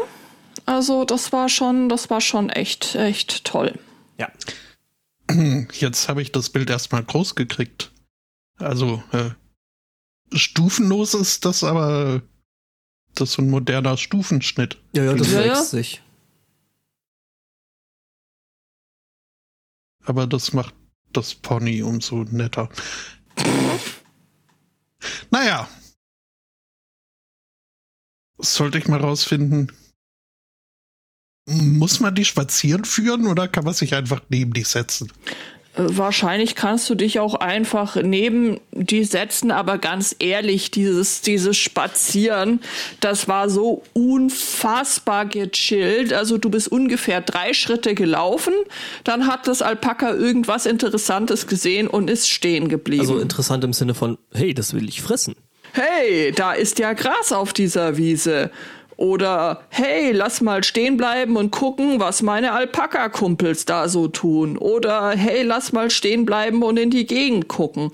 also 0.65 1.05
das 1.05 1.31
war 1.31 1.49
schon, 1.49 1.89
das 1.89 2.09
war 2.09 2.21
schon 2.21 2.49
echt, 2.49 2.95
echt 2.95 3.43
toll. 3.45 3.77
Ja. 4.17 4.29
Jetzt 5.73 6.09
habe 6.09 6.21
ich 6.21 6.31
das 6.31 6.49
Bild 6.49 6.69
erstmal 6.69 7.03
groß 7.03 7.35
gekriegt. 7.35 7.91
Also, 8.57 9.01
äh, 9.11 9.31
stufenlos 10.33 11.13
ist 11.13 11.45
das 11.45 11.63
aber 11.63 12.21
das 13.15 13.29
ist 13.29 13.35
so 13.35 13.41
ein 13.41 13.49
moderner 13.49 13.97
Stufenschnitt. 13.97 14.81
Ja, 14.95 15.03
ja, 15.03 15.13
das 15.13 15.31
Ja, 15.31 15.41
ja. 15.41 15.51
wächst 15.51 15.71
sich. 15.71 16.01
Aber 20.03 20.27
das 20.27 20.53
macht 20.53 20.73
das 21.13 21.35
Pony 21.35 21.83
umso 21.83 22.23
netter. 22.23 22.69
naja. 25.29 25.69
Sollte 28.37 28.77
ich 28.79 28.87
mal 28.87 28.99
rausfinden. 28.99 29.71
Muss 31.47 31.99
man 31.99 32.15
die 32.15 32.25
spazieren 32.25 32.85
führen 32.85 33.27
oder 33.27 33.47
kann 33.47 33.65
man 33.65 33.73
sich 33.73 33.93
einfach 33.93 34.21
neben 34.29 34.53
die 34.53 34.63
setzen? 34.63 35.11
Wahrscheinlich 35.75 36.55
kannst 36.55 36.89
du 36.89 36.95
dich 36.95 37.19
auch 37.19 37.35
einfach 37.35 37.95
neben 37.95 38.59
die 38.71 39.05
setzen, 39.05 39.51
aber 39.51 39.77
ganz 39.77 40.13
ehrlich, 40.19 40.69
dieses, 40.69 41.21
dieses 41.21 41.55
Spazieren, 41.55 42.59
das 42.99 43.29
war 43.29 43.49
so 43.49 43.81
unfassbar 43.93 45.25
gechillt. 45.25 46.11
Also 46.11 46.37
du 46.37 46.49
bist 46.49 46.67
ungefähr 46.67 47.21
drei 47.21 47.53
Schritte 47.53 47.95
gelaufen, 47.95 48.53
dann 49.05 49.27
hat 49.27 49.47
das 49.47 49.61
Alpaka 49.61 50.13
irgendwas 50.13 50.65
Interessantes 50.65 51.47
gesehen 51.47 51.87
und 51.87 52.09
ist 52.09 52.29
stehen 52.29 52.67
geblieben. 52.67 53.01
Also 53.01 53.19
interessant 53.19 53.63
im 53.63 53.71
Sinne 53.71 53.93
von, 53.93 54.17
hey, 54.33 54.53
das 54.53 54.73
will 54.73 54.89
ich 54.89 55.01
fressen. 55.01 55.35
hey, 55.71 56.33
da 56.33 56.51
ist 56.51 56.79
ja 56.79 56.91
Gras 56.91 57.31
auf 57.31 57.53
dieser 57.53 57.95
Wiese. 57.95 58.51
Oder 59.01 59.63
hey, 59.69 60.11
lass 60.11 60.41
mal 60.41 60.63
stehen 60.63 60.95
bleiben 60.95 61.35
und 61.35 61.49
gucken, 61.49 61.99
was 61.99 62.21
meine 62.21 62.51
Alpaka-Kumpels 62.51 63.65
da 63.65 63.89
so 63.89 64.07
tun. 64.07 64.59
Oder 64.59 65.09
hey, 65.17 65.41
lass 65.41 65.71
mal 65.71 65.89
stehen 65.89 66.23
bleiben 66.23 66.61
und 66.61 66.77
in 66.77 66.91
die 66.91 67.07
Gegend 67.07 67.47
gucken. 67.47 67.89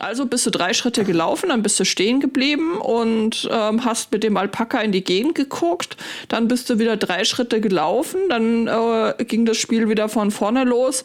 Also 0.00 0.26
bist 0.26 0.46
du 0.46 0.50
drei 0.50 0.74
Schritte 0.74 1.04
gelaufen, 1.04 1.50
dann 1.50 1.62
bist 1.62 1.78
du 1.78 1.84
stehen 1.84 2.18
geblieben 2.18 2.76
und 2.78 3.48
ähm, 3.52 3.84
hast 3.84 4.10
mit 4.10 4.24
dem 4.24 4.36
Alpaka 4.36 4.80
in 4.80 4.90
die 4.90 5.04
Gegend 5.04 5.36
geguckt. 5.36 5.96
Dann 6.26 6.48
bist 6.48 6.68
du 6.68 6.80
wieder 6.80 6.96
drei 6.96 7.22
Schritte 7.22 7.60
gelaufen, 7.60 8.22
dann 8.28 8.66
äh, 8.66 9.24
ging 9.26 9.46
das 9.46 9.58
Spiel 9.58 9.88
wieder 9.88 10.08
von 10.08 10.32
vorne 10.32 10.64
los. 10.64 11.04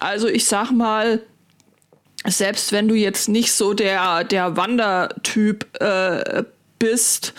Also 0.00 0.26
ich 0.26 0.46
sag 0.46 0.72
mal, 0.72 1.22
selbst 2.26 2.72
wenn 2.72 2.88
du 2.88 2.96
jetzt 2.96 3.28
nicht 3.28 3.52
so 3.52 3.74
der, 3.74 4.24
der 4.24 4.56
Wandertyp 4.56 5.66
äh, 5.80 6.42
bist 6.80 7.32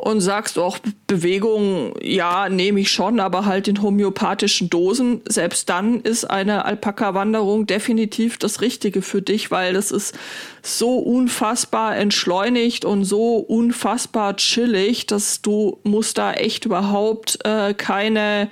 und 0.00 0.20
sagst, 0.20 0.58
auch 0.58 0.78
Bewegung, 1.06 1.94
ja, 2.00 2.48
nehme 2.48 2.80
ich 2.80 2.90
schon, 2.90 3.20
aber 3.20 3.44
halt 3.44 3.68
in 3.68 3.82
homöopathischen 3.82 4.70
Dosen, 4.70 5.20
selbst 5.28 5.68
dann 5.68 6.00
ist 6.00 6.24
eine 6.24 6.64
Alpaka-Wanderung 6.64 7.66
definitiv 7.66 8.38
das 8.38 8.62
Richtige 8.62 9.02
für 9.02 9.20
dich, 9.20 9.50
weil 9.50 9.74
das 9.74 9.90
ist 9.90 10.18
so 10.62 10.98
unfassbar 10.98 11.96
entschleunigt 11.96 12.86
und 12.86 13.04
so 13.04 13.36
unfassbar 13.36 14.36
chillig, 14.36 15.06
dass 15.06 15.42
du 15.42 15.78
musst 15.82 16.16
da 16.16 16.32
echt 16.32 16.64
überhaupt 16.64 17.38
äh, 17.44 17.74
keine, 17.74 18.48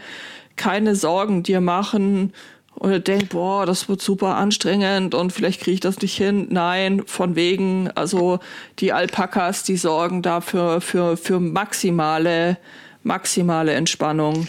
keine 0.57 0.95
Sorgen 0.95 1.43
dir 1.43 1.63
machen, 1.63 2.35
oder 2.81 3.01
denkt, 3.01 3.31
boah, 3.31 3.67
das 3.67 3.88
wird 3.88 4.01
super 4.01 4.37
anstrengend 4.37 5.14
und 5.14 5.33
vielleicht 5.33 5.61
kriege 5.61 5.75
ich 5.75 5.81
das 5.81 6.01
nicht 6.01 6.17
hin. 6.17 6.47
Nein, 6.51 7.03
von 7.07 7.35
wegen, 7.37 7.91
also 7.95 8.38
die 8.79 8.93
Alpakas, 8.93 9.64
die 9.64 9.77
sorgen 9.77 10.23
dafür 10.23 10.81
für, 10.81 11.17
für 11.17 11.41
maximale, 11.41 12.59
maximale 13.03 13.73
Entspannung. 13.73 14.47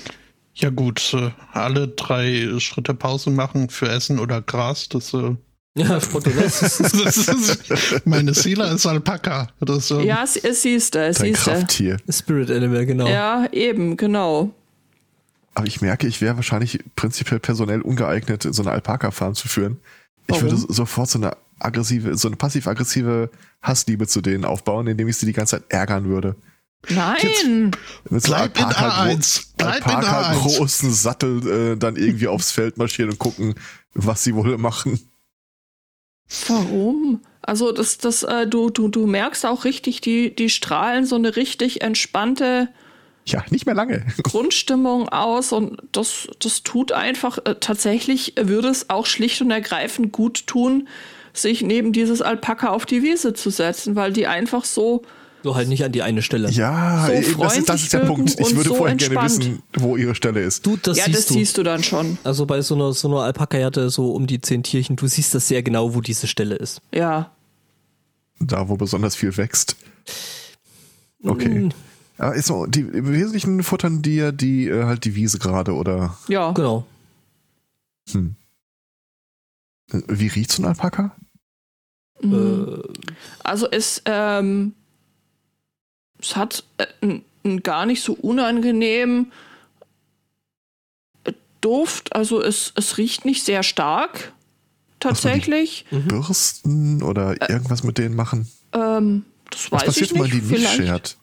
Ja 0.53 0.69
gut, 0.69 1.13
äh, 1.13 1.31
alle 1.53 1.87
drei 1.87 2.59
Schritte 2.59 2.93
Pause 2.93 3.29
machen 3.29 3.69
für 3.69 3.89
Essen 3.89 4.19
oder 4.19 4.41
Gras, 4.41 4.89
das, 4.89 5.13
äh, 5.13 5.35
Ja, 5.75 5.99
das 5.99 6.61
ist 6.61 8.01
meine 8.05 8.33
Seele 8.33 8.67
ist 8.73 8.85
Alpaka. 8.85 9.47
Das, 9.61 9.89
ähm, 9.91 10.01
Ja, 10.01 10.23
es, 10.23 10.35
es 10.35 10.61
siehst 10.63 10.95
du, 10.95 10.99
es 10.99 11.17
Dein 11.17 11.33
siehst 11.33 11.47
du. 11.47 11.51
Krafttier. 11.51 11.97
Spirit 12.11 12.51
Animal, 12.51 12.85
genau. 12.85 13.07
Ja, 13.07 13.47
eben, 13.51 13.95
genau. 13.95 14.53
Aber 15.59 15.67
ich 15.67 15.81
merke, 15.81 16.07
ich 16.07 16.21
wäre 16.21 16.37
wahrscheinlich 16.37 16.79
prinzipiell 16.95 17.39
personell 17.41 17.81
ungeeignet, 17.81 18.47
so 18.49 18.61
eine 18.61 18.71
Alpaka-Farm 18.71 19.35
zu 19.35 19.49
führen. 19.49 19.81
Ich 20.23 20.29
Warum? 20.29 20.43
würde 20.43 20.55
so- 20.55 20.71
sofort 20.71 21.09
so 21.09 21.19
eine 21.19 21.35
aggressive, 21.59 22.15
so 22.17 22.29
eine 22.29 22.37
passiv-aggressive 22.37 23.29
Hassliebe 23.61 24.07
zu 24.07 24.21
denen 24.21 24.45
aufbauen, 24.45 24.87
indem 24.87 25.09
ich 25.09 25.17
sie 25.17 25.25
die 25.25 25.33
ganze 25.33 25.57
Zeit 25.57 25.65
ärgern 25.67 26.05
würde. 26.05 26.37
Nein! 26.87 27.71
Mit 28.09 28.23
so 28.23 28.29
Bleib 28.31 28.57
in 28.57 28.63
Alpaka- 28.63 29.03
A1. 29.03 29.47
Bleib 29.57 29.77
in 29.79 29.83
Alpaka 29.91 30.31
A1. 30.31 30.37
großen 30.39 30.93
Sattel 30.93 31.73
äh, 31.73 31.75
dann 31.77 31.97
irgendwie 31.97 32.29
aufs 32.29 32.51
Feld 32.53 32.77
marschieren 32.77 33.11
und 33.11 33.19
gucken, 33.19 33.55
was 33.93 34.23
sie 34.23 34.33
wohl 34.35 34.57
machen. 34.57 34.97
Warum? 36.47 37.19
Also 37.41 37.73
das, 37.73 37.97
das, 37.97 38.23
äh, 38.23 38.47
du, 38.47 38.69
du, 38.69 38.87
du 38.87 39.07
merkst 39.07 39.45
auch 39.45 39.65
richtig, 39.65 39.99
die, 39.99 40.33
die 40.33 40.49
strahlen 40.49 41.05
so 41.05 41.15
eine 41.15 41.35
richtig 41.35 41.81
entspannte 41.81 42.69
Ja, 43.31 43.43
nicht 43.49 43.65
mehr 43.65 43.75
lange. 43.75 44.05
Grundstimmung 44.23 45.09
aus 45.09 45.51
und 45.51 45.81
das, 45.91 46.27
das 46.39 46.63
tut 46.63 46.91
einfach, 46.91 47.37
äh, 47.45 47.55
tatsächlich 47.59 48.33
würde 48.39 48.69
es 48.69 48.89
auch 48.89 49.05
schlicht 49.05 49.41
und 49.41 49.51
ergreifend 49.51 50.11
gut 50.11 50.47
tun, 50.47 50.87
sich 51.33 51.61
neben 51.61 51.93
dieses 51.93 52.21
Alpaka 52.21 52.69
auf 52.69 52.85
die 52.85 53.03
Wiese 53.03 53.33
zu 53.33 53.49
setzen, 53.49 53.95
weil 53.95 54.11
die 54.11 54.27
einfach 54.27 54.65
so, 54.65 55.03
Nur 55.43 55.55
halt 55.55 55.69
nicht 55.69 55.83
an 55.83 55.91
die 55.91 56.01
eine 56.01 56.21
Stelle. 56.21 56.49
Ja, 56.49 57.05
So 57.05 57.13
eben, 57.13 57.39
das, 57.39 57.57
ist, 57.57 57.69
das 57.69 57.83
ist 57.83 57.93
der 57.93 58.05
freundlich 58.05 58.35
Punkt. 58.37 58.51
Ich 58.51 58.57
würde 58.57 58.71
und 58.71 58.77
vorher 58.77 58.95
so 58.99 59.09
gerne 59.09 59.21
entspannt. 59.21 59.45
wissen, 59.45 59.63
wo 59.77 59.95
ihre 59.95 60.15
Stelle 60.15 60.41
ist. 60.41 60.65
Du, 60.65 60.75
das 60.77 60.97
ja, 60.97 61.05
siehst 61.05 61.17
das 61.17 61.25
du. 61.27 61.33
siehst 61.35 61.57
du 61.57 61.63
dann 61.63 61.83
schon. 61.83 62.17
Also 62.23 62.45
bei 62.45 62.61
so 62.61 62.75
einer, 62.75 62.91
so 62.93 63.07
einer 63.07 63.21
Alpaka-Herde, 63.21 63.89
so 63.89 64.11
um 64.11 64.27
die 64.27 64.41
zehn 64.41 64.63
Tierchen, 64.63 64.95
du 64.95 65.07
siehst 65.07 65.33
das 65.35 65.47
sehr 65.47 65.63
genau, 65.63 65.93
wo 65.95 66.01
diese 66.01 66.27
Stelle 66.27 66.55
ist. 66.55 66.81
Ja. 66.93 67.31
Da, 68.41 68.67
wo 68.69 68.75
besonders 68.75 69.15
viel 69.15 69.35
wächst. 69.37 69.75
Okay. 71.23 71.69
Aber 72.19 72.35
ist 72.35 72.47
so, 72.47 72.65
die, 72.65 72.81
im 72.81 73.11
Wesentlichen 73.11 73.63
futtern 73.63 74.01
die 74.01 74.15
ja 74.17 74.31
die, 74.31 74.67
äh, 74.67 74.83
halt 74.83 75.05
die 75.05 75.15
Wiese 75.15 75.39
gerade 75.39 75.73
oder 75.73 76.17
Ja. 76.27 76.51
Genau. 76.51 76.85
hm. 78.11 78.35
Wie 80.07 80.27
riecht 80.27 80.51
so 80.51 80.61
ein 80.61 80.65
Alpaka? 80.67 81.15
Mhm. 82.21 82.83
Äh, 82.87 82.99
Also 83.43 83.67
es, 83.71 84.01
ähm, 84.05 84.73
es 86.21 86.35
hat 86.35 86.63
äh, 86.77 86.85
einen 87.01 87.23
einen 87.45 87.63
gar 87.63 87.85
nicht 87.85 88.03
so 88.03 88.13
unangenehmen 88.13 89.31
äh, 91.23 91.31
Duft. 91.61 92.13
Also 92.13 92.41
es, 92.41 92.73
es 92.75 92.97
riecht 92.97 93.23
nicht 93.23 93.45
sehr 93.45 93.63
stark. 93.63 94.33
Tatsächlich. 94.99 95.85
Bürsten 95.89 97.01
oder 97.01 97.49
irgendwas 97.49 97.83
mit 97.83 97.97
denen 97.97 98.13
machen? 98.15 98.51
Ähm, 98.73 99.23
das 99.49 99.71
Was 99.71 99.81
weiß 99.81 99.85
passiert, 99.85 100.05
ich 100.07 100.13
wenn 100.15 100.19
man 100.21 100.29
nicht. 100.29 100.43
die 100.43 100.51
nicht 100.51 100.67
Vielleicht. 100.67 100.75
schert? 100.75 101.17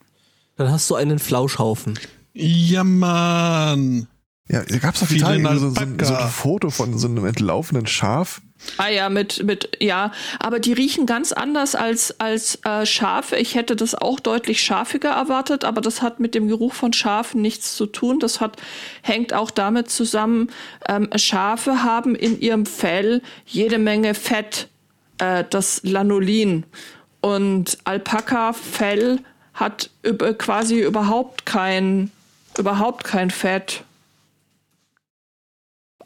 Dann 0.56 0.70
hast 0.70 0.88
du 0.90 0.94
einen 0.94 1.18
Flauschhaufen. 1.18 1.98
Ja, 2.32 2.84
Mann. 2.84 4.06
Ja, 4.48 4.62
da 4.62 4.78
gab 4.78 4.94
es 4.94 5.02
auf 5.02 5.08
Viele 5.08 5.20
Italien 5.22 5.58
so, 5.58 5.70
so, 5.70 5.80
ein- 5.80 5.98
so 6.00 6.14
ein 6.14 6.28
Foto 6.28 6.70
von 6.70 6.96
so 6.98 7.08
einem 7.08 7.24
entlaufenen 7.26 7.86
Schaf. 7.86 8.40
Ah 8.78 8.88
ja, 8.88 9.08
mit, 9.10 9.42
mit, 9.44 9.70
ja, 9.80 10.12
aber 10.38 10.60
die 10.60 10.72
riechen 10.72 11.04
ganz 11.04 11.32
anders 11.32 11.74
als, 11.74 12.20
als 12.20 12.58
äh, 12.64 12.86
Schafe. 12.86 13.36
Ich 13.36 13.54
hätte 13.54 13.74
das 13.76 13.94
auch 13.94 14.18
deutlich 14.20 14.62
schafiger 14.62 15.10
erwartet, 15.10 15.64
aber 15.64 15.80
das 15.80 16.00
hat 16.00 16.20
mit 16.20 16.34
dem 16.34 16.48
Geruch 16.48 16.72
von 16.74 16.92
Schafen 16.92 17.42
nichts 17.42 17.76
zu 17.76 17.86
tun. 17.86 18.18
Das 18.18 18.40
hat, 18.40 18.56
hängt 19.02 19.34
auch 19.34 19.50
damit 19.50 19.90
zusammen, 19.90 20.50
ähm, 20.88 21.08
Schafe 21.16 21.82
haben 21.82 22.14
in 22.14 22.40
ihrem 22.40 22.64
Fell 22.66 23.20
jede 23.44 23.78
Menge 23.78 24.14
Fett, 24.14 24.68
äh, 25.18 25.44
das 25.50 25.80
Lanolin. 25.82 26.64
Und 27.20 27.76
Alpaka-Fell 27.84 29.18
hat 29.56 29.90
über, 30.02 30.32
quasi 30.34 30.80
überhaupt 30.80 31.44
kein, 31.46 32.12
überhaupt 32.56 33.04
kein 33.04 33.30
Fett. 33.30 33.82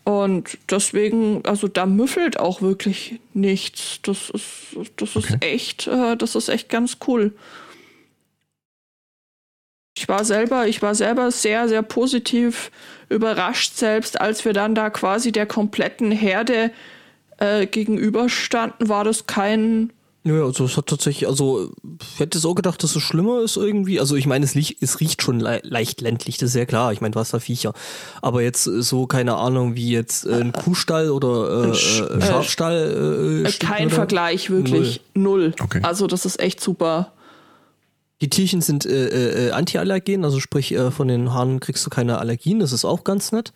Und 0.05 0.57
deswegen, 0.71 1.45
also 1.45 1.69
da 1.69 1.85
müffelt 1.85 2.39
auch 2.41 2.63
wirklich 2.63 3.21
nichts. 3.35 4.01
Das 4.03 4.31
ist, 4.31 4.47
das 4.97 5.17
ist 5.17 5.31
Okay. 5.33 5.37
echt, 5.41 5.87
äh, 5.87 6.17
das 6.17 6.35
ist 6.35 6.49
echt 6.49 6.69
ganz 6.71 6.97
cool. 7.07 7.33
Ich 9.97 10.09
war 10.09 10.25
selber, 10.25 10.67
ich 10.67 10.81
war 10.81 10.95
selber 10.95 11.31
sehr, 11.31 11.69
sehr 11.69 11.83
positiv 11.83 12.71
überrascht, 13.09 13.75
selbst 13.77 14.21
als 14.21 14.45
wir 14.45 14.53
dann 14.53 14.75
da 14.75 14.89
quasi 14.89 15.33
der 15.33 15.47
kompletten 15.47 16.11
Herde 16.13 16.71
äh, 17.39 17.67
gegenüberstanden, 17.67 18.89
war 18.89 19.05
das 19.05 19.27
kein, 19.27 19.93
Ja, 20.23 20.45
also 20.45 20.67
es 20.67 20.77
hat 20.77 20.87
tatsächlich, 20.87 21.27
also 21.29 21.71
ich 22.13 22.21
hätte 22.21 22.37
es 22.37 22.45
auch 22.45 22.55
gedacht, 22.55 22.83
dass 22.83 22.95
es 22.95 23.03
schlimmer 23.03 23.41
ist 23.41 23.57
irgendwie. 23.57 23.99
Also 24.01 24.17
ich 24.17 24.27
meine, 24.27 24.45
es, 24.45 24.55
liegt, 24.55 24.83
es 24.83 25.01
riecht 25.01 25.23
schon 25.23 25.41
le 25.41 25.61
leicht 25.65 26.03
ländlich, 26.03 26.37
das 26.37 26.51
ist 26.51 26.57
ja 26.57 26.67
klar. 26.67 26.93
Ich 26.93 27.01
meine, 27.01 27.13
du 27.13 27.21
hast 27.21 27.33
da 27.33 27.41
Viecher. 27.41 27.73
Aber 28.21 28.43
jetzt 28.43 28.67
äh, 28.67 28.83
so, 28.83 29.07
keine 29.07 29.37
Ahnung, 29.37 29.77
wie 29.77 29.91
jetzt 29.91 30.27
äh, 30.27 30.35
ein 30.35 30.53
Kuhstall 30.53 31.11
oder 31.11 31.49
äh, 31.49 31.67
Ein 31.69 31.73
Sch- 31.73 32.07
äh, 32.07 32.21
Schafstall. 32.21 33.43
Äh, 33.47 33.49
äh, 33.49 33.53
kein 33.53 33.87
oder? 33.87 33.95
Vergleich, 33.95 34.51
wirklich. 34.51 35.01
Null. 35.15 35.55
Okay. 35.59 35.81
Also 35.85 36.07
das 36.07 36.27
ist 36.27 36.39
echt 36.39 36.61
super. 36.61 37.13
Die 38.21 38.29
Tierchen 38.29 38.61
sind 38.61 38.85
äh, 38.85 39.49
äh, 39.49 39.51
Antiallergen, 39.53 40.27
also 40.27 40.41
sprich 40.41 40.73
äh, 40.73 40.91
von 40.91 41.09
den 41.09 41.33
Haaren 41.33 41.61
kriegst 41.61 41.87
du 41.87 41.89
keine 41.91 42.19
Allergien, 42.19 42.61
das 42.61 42.73
ist 42.73 42.85
auch 42.85 43.05
ganz 43.05 43.33
nett. 43.33 43.55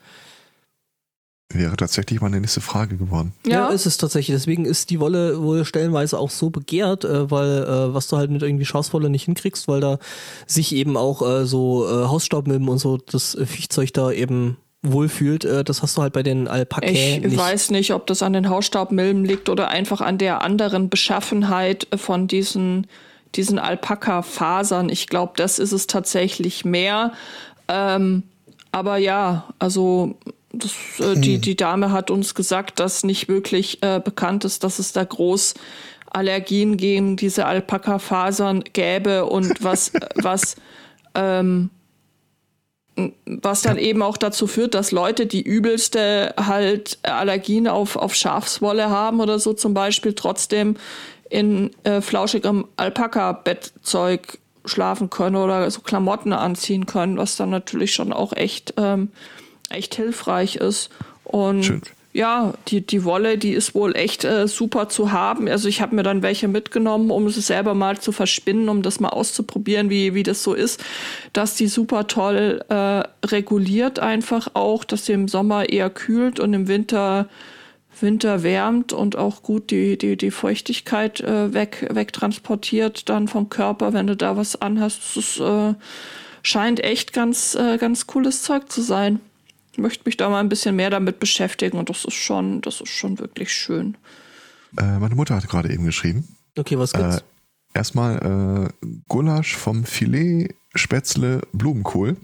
Wäre 1.53 1.77
tatsächlich 1.77 2.21
meine 2.21 2.41
nächste 2.41 2.59
Frage 2.59 2.97
geworden. 2.97 3.33
Ja, 3.45 3.51
Ja, 3.51 3.67
ist 3.69 3.85
es 3.85 3.97
tatsächlich. 3.97 4.35
Deswegen 4.35 4.65
ist 4.65 4.89
die 4.89 4.99
Wolle 4.99 5.41
wohl 5.41 5.63
stellenweise 5.63 6.17
auch 6.17 6.31
so 6.31 6.49
begehrt, 6.49 7.05
äh, 7.05 7.29
weil 7.29 7.63
äh, 7.63 7.93
was 7.93 8.07
du 8.07 8.17
halt 8.17 8.31
mit 8.31 8.41
irgendwie 8.41 8.65
Schafswolle 8.65 9.11
nicht 9.11 9.25
hinkriegst, 9.25 9.67
weil 9.67 9.79
da 9.79 9.99
sich 10.47 10.73
eben 10.73 10.97
auch 10.97 11.21
äh, 11.21 11.45
so 11.45 11.87
äh, 11.87 12.07
Hausstaubmilben 12.07 12.67
und 12.67 12.79
so 12.79 12.97
das 12.97 13.35
äh, 13.35 13.45
Viechzeug 13.45 13.93
da 13.93 14.11
eben 14.11 14.57
wohlfühlt. 14.81 15.45
Äh, 15.45 15.63
das 15.63 15.83
hast 15.83 15.97
du 15.97 16.01
halt 16.01 16.13
bei 16.13 16.23
den 16.23 16.47
Alpaka 16.47 16.87
ich 16.87 17.21
nicht. 17.21 17.37
weiß 17.37 17.69
nicht, 17.69 17.93
ob 17.93 18.07
das 18.07 18.23
an 18.23 18.33
den 18.33 18.49
Hausstaubmilben 18.49 19.23
liegt 19.23 19.47
oder 19.47 19.67
einfach 19.67 20.01
an 20.01 20.17
der 20.17 20.41
anderen 20.41 20.89
Beschaffenheit 20.89 21.87
von 21.95 22.27
diesen, 22.27 22.87
diesen 23.35 23.59
Alpaka-Fasern. 23.59 24.89
Ich 24.89 25.05
glaube, 25.07 25.33
das 25.35 25.59
ist 25.59 25.73
es 25.73 25.85
tatsächlich 25.85 26.65
mehr. 26.65 27.13
Ähm, 27.67 28.23
aber 28.71 28.97
ja, 28.97 29.45
also 29.59 30.17
das, 30.59 30.73
äh, 30.99 31.19
die, 31.19 31.39
die 31.39 31.55
Dame 31.55 31.91
hat 31.91 32.11
uns 32.11 32.35
gesagt, 32.35 32.79
dass 32.79 33.03
nicht 33.03 33.27
wirklich 33.27 33.81
äh, 33.83 33.99
bekannt 34.03 34.45
ist, 34.45 34.63
dass 34.63 34.79
es 34.79 34.93
da 34.93 35.03
groß 35.03 35.55
Allergien 36.09 36.77
gegen 36.77 37.17
diese 37.17 37.45
Alpaka-Fasern 37.45 38.63
gäbe 38.73 39.25
und 39.25 39.63
was, 39.63 39.91
was, 40.15 40.55
ähm, 41.13 41.69
was 43.25 43.61
dann 43.61 43.77
eben 43.77 44.01
auch 44.01 44.17
dazu 44.17 44.47
führt, 44.47 44.73
dass 44.73 44.91
Leute, 44.91 45.25
die 45.25 45.41
übelste 45.41 46.33
halt 46.37 46.99
Allergien 47.03 47.67
auf, 47.67 47.97
auf 47.97 48.15
Schafswolle 48.15 48.89
haben 48.89 49.19
oder 49.19 49.39
so 49.39 49.53
zum 49.53 49.73
Beispiel, 49.73 50.13
trotzdem 50.13 50.77
in 51.29 51.71
äh, 51.83 52.01
flauschigem 52.01 52.65
Alpaka-Bettzeug 52.77 54.39
schlafen 54.63 55.09
können 55.09 55.35
oder 55.35 55.69
so 55.69 55.81
Klamotten 55.81 56.33
anziehen 56.33 56.85
können, 56.85 57.17
was 57.17 57.35
dann 57.35 57.49
natürlich 57.49 57.93
schon 57.93 58.13
auch 58.13 58.33
echt, 58.33 58.73
ähm, 58.77 59.11
echt 59.69 59.95
hilfreich 59.95 60.57
ist. 60.57 60.89
Und 61.23 61.63
Schön. 61.63 61.81
ja, 62.13 62.53
die, 62.67 62.85
die 62.85 63.03
Wolle, 63.03 63.37
die 63.37 63.53
ist 63.53 63.75
wohl 63.75 63.95
echt 63.95 64.23
äh, 64.23 64.47
super 64.47 64.89
zu 64.89 65.11
haben. 65.11 65.47
Also 65.47 65.67
ich 65.67 65.81
habe 65.81 65.95
mir 65.95 66.03
dann 66.03 66.21
welche 66.21 66.47
mitgenommen, 66.47 67.11
um 67.11 67.29
sie 67.29 67.41
selber 67.41 67.73
mal 67.73 67.99
zu 67.99 68.11
verspinnen, 68.11 68.69
um 68.69 68.81
das 68.81 68.99
mal 68.99 69.09
auszuprobieren, 69.09 69.89
wie, 69.89 70.13
wie 70.13 70.23
das 70.23 70.43
so 70.43 70.53
ist, 70.53 70.83
dass 71.33 71.55
die 71.55 71.67
super 71.67 72.07
toll 72.07 72.63
äh, 72.69 73.03
reguliert 73.25 73.99
einfach 73.99 74.49
auch, 74.53 74.83
dass 74.83 75.05
sie 75.05 75.13
im 75.13 75.27
Sommer 75.27 75.69
eher 75.69 75.89
kühlt 75.89 76.39
und 76.39 76.53
im 76.53 76.67
Winter 76.67 77.27
Winter 78.01 78.43
wärmt 78.43 78.93
und 78.93 79.15
auch 79.15 79.41
gut 79.41 79.71
die, 79.71 79.97
die, 79.97 80.17
die 80.17 80.31
Feuchtigkeit 80.31 81.21
äh, 81.21 81.53
weg, 81.53 81.87
wegtransportiert 81.89 83.09
dann 83.09 83.27
vom 83.27 83.49
Körper, 83.49 83.93
wenn 83.93 84.07
du 84.07 84.15
da 84.15 84.37
was 84.37 84.61
anhast. 84.61 85.01
Das 85.01 85.17
ist, 85.17 85.39
äh, 85.39 85.73
scheint 86.43 86.83
echt 86.83 87.13
ganz, 87.13 87.55
äh, 87.55 87.77
ganz 87.77 88.07
cooles 88.07 88.43
Zeug 88.43 88.71
zu 88.71 88.81
sein. 88.81 89.19
Ich 89.75 89.81
möchte 89.81 90.03
mich 90.05 90.15
da 90.15 90.29
mal 90.29 90.39
ein 90.39 90.47
bisschen 90.47 90.77
mehr 90.77 90.89
damit 90.89 91.19
beschäftigen 91.19 91.77
und 91.77 91.89
das 91.89 92.05
ist 92.05 92.13
schon, 92.13 92.61
das 92.61 92.79
ist 92.79 92.87
schon 92.87 93.19
wirklich 93.19 93.51
schön. 93.51 93.97
Äh, 94.79 94.99
meine 94.99 95.15
Mutter 95.15 95.35
hat 95.35 95.49
gerade 95.49 95.69
eben 95.69 95.83
geschrieben. 95.83 96.25
Okay, 96.57 96.79
was 96.79 96.93
gibt's? 96.93 97.17
Äh, 97.17 97.21
erstmal 97.73 98.71
äh, 98.81 98.87
Gulasch 99.09 99.57
vom 99.57 99.83
Filet, 99.83 100.55
Spätzle, 100.75 101.41
Blumenkohl. 101.51 102.15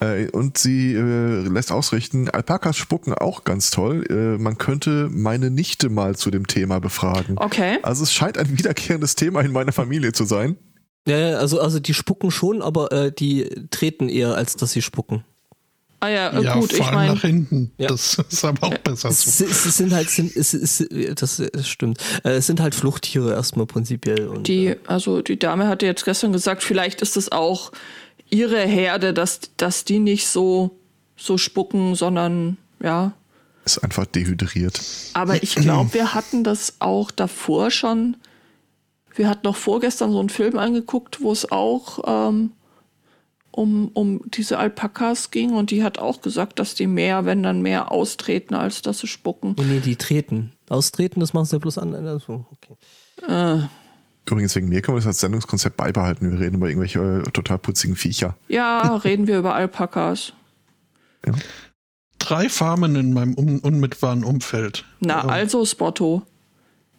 Äh, 0.00 0.28
und 0.30 0.58
sie 0.58 0.94
äh, 0.94 1.46
lässt 1.46 1.70
ausrichten, 1.70 2.28
Alpakas 2.28 2.78
spucken 2.78 3.14
auch 3.14 3.44
ganz 3.44 3.70
toll. 3.70 4.04
Äh, 4.10 4.42
man 4.42 4.58
könnte 4.58 5.08
meine 5.08 5.50
Nichte 5.50 5.88
mal 5.88 6.16
zu 6.16 6.32
dem 6.32 6.48
Thema 6.48 6.80
befragen. 6.80 7.38
Okay. 7.38 7.78
Also 7.84 8.02
es 8.02 8.12
scheint 8.12 8.38
ein 8.38 8.58
wiederkehrendes 8.58 9.14
Thema 9.14 9.42
in 9.42 9.52
meiner 9.52 9.70
Familie 9.70 10.10
zu 10.10 10.24
sein. 10.24 10.56
ja, 11.06 11.16
ja, 11.16 11.36
also, 11.38 11.60
also 11.60 11.78
die 11.78 11.94
spucken 11.94 12.32
schon, 12.32 12.60
aber 12.60 12.90
äh, 12.90 13.12
die 13.12 13.68
treten 13.70 14.08
eher, 14.08 14.34
als 14.34 14.56
dass 14.56 14.72
sie 14.72 14.82
spucken. 14.82 15.22
Ah 16.02 16.08
ja, 16.08 16.30
äh, 16.30 16.42
ja, 16.42 16.54
gut, 16.54 16.72
vor 16.72 16.84
ich 16.84 16.92
meine, 16.92 17.14
nach 17.14 17.20
hinten. 17.20 17.70
Ja. 17.78 17.86
Das 17.86 18.18
ist 18.28 18.44
aber 18.44 18.66
auch 18.66 18.78
besser 18.78 19.10
Es, 19.10 19.38
so. 19.38 19.44
es, 19.44 19.64
es 19.66 19.76
sind 19.76 19.92
halt, 19.92 20.10
sind, 20.10 20.34
es, 20.34 20.52
es, 20.52 20.84
das, 21.14 21.40
das 21.52 21.68
stimmt. 21.68 22.00
Äh, 22.24 22.30
Es 22.30 22.48
sind 22.48 22.58
halt 22.58 22.74
Fluchttiere 22.74 23.30
erstmal 23.30 23.66
prinzipiell. 23.66 24.26
Und, 24.26 24.48
die, 24.48 24.66
äh, 24.66 24.78
also 24.88 25.22
die 25.22 25.38
Dame 25.38 25.68
hatte 25.68 25.86
jetzt 25.86 26.04
gestern 26.04 26.32
gesagt, 26.32 26.64
vielleicht 26.64 27.02
ist 27.02 27.16
es 27.16 27.30
auch 27.30 27.70
ihre 28.30 28.58
Herde, 28.58 29.14
dass, 29.14 29.42
dass 29.56 29.84
die 29.84 30.00
nicht 30.00 30.26
so, 30.26 30.76
so 31.16 31.38
spucken, 31.38 31.94
sondern 31.94 32.56
ja. 32.82 33.12
Ist 33.64 33.78
einfach 33.78 34.04
dehydriert. 34.06 34.80
Aber 35.12 35.40
ich 35.40 35.54
glaube, 35.54 35.94
wir 35.94 36.14
hatten 36.14 36.42
das 36.42 36.74
auch 36.80 37.12
davor 37.12 37.70
schon. 37.70 38.16
Wir 39.14 39.28
hatten 39.28 39.46
noch 39.46 39.54
vorgestern 39.54 40.10
so 40.10 40.18
einen 40.18 40.30
Film 40.30 40.58
angeguckt, 40.58 41.20
wo 41.20 41.30
es 41.30 41.52
auch 41.52 42.00
ähm, 42.28 42.50
um, 43.52 43.88
um 43.88 44.22
diese 44.30 44.58
Alpakas 44.58 45.30
ging 45.30 45.52
und 45.52 45.70
die 45.70 45.84
hat 45.84 45.98
auch 45.98 46.22
gesagt, 46.22 46.58
dass 46.58 46.74
die 46.74 46.86
mehr, 46.86 47.24
wenn 47.24 47.42
dann 47.42 47.62
mehr 47.62 47.92
austreten, 47.92 48.54
als 48.54 48.82
dass 48.82 49.00
sie 49.00 49.06
spucken. 49.06 49.54
nee, 49.58 49.64
nee, 49.64 49.80
die 49.80 49.96
treten. 49.96 50.52
Austreten, 50.68 51.20
das 51.20 51.34
machen 51.34 51.44
sie 51.44 51.56
ja 51.56 51.58
bloß 51.58 51.78
an. 51.78 51.94
Also, 51.94 52.46
okay. 52.50 52.76
Äh, 53.28 53.66
Übrigens, 54.28 54.54
wegen 54.54 54.68
mir 54.68 54.80
können 54.80 54.96
wir 54.96 55.00
das 55.00 55.06
als 55.08 55.20
Sendungskonzept 55.20 55.76
beibehalten. 55.76 56.30
Wir 56.32 56.40
reden 56.40 56.56
über 56.56 56.68
irgendwelche 56.68 57.24
äh, 57.26 57.30
total 57.30 57.58
putzigen 57.58 57.96
Viecher. 57.96 58.36
ja, 58.48 58.96
reden 59.04 59.26
wir 59.26 59.38
über 59.38 59.54
Alpakas. 59.54 60.32
Drei 62.18 62.48
Farmen 62.48 62.96
in 62.96 63.12
meinem 63.12 63.34
un 63.36 63.58
unmittelbaren 63.58 64.24
Umfeld. 64.24 64.84
Na, 65.00 65.24
Ähm, 65.24 65.30
also, 65.30 65.64
Spotto. 65.64 66.22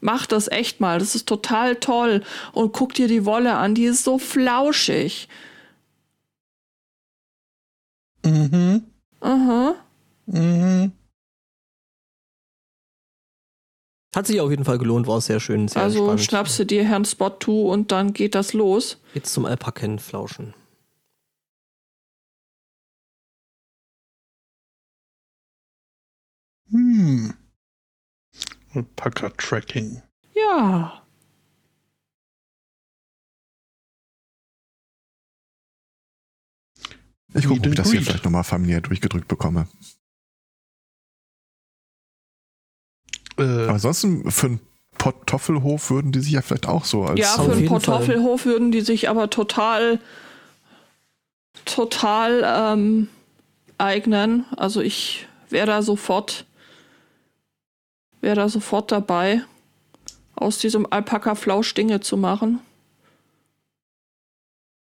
Mach 0.02 0.26
das 0.26 0.50
echt 0.50 0.82
mal. 0.82 1.00
Das 1.00 1.16
ist 1.16 1.28
total 1.28 1.78
toll. 1.78 2.24
Und 2.52 2.74
guck 2.74 2.94
dir 2.94 3.08
die 3.08 3.26
Wolle 3.26 3.56
an. 3.56 3.74
Die 3.74 3.86
ist 3.86 4.04
so 4.04 4.20
flauschig. 4.20 5.30
Mhm. 8.26 8.84
Aha. 9.20 9.76
Mhm. 10.26 10.92
Hat 14.16 14.28
sich 14.28 14.40
auf 14.42 14.52
jeden 14.52 14.64
Fall 14.64 14.78
gelohnt, 14.78 15.08
war 15.08 15.22
sehr 15.22 15.40
schön, 15.40 15.68
sehr 15.68 15.82
also 15.82 16.00
entspannt. 16.00 16.22
schnappst 16.22 16.60
du 16.60 16.66
dir 16.66 16.84
Herrn 16.84 17.04
Spot 17.06 17.32
zu 17.40 17.68
und 17.68 17.92
dann 17.92 18.14
geht 18.14 18.36
das 18.36 18.54
los. 18.54 19.00
Jetzt 19.14 19.34
zum 19.34 19.46
Alpakenflauschen. 19.46 20.54
Hm. 26.70 27.34
Alpaka 28.74 29.30
Tracking. 29.38 30.02
Ja. 30.34 31.03
Ich 37.34 37.48
gucke, 37.48 37.60
ob 37.62 37.68
ich 37.68 37.76
das 37.76 37.92
hier 37.92 38.02
vielleicht 38.02 38.26
nochmal 38.26 38.44
familiär 38.44 38.82
durchgedrückt 38.82 39.28
bekomme. 39.28 39.68
Äh, 43.38 43.44
Aber 43.44 43.74
ansonsten 43.74 44.30
für 44.30 44.48
einen 44.48 44.60
Kartoffelhof 44.98 45.90
würden 45.90 46.12
die 46.12 46.20
sich 46.20 46.34
ja 46.34 46.42
vielleicht 46.42 46.68
auch 46.68 46.86
so 46.86 47.04
als 47.04 47.20
Ja, 47.20 47.42
für 47.42 47.52
einen 47.52 47.68
Kartoffelhof 47.68 48.46
würden 48.46 48.72
die 48.72 48.82
sich 48.82 49.10
aber 49.10 49.30
total, 49.30 50.00
total 51.66 52.44
ähm, 52.46 53.08
eignen. 53.78 54.46
Also 54.56 54.82
ich 54.82 55.28
wäre 55.50 55.68
da 55.68 55.82
sofort, 55.82 56.46
wäre 58.22 58.36
da 58.36 58.50
sofort 58.50 58.92
dabei, 58.92 59.44
aus 60.36 60.60
diesem 60.60 60.88
Alpaka-Flausch 60.90 61.74
Dinge 61.74 62.02
zu 62.02 62.18
machen. 62.18 62.60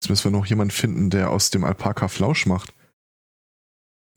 Jetzt 0.01 0.09
müssen 0.09 0.31
wir 0.31 0.37
noch 0.39 0.45
jemanden 0.47 0.71
finden, 0.71 1.09
der 1.11 1.29
aus 1.29 1.51
dem 1.51 1.63
Alpaka 1.63 2.07
Flausch 2.07 2.47
macht. 2.47 2.73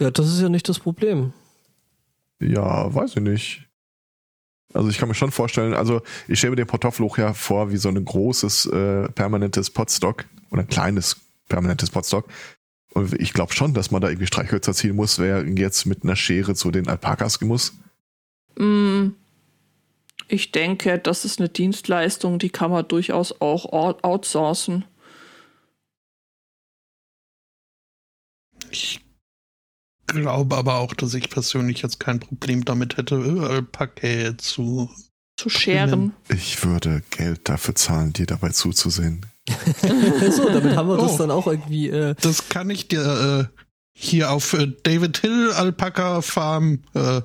Ja, 0.00 0.10
das 0.10 0.28
ist 0.32 0.40
ja 0.40 0.48
nicht 0.48 0.68
das 0.68 0.78
Problem. 0.78 1.32
Ja, 2.40 2.92
weiß 2.94 3.16
ich 3.16 3.22
nicht. 3.22 3.68
Also 4.72 4.88
ich 4.88 4.98
kann 4.98 5.08
mir 5.08 5.14
schon 5.14 5.30
vorstellen, 5.30 5.74
also 5.74 6.00
ich 6.26 6.38
stelle 6.38 6.52
mir 6.52 6.56
den 6.56 6.66
Kartoffelhoch 6.66 7.18
ja 7.18 7.32
vor 7.34 7.70
wie 7.70 7.76
so 7.76 7.90
ein 7.90 8.02
großes, 8.04 8.66
äh, 8.66 9.08
permanentes 9.10 9.70
Potstock 9.70 10.24
oder 10.50 10.62
ein 10.62 10.68
kleines 10.68 11.16
permanentes 11.48 11.90
Potstock. 11.90 12.26
Und 12.94 13.12
ich 13.20 13.32
glaube 13.34 13.52
schon, 13.52 13.74
dass 13.74 13.90
man 13.90 14.00
da 14.00 14.08
irgendwie 14.08 14.26
Streichhölzer 14.26 14.72
ziehen 14.72 14.96
muss, 14.96 15.18
wer 15.18 15.44
jetzt 15.46 15.84
mit 15.84 16.02
einer 16.02 16.16
Schere 16.16 16.54
zu 16.54 16.70
den 16.70 16.88
Alpakas 16.88 17.40
muss. 17.42 17.74
Mm, 18.56 19.08
Ich 20.28 20.50
denke, 20.52 20.98
das 20.98 21.24
ist 21.26 21.38
eine 21.38 21.50
Dienstleistung, 21.50 22.38
die 22.38 22.48
kann 22.48 22.70
man 22.70 22.88
durchaus 22.88 23.40
auch 23.42 23.66
out- 23.72 24.02
outsourcen. 24.02 24.84
Ich 28.74 29.00
glaube 30.06 30.56
aber 30.56 30.74
auch, 30.78 30.94
dass 30.94 31.14
ich 31.14 31.30
persönlich 31.30 31.82
jetzt 31.82 31.98
kein 32.00 32.20
Problem 32.20 32.64
damit 32.64 32.96
hätte, 32.96 33.16
Alpaka 33.16 34.36
zu. 34.38 34.90
Zu 35.36 35.48
scheren. 35.48 36.12
Ich 36.28 36.64
würde 36.64 37.02
Geld 37.10 37.48
dafür 37.48 37.74
zahlen, 37.74 38.12
dir 38.12 38.26
dabei 38.26 38.50
zuzusehen. 38.50 39.26
so, 40.30 40.48
damit 40.48 40.76
haben 40.76 40.88
wir 40.88 40.96
das 40.96 41.14
Oh. 41.14 41.18
dann 41.18 41.30
auch 41.32 41.48
irgendwie. 41.48 41.88
Äh, 41.88 42.14
Das 42.20 42.48
kann 42.48 42.70
ich 42.70 42.86
dir 42.86 43.50
äh, 43.52 43.62
hier 43.98 44.30
auf 44.30 44.52
äh, 44.52 44.68
David 44.84 45.18
Hill 45.18 45.50
Alpaka 45.52 46.22
Farm 46.22 46.84
äh, 46.94 47.20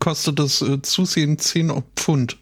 kostet 0.00 0.40
das 0.40 0.60
äh, 0.60 0.82
Zusehen 0.82 1.38
10 1.38 1.84
Pfund. 1.94 2.36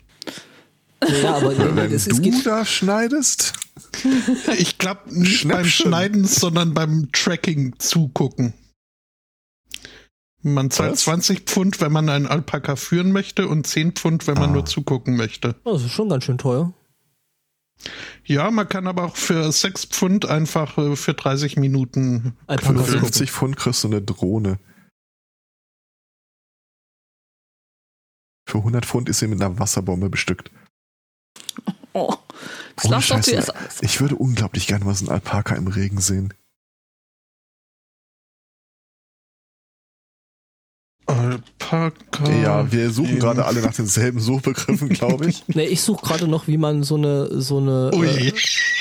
ja, 1.23 1.35
aber 1.37 1.77
Wenn 1.77 1.93
es, 1.93 2.07
es 2.07 2.17
du 2.17 2.23
geht. 2.23 2.47
da 2.47 2.65
schneidest, 2.65 3.53
Ich 4.59 4.79
glaube 4.79 5.03
nicht 5.19 5.49
beim. 5.49 5.65
Schneiden, 5.65 6.25
sondern 6.27 6.75
beim 6.75 7.11
Tracking 7.13 7.79
zugucken. 7.79 8.55
Man 10.43 10.71
zahlt 10.71 10.93
Was? 10.93 11.01
20 11.03 11.41
Pfund, 11.43 11.81
wenn 11.81 11.93
man 11.93 12.09
einen 12.09 12.27
Alpaka 12.27 12.77
führen 12.77 13.13
möchte 13.13 13.47
und 13.49 13.67
10 13.67 13.93
Pfund, 13.93 14.27
wenn 14.27 14.35
man 14.35 14.51
Ah. 14.51 14.55
nur 14.55 14.67
zugucken 14.67 15.17
möchte. 15.17 15.55
Oh, 15.65 15.73
Das 15.75 15.83
ist 15.85 15.93
schon 15.93 16.09
ganz 16.09 16.25
schön 16.25 16.39
teuer. 16.39 16.73
Ja, 18.25 18.51
man 18.51 18.69
kann 18.69 18.87
aber 18.87 19.05
auch 19.05 19.17
für 19.17 19.51
6 19.51 19.87
Pfund 19.87 20.27
einfach 20.27 20.77
äh, 20.79 20.95
für 20.97 21.15
30 21.15 21.57
Minuten 21.57 22.37
knuddeln. 22.49 23.01
50 23.01 23.31
Pfund 23.33 23.57
kriegst 23.57 23.83
du 23.85 23.89
eine 23.89 24.03
Drohne. 24.03 24.59
Für 28.49 28.59
100 28.59 28.85
Pfund 28.85 29.09
ist 29.09 29.21
sie 29.21 29.29
mit 29.29 29.41
einer 29.41 29.59
Wasserbombe 29.59 30.11
bestückt. 30.11 30.51
Oh, 31.95 32.15
das 32.77 32.87
Ohne 32.87 33.03
Scheiße. 33.03 33.53
Ich 33.81 34.01
würde 34.01 34.17
unglaublich 34.17 34.67
gerne 34.67 34.85
mal 34.85 34.95
so 34.95 35.07
einen 35.07 35.15
Alpaka 35.15 35.55
im 35.55 35.67
Regen 35.67 36.01
sehen. 36.01 36.35
Alpaka. 41.07 42.31
ja, 42.31 42.71
wir 42.73 42.91
suchen 42.91 43.19
gerade 43.19 43.45
alle 43.45 43.61
nach 43.61 43.75
denselben 43.75 44.21
Suchbegriffen, 44.21 44.89
glaube 44.89 45.29
ich. 45.29 45.45
Ne, 45.55 45.67
ich 45.67 45.83
suche 45.83 46.05
gerade 46.05 46.29
noch, 46.29 46.47
wie 46.47 46.57
man 46.57 46.83
so 46.83 46.97
eine 46.97 47.41
so 47.41 47.59
eine 47.59 47.91
äh, 47.93 48.33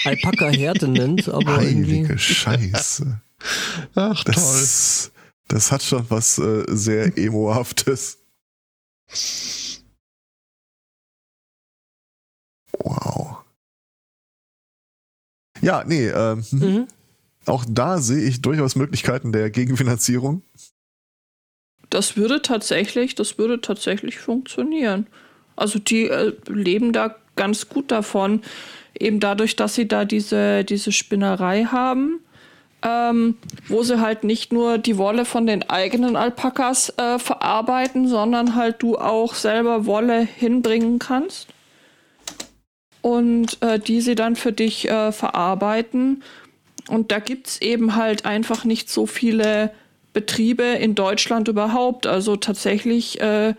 Alpaka-Härte 0.05 0.87
nennt, 0.87 1.27
aber 1.27 1.61
irgendwie. 1.61 2.03
Heilige 2.03 2.17
Scheiße. 2.17 3.21
Ach, 3.95 4.23
toll. 4.23 4.33
Das, 4.33 5.11
das 5.47 5.71
hat 5.71 5.83
schon 5.83 6.05
was 6.09 6.37
äh, 6.37 6.63
sehr 6.69 7.17
Emo-haftes. 7.17 8.19
Wow. 12.79 13.40
Ja, 15.61 15.83
nee, 15.85 16.07
ähm, 16.07 16.43
Mhm. 16.51 16.87
auch 17.45 17.65
da 17.67 17.99
sehe 17.99 18.23
ich 18.27 18.41
durchaus 18.41 18.75
Möglichkeiten 18.75 19.31
der 19.31 19.49
Gegenfinanzierung. 19.49 20.41
Das 21.89 22.15
würde 22.15 22.41
tatsächlich, 22.41 23.15
das 23.15 23.37
würde 23.37 23.61
tatsächlich 23.61 24.17
funktionieren. 24.17 25.07
Also 25.55 25.77
die 25.77 26.07
äh, 26.07 26.33
leben 26.47 26.93
da 26.93 27.15
ganz 27.35 27.67
gut 27.67 27.91
davon, 27.91 28.41
eben 28.97 29.19
dadurch, 29.19 29.55
dass 29.55 29.75
sie 29.75 29.87
da 29.87 30.05
diese, 30.05 30.63
diese 30.63 30.91
Spinnerei 30.91 31.65
haben, 31.65 32.19
ähm, 32.83 33.37
wo 33.67 33.83
sie 33.83 33.99
halt 33.99 34.23
nicht 34.23 34.53
nur 34.53 34.77
die 34.77 34.97
Wolle 34.97 35.25
von 35.25 35.45
den 35.45 35.69
eigenen 35.69 36.15
Alpakas 36.15 36.93
äh, 36.97 37.19
verarbeiten, 37.19 38.07
sondern 38.07 38.55
halt 38.55 38.81
du 38.81 38.97
auch 38.97 39.35
selber 39.35 39.85
Wolle 39.85 40.21
hinbringen 40.21 40.97
kannst 40.97 41.47
und 43.01 43.61
äh, 43.61 43.79
die 43.79 44.01
sie 44.01 44.15
dann 44.15 44.35
für 44.35 44.51
dich 44.51 44.89
äh, 44.89 45.11
verarbeiten. 45.11 46.23
Und 46.87 47.11
da 47.11 47.19
gibt's 47.19 47.59
eben 47.61 47.95
halt 47.95 48.25
einfach 48.25 48.65
nicht 48.65 48.89
so 48.89 49.05
viele 49.05 49.71
Betriebe 50.13 50.63
in 50.63 50.95
Deutschland 50.95 51.47
überhaupt. 51.47 52.07
Also 52.07 52.35
tatsächlich 52.35 53.21
äh, 53.21 53.53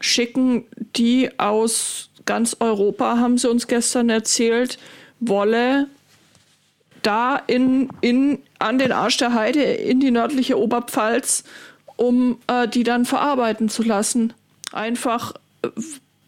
schicken 0.00 0.64
die 0.96 1.38
aus 1.38 2.10
ganz 2.26 2.56
Europa, 2.60 3.18
haben 3.18 3.38
sie 3.38 3.50
uns 3.50 3.66
gestern 3.66 4.08
erzählt, 4.08 4.78
Wolle 5.20 5.88
da 7.02 7.36
in, 7.36 7.88
in, 8.00 8.38
an 8.58 8.78
den 8.78 8.92
Arsch 8.92 9.16
der 9.16 9.34
Heide 9.34 9.62
in 9.62 10.00
die 10.00 10.10
nördliche 10.10 10.58
Oberpfalz, 10.58 11.44
um 11.96 12.38
äh, 12.46 12.68
die 12.68 12.82
dann 12.82 13.04
verarbeiten 13.04 13.68
zu 13.68 13.82
lassen. 13.82 14.32
Einfach, 14.72 15.34
äh, 15.62 15.68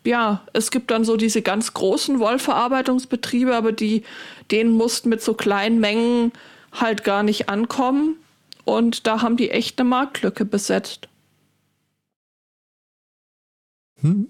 ja, 0.04 0.42
es 0.52 0.70
gibt 0.70 0.90
dann 0.90 1.04
so 1.04 1.16
diese 1.16 1.42
ganz 1.42 1.74
großen 1.74 2.18
Wollverarbeitungsbetriebe, 2.18 3.54
aber 3.54 3.72
die, 3.72 4.02
denen 4.50 4.72
mussten 4.72 5.08
mit 5.08 5.22
so 5.22 5.34
kleinen 5.34 5.80
Mengen 5.80 6.32
halt 6.72 7.04
gar 7.04 7.22
nicht 7.22 7.48
ankommen. 7.48 8.16
Und 8.64 9.06
da 9.06 9.22
haben 9.22 9.36
die 9.36 9.50
echt 9.50 9.80
eine 9.80 9.88
Marktlücke 9.88 10.44
besetzt. 10.44 11.08
Hm? 14.00 14.28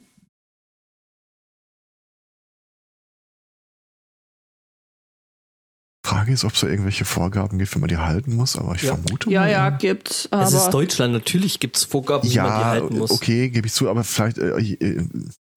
Frage 6.04 6.32
ist, 6.32 6.44
ob 6.44 6.52
es 6.52 6.60
da 6.60 6.66
irgendwelche 6.68 7.04
Vorgaben 7.04 7.58
gibt, 7.58 7.74
wenn 7.74 7.80
man 7.80 7.88
die 7.88 7.96
halten 7.96 8.34
muss, 8.36 8.56
aber 8.56 8.74
ich 8.74 8.82
Ja. 8.82 8.96
vermute 8.96 9.30
Ja, 9.30 9.42
mal. 9.42 9.50
ja, 9.50 9.70
gibt's. 9.70 10.28
Es 10.30 10.52
ist 10.52 10.62
Aber 10.62 10.70
Deutschland, 10.72 11.12
natürlich 11.14 11.58
gibt 11.60 11.76
es 11.76 11.84
Vorgaben, 11.84 12.24
wie 12.30 12.36
man 12.36 12.44
die 12.46 12.60
Ja, 12.60 12.70
halten 12.70 12.98
muss. 12.98 13.10
okay, 13.10 13.48
gebe 13.48 13.66
ich 13.66 13.72
zu, 13.72 13.88
aber 13.88 14.04
vielleicht, 14.04 14.36
äh, 14.38 14.50
äh, 14.50 15.08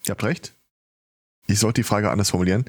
ihr 0.07 0.11
habt 0.11 0.23
recht. 0.23 0.53
Ich 1.47 1.59
sollte 1.59 1.81
die 1.81 1.87
Frage 1.87 2.09
anders 2.11 2.31
formulieren, 2.31 2.65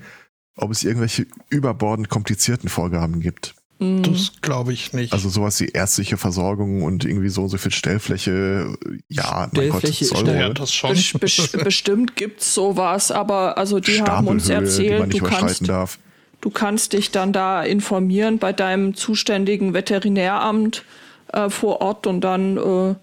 ob 0.56 0.70
es 0.70 0.84
irgendwelche 0.84 1.26
überbordend 1.48 2.08
komplizierten 2.08 2.68
Vorgaben 2.68 3.20
gibt. 3.20 3.54
mh, 3.78 4.02
Das 4.08 4.32
glaube 4.42 4.72
ich 4.72 4.92
nicht. 4.92 5.12
Also 5.12 5.28
sowas 5.28 5.58
wie 5.60 5.66
ärztliche 5.68 6.16
Versorgung 6.16 6.82
und 6.82 7.04
irgendwie 7.04 7.28
so 7.28 7.42
und 7.44 7.48
so 7.48 7.58
viel 7.58 7.72
Stellfläche. 7.72 8.76
Ja, 9.08 9.48
mein 9.52 9.68
Gott, 9.70 9.80
Stellfläche 9.80 10.04
soll 10.06 10.28
ist 10.28 10.34
ja, 10.34 10.48
das 10.50 10.72
schon. 10.74 10.90
bes- 10.94 11.18
bes- 11.18 11.62
bestimmt 11.64 12.16
gibt's 12.16 12.52
sowas, 12.54 13.10
aber 13.10 13.56
also 13.58 13.80
die 13.80 14.00
haben 14.02 14.26
uns 14.28 14.48
erzählt, 14.48 15.06
nicht 15.08 15.14
du 15.14 15.18
überschreiten 15.26 15.46
kannst, 15.46 15.68
darf. 15.68 15.98
du 16.42 16.50
kannst 16.50 16.92
dich 16.92 17.10
dann 17.10 17.32
da 17.32 17.62
informieren 17.62 18.38
bei 18.38 18.52
deinem 18.52 18.94
zuständigen 18.94 19.72
Veterinäramt 19.74 20.84
äh, 21.32 21.48
vor 21.50 21.80
Ort 21.80 22.06
und 22.06 22.20
dann 22.22 22.56
äh, 22.58 22.94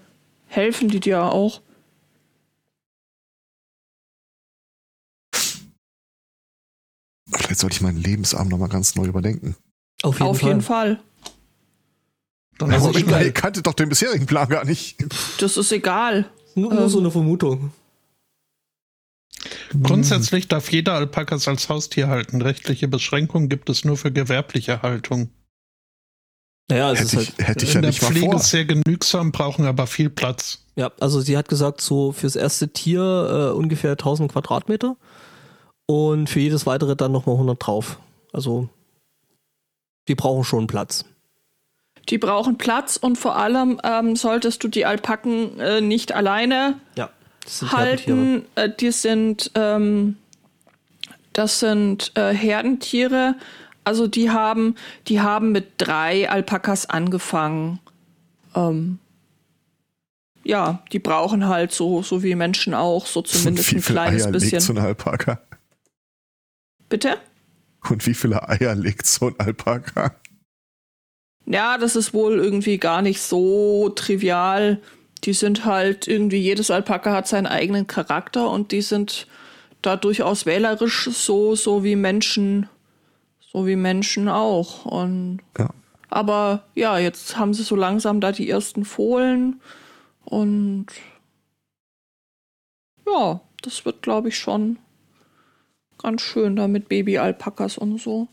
helfen 0.48 0.88
die 0.90 1.00
dir 1.00 1.24
auch. 1.24 1.62
Vielleicht 7.54 7.62
sollte 7.62 7.76
ich 7.76 7.82
meinen 7.82 7.98
Lebensabend 8.02 8.50
nochmal 8.50 8.68
ganz 8.70 8.96
neu 8.96 9.06
überdenken. 9.06 9.56
Auf 10.02 10.16
jeden 10.16 10.28
Auf 10.28 10.40
Fall. 10.40 10.50
jeden 10.50 10.62
Fall. 10.62 11.00
Dann 12.58 12.72
Also 12.72 12.88
hau 12.88 12.92
ich 12.92 12.98
ich- 12.98 13.06
mal- 13.06 13.24
ihr 13.24 13.32
kanntet 13.32 13.68
doch 13.68 13.76
den 13.76 13.90
bisherigen 13.90 14.26
Plan 14.26 14.50
gar 14.50 14.66
nicht. 14.66 14.98
Das 15.40 15.56
ist 15.58 15.72
egal. 15.72 16.26
Nur, 16.56 16.74
nur 16.74 16.84
Ähm. 16.84 16.90
so 16.90 16.98
eine 17.00 17.12
Vermutung. 17.12 17.72
Grundsätzlich 19.84 20.48
darf 20.48 20.72
jeder 20.72 20.94
Alpakas 20.94 21.48
als 21.48 21.70
Haustier 21.70 22.08
halten. 22.08 22.42
Rechtliche 22.42 22.88
Beschränkungen 22.88 23.50
gibt 23.50 23.70
es 23.70 23.86
nur 23.86 23.98
für 23.98 24.12
gewerbliche 24.12 24.82
Haltung. 24.82 25.30
Naja, 26.72 26.92
es 26.92 27.00
Hätte 27.02 27.18
ist 27.18 27.22
ich, 27.22 27.38
halt. 27.38 27.48
hätte 27.50 27.66
ich 27.66 27.72
In 27.72 27.76
ja 27.76 27.82
der 27.82 27.90
nicht 27.92 28.02
mal 28.02 28.08
Pflege 28.10 28.32
vor. 28.32 28.40
sehr 28.40 28.66
genügsam, 28.66 29.32
brauchen 29.32 29.66
aber 29.66 29.86
viel 29.86 30.10
Platz. 30.10 30.66
Ja, 30.76 30.92
also 31.00 31.22
sie 31.22 31.38
hat 31.38 31.50
gesagt, 31.50 31.82
so 31.82 32.14
fürs 32.14 32.36
erste 32.36 32.70
Tier 32.74 33.52
äh, 33.54 33.56
ungefähr 33.56 33.92
1000 33.92 34.32
Quadratmeter 34.32 34.96
und 35.86 36.30
für 36.30 36.40
jedes 36.40 36.66
weitere 36.66 36.96
dann 36.96 37.12
nochmal 37.12 37.36
100 37.36 37.66
drauf. 37.66 38.00
Also 38.32 38.70
die 40.08 40.16
brauchen 40.16 40.44
schon 40.44 40.68
Platz. 40.68 41.06
Die 42.10 42.18
brauchen 42.18 42.58
Platz 42.58 42.98
und 42.98 43.18
vor 43.18 43.38
allem 43.38 43.80
ähm, 43.84 44.16
solltest 44.16 44.64
du 44.64 44.68
die 44.68 44.86
Alpaken 44.86 45.60
äh, 45.60 45.82
nicht 45.82 46.12
alleine 46.12 46.80
Ja, 46.96 47.10
das 47.44 47.72
halten. 47.72 48.46
Äh, 48.56 48.70
die 48.70 48.92
sind, 48.92 49.52
ähm, 49.56 50.18
das 51.32 51.60
sind 51.60 52.12
äh, 52.16 52.34
Herdentiere. 52.34 53.36
Also 53.86 54.08
die 54.08 54.30
haben, 54.32 54.76
die 55.08 55.22
haben 55.22 55.52
mit 55.52 55.74
drei 55.78 56.30
Alpakas 56.30 56.90
angefangen. 56.90 57.80
Ähm, 58.56 59.00
ja, 60.44 60.84
die 60.92 61.00
brauchen 61.00 61.48
halt 61.48 61.72
so, 61.72 62.02
so 62.02 62.22
wie 62.22 62.36
Menschen 62.36 62.74
auch, 62.74 63.06
so 63.06 63.22
zumindest 63.22 63.72
wie 63.72 63.78
ein 63.78 63.82
kleines 63.82 64.26
Eier 64.26 64.32
bisschen. 64.32 64.52
legt 64.52 64.62
so 64.62 64.74
ein 64.74 64.80
Alpaka? 64.80 65.40
Bitte? 66.94 67.18
Und 67.90 68.06
wie 68.06 68.14
viele 68.14 68.48
Eier 68.48 68.76
legt 68.76 69.08
so 69.08 69.26
ein 69.26 69.40
Alpaka? 69.40 70.16
Ja, 71.48 71.80
das 71.80 71.96
ist 71.96 72.14
wohl 72.14 72.38
irgendwie 72.38 72.78
gar 72.78 73.02
nicht 73.02 73.20
so 73.20 73.90
trivial. 73.90 74.80
Die 75.24 75.34
sind 75.34 75.66
halt 75.66 76.08
irgendwie, 76.08 76.38
jedes 76.38 76.70
Alpaka 76.70 77.12
hat 77.12 77.28
seinen 77.28 77.48
eigenen 77.48 77.88
Charakter 77.88 78.48
und 78.52 78.72
die 78.72 78.84
sind 78.84 79.26
da 79.82 79.96
durchaus 79.96 80.46
wählerisch, 80.46 81.10
so, 81.10 81.56
so 81.56 81.84
wie 81.84 81.96
Menschen, 81.96 82.70
so 83.40 83.66
wie 83.66 83.76
Menschen 83.76 84.30
auch. 84.30 84.86
Und 84.86 85.40
Ja. 85.58 85.72
aber 86.12 86.64
ja, 86.76 87.00
jetzt 87.00 87.40
haben 87.40 87.56
sie 87.56 87.64
so 87.64 87.76
langsam 87.76 88.22
da 88.22 88.32
die 88.32 88.48
ersten 88.48 88.86
Fohlen 88.86 89.60
und 90.26 90.86
ja, 93.08 93.42
das 93.64 93.84
wird, 93.84 94.04
glaube 94.04 94.28
ich, 94.28 94.38
schon 94.38 94.78
ganz 96.04 96.22
schön 96.22 96.56
da 96.56 96.68
mit 96.68 96.88
Baby-Alpakas 96.90 97.78
und 97.78 98.00
so. 98.00 98.28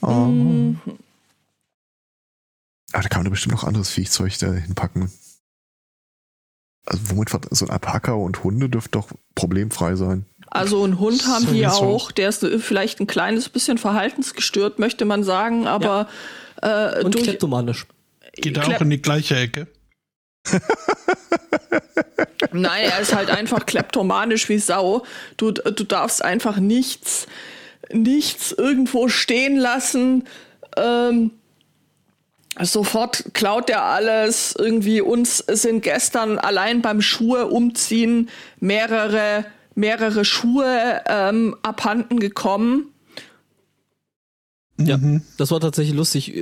Oh. 0.00 0.06
Mhm. 0.06 0.80
Aber 2.92 3.02
da 3.02 3.08
kann 3.08 3.20
man 3.20 3.24
da 3.26 3.30
bestimmt 3.30 3.54
noch 3.54 3.64
anderes 3.64 3.90
Viehzeug 3.90 4.38
da 4.38 4.52
hinpacken. 4.52 5.10
Also 6.86 7.10
womit 7.10 7.28
so 7.50 7.66
ein 7.66 7.70
Alpaka 7.70 8.12
und 8.12 8.42
Hunde 8.44 8.70
dürften 8.70 8.92
doch 8.92 9.08
problemfrei 9.34 9.94
sein. 9.94 10.24
Also 10.46 10.82
ein 10.86 10.98
Hund 10.98 11.26
haben 11.26 11.42
die 11.44 11.64
Sowieso. 11.64 11.82
auch, 11.84 12.10
der 12.12 12.30
ist 12.30 12.46
vielleicht 12.60 13.00
ein 13.00 13.06
kleines 13.06 13.50
bisschen 13.50 13.76
verhaltensgestört, 13.76 14.78
möchte 14.78 15.04
man 15.04 15.22
sagen, 15.22 15.66
aber 15.66 16.08
äh, 16.62 17.04
Und 17.04 17.14
durch 17.14 17.24
kleptomanisch. 17.24 17.86
Geht 18.32 18.56
er 18.56 18.62
Klep- 18.62 18.76
auch 18.76 18.80
in 18.80 18.90
die 18.90 19.02
gleiche 19.02 19.36
Ecke. 19.36 19.66
Nein, 22.52 22.84
er 22.84 23.00
ist 23.00 23.14
halt 23.14 23.30
einfach 23.30 23.66
kleptomanisch 23.66 24.48
wie 24.48 24.58
Sau. 24.58 25.04
Du, 25.36 25.52
du 25.52 25.84
darfst 25.84 26.24
einfach 26.24 26.58
nichts, 26.58 27.26
nichts 27.92 28.52
irgendwo 28.52 29.08
stehen 29.08 29.56
lassen, 29.56 30.24
ähm, 30.76 31.32
Sofort 32.60 33.34
klaut 33.34 33.70
er 33.70 33.84
alles. 33.84 34.54
Irgendwie 34.58 35.00
uns 35.00 35.38
sind 35.38 35.82
gestern 35.82 36.38
allein 36.38 36.82
beim 36.82 37.00
Schuhe 37.00 37.46
umziehen 37.46 38.30
mehrere, 38.58 39.44
mehrere 39.74 40.24
Schuhe 40.24 41.02
ähm, 41.06 41.56
abhanden 41.62 42.18
gekommen. 42.18 42.92
Ja, 44.80 44.96
Mhm. 44.96 45.22
das 45.38 45.50
war 45.50 45.58
tatsächlich 45.58 45.96
lustig. 45.96 46.32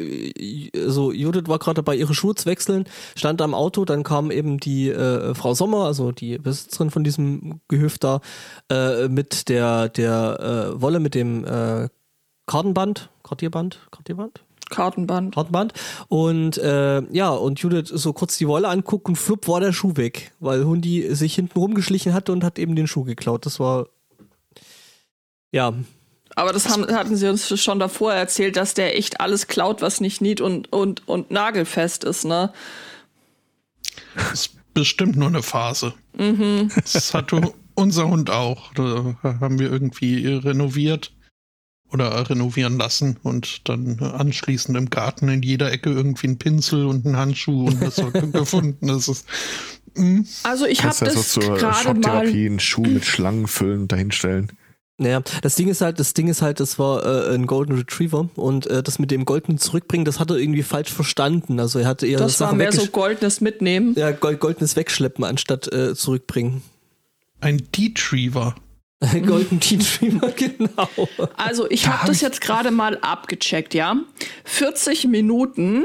Also 0.76 1.10
Judith 1.10 1.44
war 1.46 1.58
gerade 1.58 1.76
dabei, 1.76 1.96
ihre 1.96 2.12
Schuhe 2.14 2.34
zu 2.34 2.44
wechseln, 2.46 2.84
stand 3.16 3.40
am 3.40 3.54
Auto, 3.54 3.86
dann 3.86 4.02
kam 4.02 4.30
eben 4.30 4.58
die 4.60 4.90
äh, 4.90 5.34
Frau 5.34 5.54
Sommer, 5.54 5.84
also 5.86 6.12
die 6.12 6.36
Besitzerin 6.38 6.90
von 6.90 7.02
diesem 7.02 7.60
Gehöft 7.68 8.04
da, 8.04 8.20
äh, 8.70 9.08
mit 9.08 9.48
der 9.48 9.88
der 9.88 10.72
äh, 10.76 10.80
Wolle 10.82 11.00
mit 11.00 11.14
dem 11.14 11.44
äh, 11.46 11.88
Kartenband, 12.46 13.08
Kartierband, 13.22 13.80
Kartierband, 13.90 14.44
Kartenband. 14.68 15.34
Kartenband 15.34 15.72
und 16.08 16.58
äh, 16.58 17.02
ja 17.12 17.30
und 17.30 17.58
Judith 17.60 17.88
so 17.88 18.12
kurz 18.12 18.36
die 18.36 18.48
Wolle 18.48 18.68
anguckt 18.68 19.08
und 19.08 19.16
flupp 19.16 19.48
war 19.48 19.60
der 19.60 19.72
Schuh 19.72 19.96
weg, 19.96 20.32
weil 20.40 20.64
Hundi 20.66 21.14
sich 21.14 21.34
hinten 21.36 21.58
rumgeschlichen 21.58 22.12
hatte 22.12 22.32
und 22.32 22.44
hat 22.44 22.58
eben 22.58 22.76
den 22.76 22.86
Schuh 22.86 23.04
geklaut. 23.04 23.46
Das 23.46 23.58
war 23.60 23.86
ja 25.52 25.72
Aber 26.36 26.52
das 26.52 26.68
haben, 26.68 26.86
hatten 26.94 27.16
sie 27.16 27.28
uns 27.28 27.60
schon 27.60 27.78
davor 27.78 28.12
erzählt, 28.12 28.56
dass 28.56 28.74
der 28.74 28.96
echt 28.96 29.20
alles 29.20 29.48
klaut, 29.48 29.82
was 29.82 30.00
nicht 30.00 30.20
nied- 30.20 30.42
und, 30.42 30.70
und, 30.72 31.08
und 31.08 31.30
nagelfest 31.30 32.04
ist, 32.04 32.24
ne? 32.24 32.52
ist 34.32 34.50
bestimmt 34.74 35.16
nur 35.16 35.28
eine 35.28 35.42
Phase. 35.42 35.94
Mhm. 36.16 36.70
Das 36.74 37.14
hatte 37.14 37.52
unser 37.74 38.08
Hund 38.08 38.30
auch. 38.30 38.72
Da 38.74 39.16
haben 39.22 39.58
wir 39.58 39.72
irgendwie 39.72 40.26
renoviert 40.26 41.12
oder 41.90 42.28
renovieren 42.28 42.78
lassen 42.78 43.16
und 43.22 43.68
dann 43.68 44.00
anschließend 44.00 44.76
im 44.76 44.90
Garten 44.90 45.28
in 45.28 45.42
jeder 45.42 45.72
Ecke 45.72 45.90
irgendwie 45.90 46.26
einen 46.26 46.38
Pinsel 46.38 46.84
und 46.86 47.06
einen 47.06 47.16
Handschuh 47.16 47.68
und 47.68 47.80
das 47.80 47.96
gefunden. 48.32 48.88
Das 48.88 49.08
ist 49.08 49.26
mm, 49.94 50.20
Also 50.42 50.66
ich 50.66 50.82
habe 50.82 50.94
Kannst 50.94 51.00
ja 51.02 51.10
so 51.10 51.16
das 51.16 51.32
zur 51.32 51.56
gerade 51.56 51.94
mal. 52.00 52.26
Einen 52.26 52.60
Schuh 52.60 52.82
mit 52.82 53.04
Schlangen 53.04 53.46
füllen 53.46 53.82
und 53.82 53.92
dahinstellen. 53.92 54.52
Naja, 54.98 55.20
das 55.42 55.56
Ding 55.56 55.68
ist 55.68 55.82
halt, 55.82 56.00
das 56.00 56.14
Ding 56.14 56.26
ist 56.28 56.40
halt, 56.40 56.58
das 56.58 56.78
war 56.78 57.04
äh, 57.04 57.34
ein 57.34 57.46
Golden 57.46 57.76
Retriever 57.76 58.30
und 58.34 58.66
äh, 58.66 58.82
das 58.82 58.98
mit 58.98 59.10
dem 59.10 59.26
goldenen 59.26 59.58
zurückbringen, 59.58 60.06
das 60.06 60.18
hat 60.18 60.30
er 60.30 60.36
irgendwie 60.38 60.62
falsch 60.62 60.90
verstanden. 60.90 61.60
Also 61.60 61.78
er 61.80 61.86
hatte 61.88 62.06
eher 62.06 62.18
Das 62.18 62.40
war 62.40 62.48
Sachen 62.48 62.58
mehr 62.58 62.72
so 62.72 62.86
goldenes 62.86 63.42
Mitnehmen. 63.42 63.94
ja, 63.94 64.10
gold, 64.12 64.40
goldenes 64.40 64.74
Wegschleppen 64.74 65.22
anstatt 65.24 65.70
äh, 65.72 65.94
zurückbringen. 65.94 66.62
ein 67.40 67.60
Detriever. 67.76 68.54
Golden 69.26 69.58
Retriever, 69.58 70.30
genau. 70.36 70.88
Also 71.36 71.70
ich 71.70 71.82
Da 71.82 71.88
habe 71.88 71.98
hab 72.00 72.06
das 72.06 72.16
ich- 72.16 72.22
jetzt 72.22 72.40
gerade 72.40 72.70
mal 72.70 72.96
abgecheckt, 73.02 73.74
ja. 73.74 73.96
40 74.44 75.08
Minuten 75.08 75.84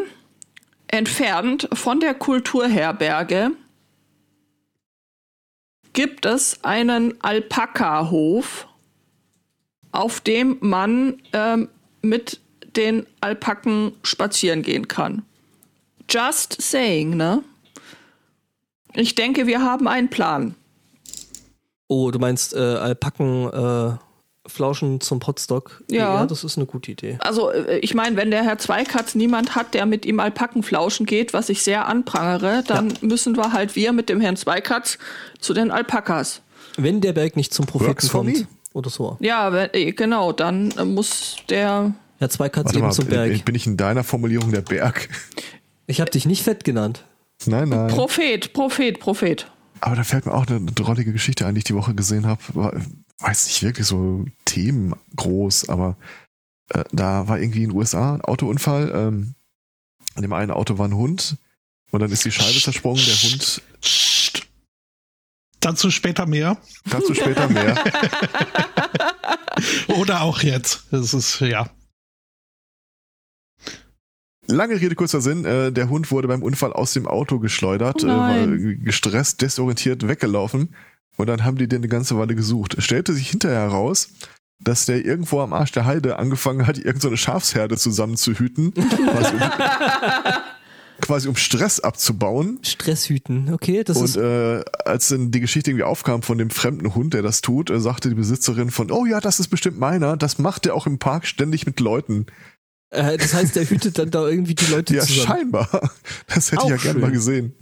entfernt 0.88 1.68
von 1.74 1.99
der 1.99 2.14
Kulturherberge 2.14 3.51
gibt 5.93 6.26
es 6.26 6.64
einen 6.64 7.22
Alpaka-Hof, 7.22 8.68
auf 9.91 10.21
dem 10.21 10.57
man 10.61 11.21
ähm, 11.33 11.69
mit 12.01 12.39
den 12.75 13.05
Alpaken 13.19 13.93
spazieren 14.03 14.61
gehen 14.61 14.87
kann. 14.87 15.23
Just 16.09 16.61
saying, 16.61 17.15
ne? 17.15 17.43
Ich 18.93 19.15
denke, 19.15 19.47
wir 19.47 19.61
haben 19.61 19.87
einen 19.87 20.09
Plan. 20.09 20.55
Oh, 21.87 22.11
du 22.11 22.19
meinst 22.19 22.53
äh, 22.53 22.59
Alpaken 22.59 23.49
äh, 23.49 23.97
Flauschen 24.47 25.01
zum 25.01 25.19
Potstock? 25.19 25.83
Ja. 25.89 26.25
das 26.25 26.43
ist 26.43 26.57
eine 26.57 26.65
gute 26.65 26.91
Idee. 26.91 27.17
Also, 27.21 27.51
äh, 27.51 27.79
ich 27.79 27.93
meine, 27.93 28.15
wenn 28.15 28.31
der 28.31 28.43
Herr 28.43 28.57
Zweikatz 28.57 29.15
niemand 29.15 29.55
hat, 29.55 29.73
der 29.73 29.85
mit 29.85 30.05
ihm 30.05 30.19
Alpakenflauschen 30.19 31.05
geht, 31.05 31.33
was 31.33 31.49
ich 31.49 31.63
sehr 31.63 31.87
anprangere, 31.87 32.63
dann 32.67 32.93
müssen 33.01 33.37
wir 33.37 33.53
halt 33.53 33.75
wir 33.75 33.93
mit 33.93 34.09
dem 34.09 34.19
Herrn 34.19 34.35
Zweikatz 34.35 34.97
zu 35.39 35.53
den 35.53 35.71
Alpakas. 35.71 36.41
Wenn 36.77 37.01
der 37.01 37.13
Berg 37.13 37.35
nicht 37.35 37.53
zum 37.53 37.65
Propheten 37.65 37.89
Works 37.89 38.09
kommt. 38.09 38.47
Oder 38.74 38.89
so. 38.89 39.17
Ja, 39.19 39.51
wenn, 39.51 39.69
äh, 39.74 39.91
genau, 39.91 40.32
dann 40.32 40.72
äh, 40.72 40.86
muss 40.86 41.38
der. 41.49 41.93
Ja, 42.19 42.30
zwei 42.30 42.49
Katz 42.49 42.65
Warte 42.65 42.78
eben 42.78 42.88
mal, 42.88 42.93
zum 42.93 43.07
Berg. 43.07 43.32
äh, 43.32 43.38
bin 43.39 43.55
ich 43.55 43.67
in 43.67 43.78
deiner 43.78 44.03
Formulierung 44.03 44.51
der 44.51 44.61
Berg? 44.61 45.09
Ich 45.88 45.99
habe 45.99 46.11
dich 46.11 46.26
nicht 46.26 46.43
fett 46.43 46.63
genannt. 46.63 47.03
Nein, 47.45 47.69
nein. 47.69 47.89
Prophet, 47.89 48.53
Prophet, 48.53 48.99
Prophet. 48.99 49.51
Aber 49.82 49.95
da 49.95 50.03
fällt 50.03 50.26
mir 50.28 50.34
auch 50.34 50.45
eine, 50.45 50.57
eine 50.57 50.72
drollige 50.72 51.11
Geschichte 51.11 51.45
ein, 51.45 51.55
die 51.55 51.59
ich 51.59 51.65
die 51.65 51.76
Woche 51.76 51.95
gesehen 51.95 52.28
habe. 52.28 52.41
War, 52.53 52.74
weiß 53.19 53.47
nicht 53.47 53.63
wirklich 53.63 53.88
so 53.88 54.26
themengroß, 54.45 55.69
aber 55.69 55.97
äh, 56.69 56.84
da 56.91 57.28
war 57.28 57.39
irgendwie 57.39 57.63
in 57.63 57.69
den 57.72 57.78
USA 57.78 58.15
ein 58.15 58.22
Autounfall. 58.22 58.91
Ähm, 58.93 59.34
in 60.15 60.22
dem 60.22 60.34
einen 60.34 60.51
Auto 60.51 60.78
war 60.78 60.88
ein 60.88 60.95
Hund 60.95 61.38
und 61.91 61.99
dann 61.99 62.11
ist 62.11 62.26
die 62.26 62.32
Scheibe 62.32 62.59
zersprungen. 62.59 63.03
Der 63.03 63.15
Hund. 63.15 63.61
Dazu 65.62 65.91
später 65.91 66.26
mehr. 66.26 66.57
dazu 66.89 67.14
später 67.14 67.47
mehr. 67.47 67.82
Oder 69.99 70.22
auch 70.22 70.41
jetzt. 70.41 70.91
Es 70.91 71.14
ist, 71.14 71.39
ja. 71.39 71.70
Lange 74.47 74.82
Rede, 74.82 74.95
kurzer 74.95 75.22
Sinn. 75.22 75.45
Äh, 75.45 75.72
der 75.72 75.89
Hund 75.89 76.12
wurde 76.12 76.28
beim 76.28 76.43
Unfall 76.43 76.74
aus 76.74 76.93
dem 76.93 77.07
Auto 77.07 77.39
geschleudert, 77.39 78.03
Oh 78.03 78.07
äh, 78.07 78.76
gestresst, 78.76 79.41
desorientiert 79.41 80.07
weggelaufen. 80.07 80.76
Und 81.16 81.28
dann 81.28 81.43
haben 81.43 81.57
die 81.57 81.68
den 81.68 81.82
eine 81.82 81.88
ganze 81.88 82.18
Weile 82.18 82.36
gesucht. 82.36 82.76
Es 82.78 82.84
stellte 82.84 83.14
sich 83.14 83.30
hinterher 83.30 83.62
heraus, 83.62 84.09
dass 84.59 84.86
der 84.86 85.05
irgendwo 85.05 85.41
am 85.41 85.53
Arsch 85.53 85.72
der 85.72 85.86
Heide 85.86 86.18
angefangen 86.18 86.66
hat, 86.66 86.78
irgendeine 86.78 87.12
so 87.12 87.18
Schafsherde 87.18 87.78
zusammenzuhüten, 87.78 88.74
um, 88.76 88.89
quasi 91.01 91.27
um 91.27 91.35
Stress 91.35 91.79
abzubauen. 91.79 92.59
Stress 92.63 93.09
hüten, 93.09 93.53
okay, 93.53 93.83
das 93.83 93.97
Und 93.97 94.05
ist. 94.05 94.15
äh, 94.17 94.63
als 94.85 95.09
dann 95.09 95.31
die 95.31 95.39
Geschichte 95.39 95.71
irgendwie 95.71 95.83
aufkam 95.83 96.21
von 96.23 96.37
dem 96.37 96.49
fremden 96.49 96.93
Hund, 96.95 97.13
der 97.13 97.21
das 97.21 97.41
tut, 97.41 97.69
äh, 97.69 97.79
sagte 97.79 98.09
die 98.09 98.15
Besitzerin 98.15 98.71
von, 98.71 98.91
oh 98.91 99.05
ja, 99.05 99.19
das 99.19 99.39
ist 99.39 99.49
bestimmt 99.49 99.77
meiner, 99.79 100.17
das 100.17 100.37
macht 100.37 100.65
er 100.65 100.75
auch 100.75 100.87
im 100.87 100.99
Park 100.99 101.25
ständig 101.27 101.65
mit 101.65 101.79
Leuten. 101.79 102.25
Äh, 102.93 103.17
das 103.17 103.33
heißt, 103.33 103.55
der 103.55 103.69
hütet 103.69 103.97
dann 103.97 104.11
da 104.11 104.27
irgendwie 104.27 104.55
die 104.55 104.65
Leute 104.65 104.95
Ja, 104.95 105.01
zusammen. 105.03 105.25
scheinbar. 105.27 105.91
Das 106.27 106.51
hätte 106.51 106.61
Auch 106.61 106.65
ich 106.65 106.71
ja 106.71 106.77
gerne 106.77 106.99
mal 106.99 107.11
gesehen. 107.11 107.55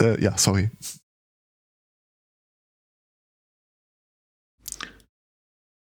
Äh, 0.00 0.22
ja, 0.22 0.36
sorry. 0.38 0.70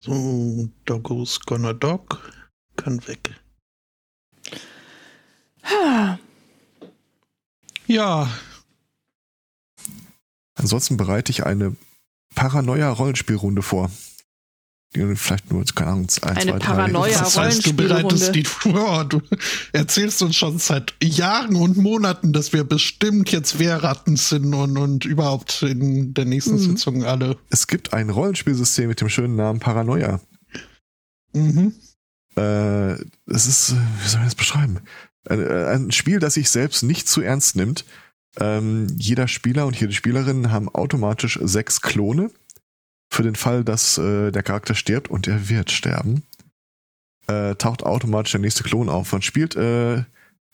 So, 0.05 0.69
Doggo's 0.85 1.41
gonna 1.41 1.73
dog. 1.73 2.33
Kann 2.77 3.07
weg. 3.09 3.35
Ja, 7.87 8.29
Ansonsten 10.59 10.97
bereite 10.97 11.31
ich 11.31 11.45
eine 11.45 11.77
Paranoia-Rollenspielrunde 12.35 13.61
vor. 13.63 13.91
Die 14.95 15.15
Vielleicht 15.17 15.53
nur, 15.53 15.63
keine 15.67 15.91
Ahnung, 15.91 16.07
ein, 16.23 16.37
Eine 16.37 16.51
zwei, 16.53 16.59
Paranoia- 16.59 17.09
drei. 17.13 17.19
das 17.19 17.37
heißt, 17.37 17.67
du 17.67 17.71
Rollenspielrunde. 17.71 17.85
bereitest 18.09 18.35
die, 18.35 18.47
oh, 18.71 19.03
du 19.05 19.21
erzählst 19.75 20.23
uns 20.23 20.35
schon 20.37 20.59
seit 20.59 20.95
Jahren 21.03 21.57
und 21.57 21.77
Monaten, 21.77 22.33
dass 22.33 22.55
wir 22.55 22.65
bestimmt 22.65 23.31
jetzt 23.33 23.59
Wehrratten 23.59 24.17
sind 24.17 24.55
und, 24.55 24.79
und 24.79 25.05
überhaupt 25.05 25.63
in 25.63 26.15
der 26.15 26.25
nächsten 26.25 26.55
Mhm. 26.55 26.59
Sitzung 26.61 27.05
alle. 27.05 27.37
Es 27.51 27.67
gibt 27.67 27.93
ein 27.93 28.09
Rollenspielsystem 28.09 28.89
mit 28.89 29.01
dem 29.03 29.11
schönen 29.11 29.37
Namen 29.37 29.61
Paranoia. 29.61 30.21
Mhm. 31.35 31.75
Äh, 32.37 32.93
es 33.27 33.47
ist, 33.47 33.75
wie 34.03 34.09
soll 34.09 34.21
ich 34.21 34.27
das 34.29 34.35
beschreiben? 34.35 34.79
Ein, 35.29 35.41
äh, 35.41 35.67
ein 35.67 35.93
Spiel, 35.93 36.19
das 36.19 36.35
sich 36.35 36.51
selbst 36.51 36.83
nicht 36.83 37.09
zu 37.09 37.21
ernst 37.21 37.57
nimmt. 37.57 37.85
Ähm, 38.39 38.87
jeder 38.99 39.29
Spieler 39.29 39.67
und 39.67 39.79
jede 39.79 39.93
Spielerin 39.93 40.51
haben 40.51 40.69
automatisch 40.69 41.39
sechs 41.43 41.81
Klone. 41.81 42.31
Für 43.11 43.23
den 43.23 43.37
Fall, 43.37 43.65
dass 43.65 43.99
äh, 43.99 44.31
der 44.31 44.43
Charakter 44.43 44.75
stirbt 44.75 45.09
und 45.09 45.27
er 45.29 45.49
wird 45.49 45.71
sterben, 45.71 46.25
äh, 47.29 47.55
taucht 47.55 47.85
automatisch 47.85 48.33
der 48.33 48.41
nächste 48.41 48.65
Klon 48.65 48.89
auf. 48.89 49.13
Man 49.13 49.23
spielt 49.23 49.57
äh, 49.57 50.05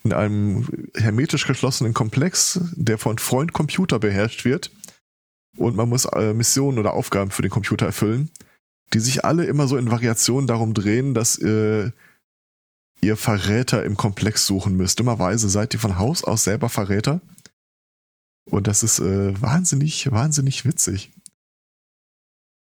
in 0.04 0.12
einem 0.12 0.66
hermetisch 0.94 1.46
geschlossenen 1.46 1.94
Komplex, 1.94 2.60
der 2.72 2.98
von 2.98 3.18
Freund 3.18 3.52
Computer 3.52 3.98
beherrscht 3.98 4.44
wird. 4.44 4.70
Und 5.56 5.76
man 5.76 5.88
muss 5.88 6.04
äh, 6.06 6.32
Missionen 6.32 6.78
oder 6.78 6.94
Aufgaben 6.94 7.30
für 7.30 7.42
den 7.42 7.50
Computer 7.50 7.86
erfüllen, 7.86 8.30
die 8.94 9.00
sich 9.00 9.24
alle 9.24 9.44
immer 9.44 9.66
so 9.66 9.76
in 9.76 9.90
Variationen 9.90 10.46
darum 10.46 10.74
drehen, 10.74 11.14
dass 11.14 11.38
äh, 11.38 11.90
ihr 13.02 13.16
Verräter 13.16 13.84
im 13.84 13.96
Komplex 13.96 14.46
suchen 14.46 14.76
müsst. 14.76 14.98
Dummerweise 15.00 15.48
seid 15.48 15.74
ihr 15.74 15.80
von 15.80 15.98
Haus 15.98 16.24
aus 16.24 16.44
selber 16.44 16.68
Verräter. 16.68 17.20
Und 18.44 18.66
das 18.66 18.82
ist 18.82 18.98
äh, 19.00 19.40
wahnsinnig, 19.40 20.10
wahnsinnig 20.10 20.64
witzig. 20.64 21.12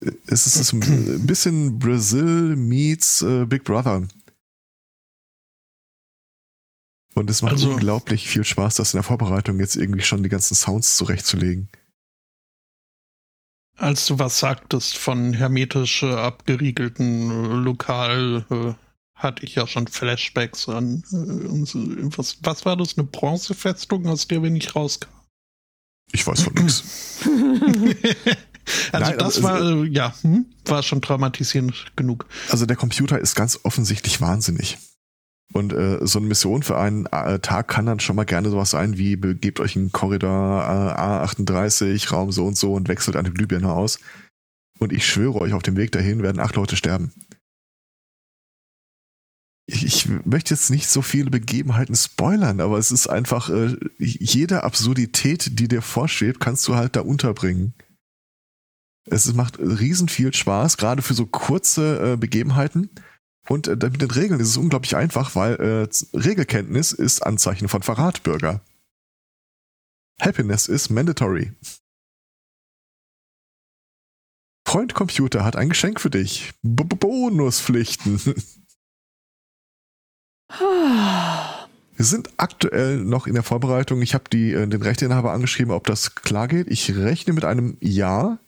Äh, 0.04 0.12
Es 0.26 0.46
ist 0.46 0.72
ein 0.72 1.26
bisschen 1.26 1.78
Brazil 1.78 2.56
meets 2.56 3.22
äh, 3.22 3.44
Big 3.46 3.64
Brother. 3.64 4.06
Und 7.14 7.28
es 7.30 7.42
macht 7.42 7.52
Also- 7.52 7.70
unglaublich 7.72 8.26
viel 8.28 8.44
Spaß, 8.44 8.76
das 8.76 8.94
in 8.94 8.98
der 8.98 9.04
Vorbereitung 9.04 9.60
jetzt 9.60 9.76
irgendwie 9.76 10.02
schon 10.02 10.22
die 10.22 10.28
ganzen 10.28 10.54
Sounds 10.54 10.96
zurechtzulegen. 10.96 11.68
Als 13.76 14.06
du 14.06 14.18
was 14.18 14.38
sagtest 14.38 14.96
von 14.96 15.32
hermetisch 15.32 16.02
äh, 16.02 16.12
abgeriegelten 16.14 17.30
äh, 17.30 17.54
Lokal, 17.56 18.46
äh, 18.50 18.74
hatte 19.22 19.44
ich 19.44 19.54
ja 19.54 19.66
schon 19.66 19.86
Flashbacks 19.86 20.68
an. 20.68 21.02
Äh, 21.12 21.16
uns- 21.46 21.76
was, 22.16 22.38
was 22.42 22.64
war 22.64 22.76
das? 22.76 22.96
Eine 22.96 23.06
Bronzefestung, 23.06 24.06
aus 24.06 24.28
der 24.28 24.42
wir 24.42 24.50
nicht 24.50 24.74
rauskamen? 24.74 25.16
Ich 26.12 26.26
weiß 26.26 26.42
von 26.42 26.54
nichts. 26.54 26.84
also 28.92 29.10
Nein, 29.10 29.18
das 29.18 29.38
aber 29.38 29.48
war, 29.48 29.84
äh, 29.84 29.86
ja, 29.88 30.14
hm, 30.22 30.46
war 30.66 30.82
schon 30.82 31.00
traumatisierend 31.00 31.92
genug. 31.96 32.26
Also 32.50 32.66
der 32.66 32.76
Computer 32.76 33.18
ist 33.18 33.34
ganz 33.34 33.60
offensichtlich 33.62 34.20
wahnsinnig. 34.20 34.78
Und 35.52 35.72
äh, 35.72 35.98
so 36.06 36.18
eine 36.18 36.28
Mission 36.28 36.62
für 36.62 36.78
einen 36.78 37.06
äh, 37.06 37.38
Tag 37.38 37.68
kann 37.68 37.86
dann 37.86 38.00
schon 38.00 38.16
mal 38.16 38.24
gerne 38.24 38.48
sowas 38.50 38.70
sein 38.70 38.96
wie, 38.96 39.16
begebt 39.16 39.60
euch 39.60 39.76
in 39.76 39.92
Korridor 39.92 40.62
äh, 40.62 41.02
A38, 41.02 42.10
Raum 42.10 42.32
so 42.32 42.46
und 42.46 42.56
so 42.56 42.72
und 42.72 42.88
wechselt 42.88 43.16
eine 43.16 43.30
Glühbirne 43.30 43.70
aus. 43.70 43.98
Und 44.78 44.92
ich 44.92 45.06
schwöre 45.06 45.40
euch, 45.40 45.52
auf 45.52 45.62
dem 45.62 45.76
Weg 45.76 45.92
dahin 45.92 46.22
werden 46.22 46.40
acht 46.40 46.56
Leute 46.56 46.76
sterben. 46.76 47.12
Ich, 49.72 49.86
ich 49.86 50.08
möchte 50.26 50.52
jetzt 50.52 50.68
nicht 50.68 50.86
so 50.86 51.00
viele 51.00 51.30
Begebenheiten 51.30 51.94
spoilern, 51.94 52.60
aber 52.60 52.76
es 52.76 52.92
ist 52.92 53.06
einfach, 53.06 53.48
äh, 53.48 53.74
jede 53.96 54.64
Absurdität, 54.64 55.58
die 55.58 55.66
dir 55.66 55.80
vorschwebt, 55.80 56.40
kannst 56.40 56.68
du 56.68 56.74
halt 56.74 56.94
da 56.94 57.00
unterbringen. 57.00 57.72
Es 59.06 59.32
macht 59.32 59.58
riesen 59.58 60.08
viel 60.08 60.34
Spaß, 60.34 60.76
gerade 60.76 61.00
für 61.00 61.14
so 61.14 61.24
kurze 61.24 62.12
äh, 62.12 62.16
Begebenheiten. 62.18 62.90
Und 63.48 63.66
äh, 63.66 63.70
mit 63.70 64.02
den 64.02 64.10
Regeln 64.10 64.40
ist 64.40 64.48
es 64.48 64.56
unglaublich 64.58 64.94
einfach, 64.94 65.34
weil 65.34 65.54
äh, 65.54 66.16
Regelkenntnis 66.16 66.92
ist 66.92 67.24
Anzeichen 67.24 67.68
von 67.68 67.82
Verrat, 67.82 68.22
Bürger. 68.22 68.60
Happiness 70.20 70.68
ist 70.68 70.90
mandatory. 70.90 71.52
Freund 74.68 74.92
Computer 74.92 75.44
hat 75.44 75.56
ein 75.56 75.70
Geschenk 75.70 75.98
für 75.98 76.10
dich. 76.10 76.52
B 76.62 76.82
-B 76.82 76.94
Bonuspflichten. 76.96 78.20
Wir 80.58 82.04
sind 82.04 82.30
aktuell 82.36 82.98
noch 82.98 83.26
in 83.26 83.34
der 83.34 83.42
Vorbereitung. 83.42 84.02
Ich 84.02 84.14
habe 84.14 84.24
äh, 84.36 84.66
den 84.66 84.82
Rechteinhaber 84.82 85.32
angeschrieben, 85.32 85.72
ob 85.72 85.86
das 85.86 86.14
klar 86.14 86.48
geht. 86.48 86.68
Ich 86.68 86.94
rechne 86.96 87.32
mit 87.32 87.44
einem 87.44 87.76
Ja. 87.80 88.38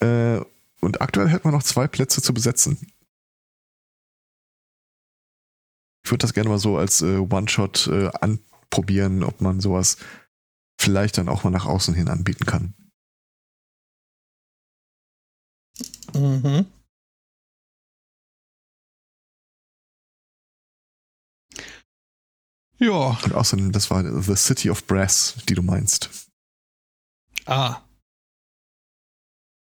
Äh, 0.00 0.40
und 0.80 1.00
aktuell 1.00 1.28
hätten 1.28 1.44
wir 1.44 1.52
noch 1.52 1.62
zwei 1.62 1.86
Plätze 1.86 2.22
zu 2.22 2.34
besetzen. 2.34 2.78
Ich 6.04 6.10
würde 6.10 6.22
das 6.22 6.34
gerne 6.34 6.50
mal 6.50 6.58
so 6.58 6.76
als 6.76 7.00
äh, 7.00 7.16
One-Shot 7.16 7.86
äh, 7.86 8.10
anprobieren, 8.20 9.22
ob 9.22 9.40
man 9.40 9.60
sowas 9.60 9.96
vielleicht 10.78 11.16
dann 11.16 11.28
auch 11.28 11.44
mal 11.44 11.50
nach 11.50 11.64
außen 11.64 11.94
hin 11.94 12.08
anbieten 12.08 12.44
kann. 12.44 12.74
Mhm. 16.14 16.66
Ja, 22.78 23.18
Und 23.24 23.34
außerdem, 23.34 23.72
das 23.72 23.90
war 23.90 24.02
The 24.22 24.36
City 24.36 24.70
of 24.70 24.84
Brass, 24.86 25.36
die 25.48 25.54
du 25.54 25.62
meinst. 25.62 26.10
ah, 27.46 27.80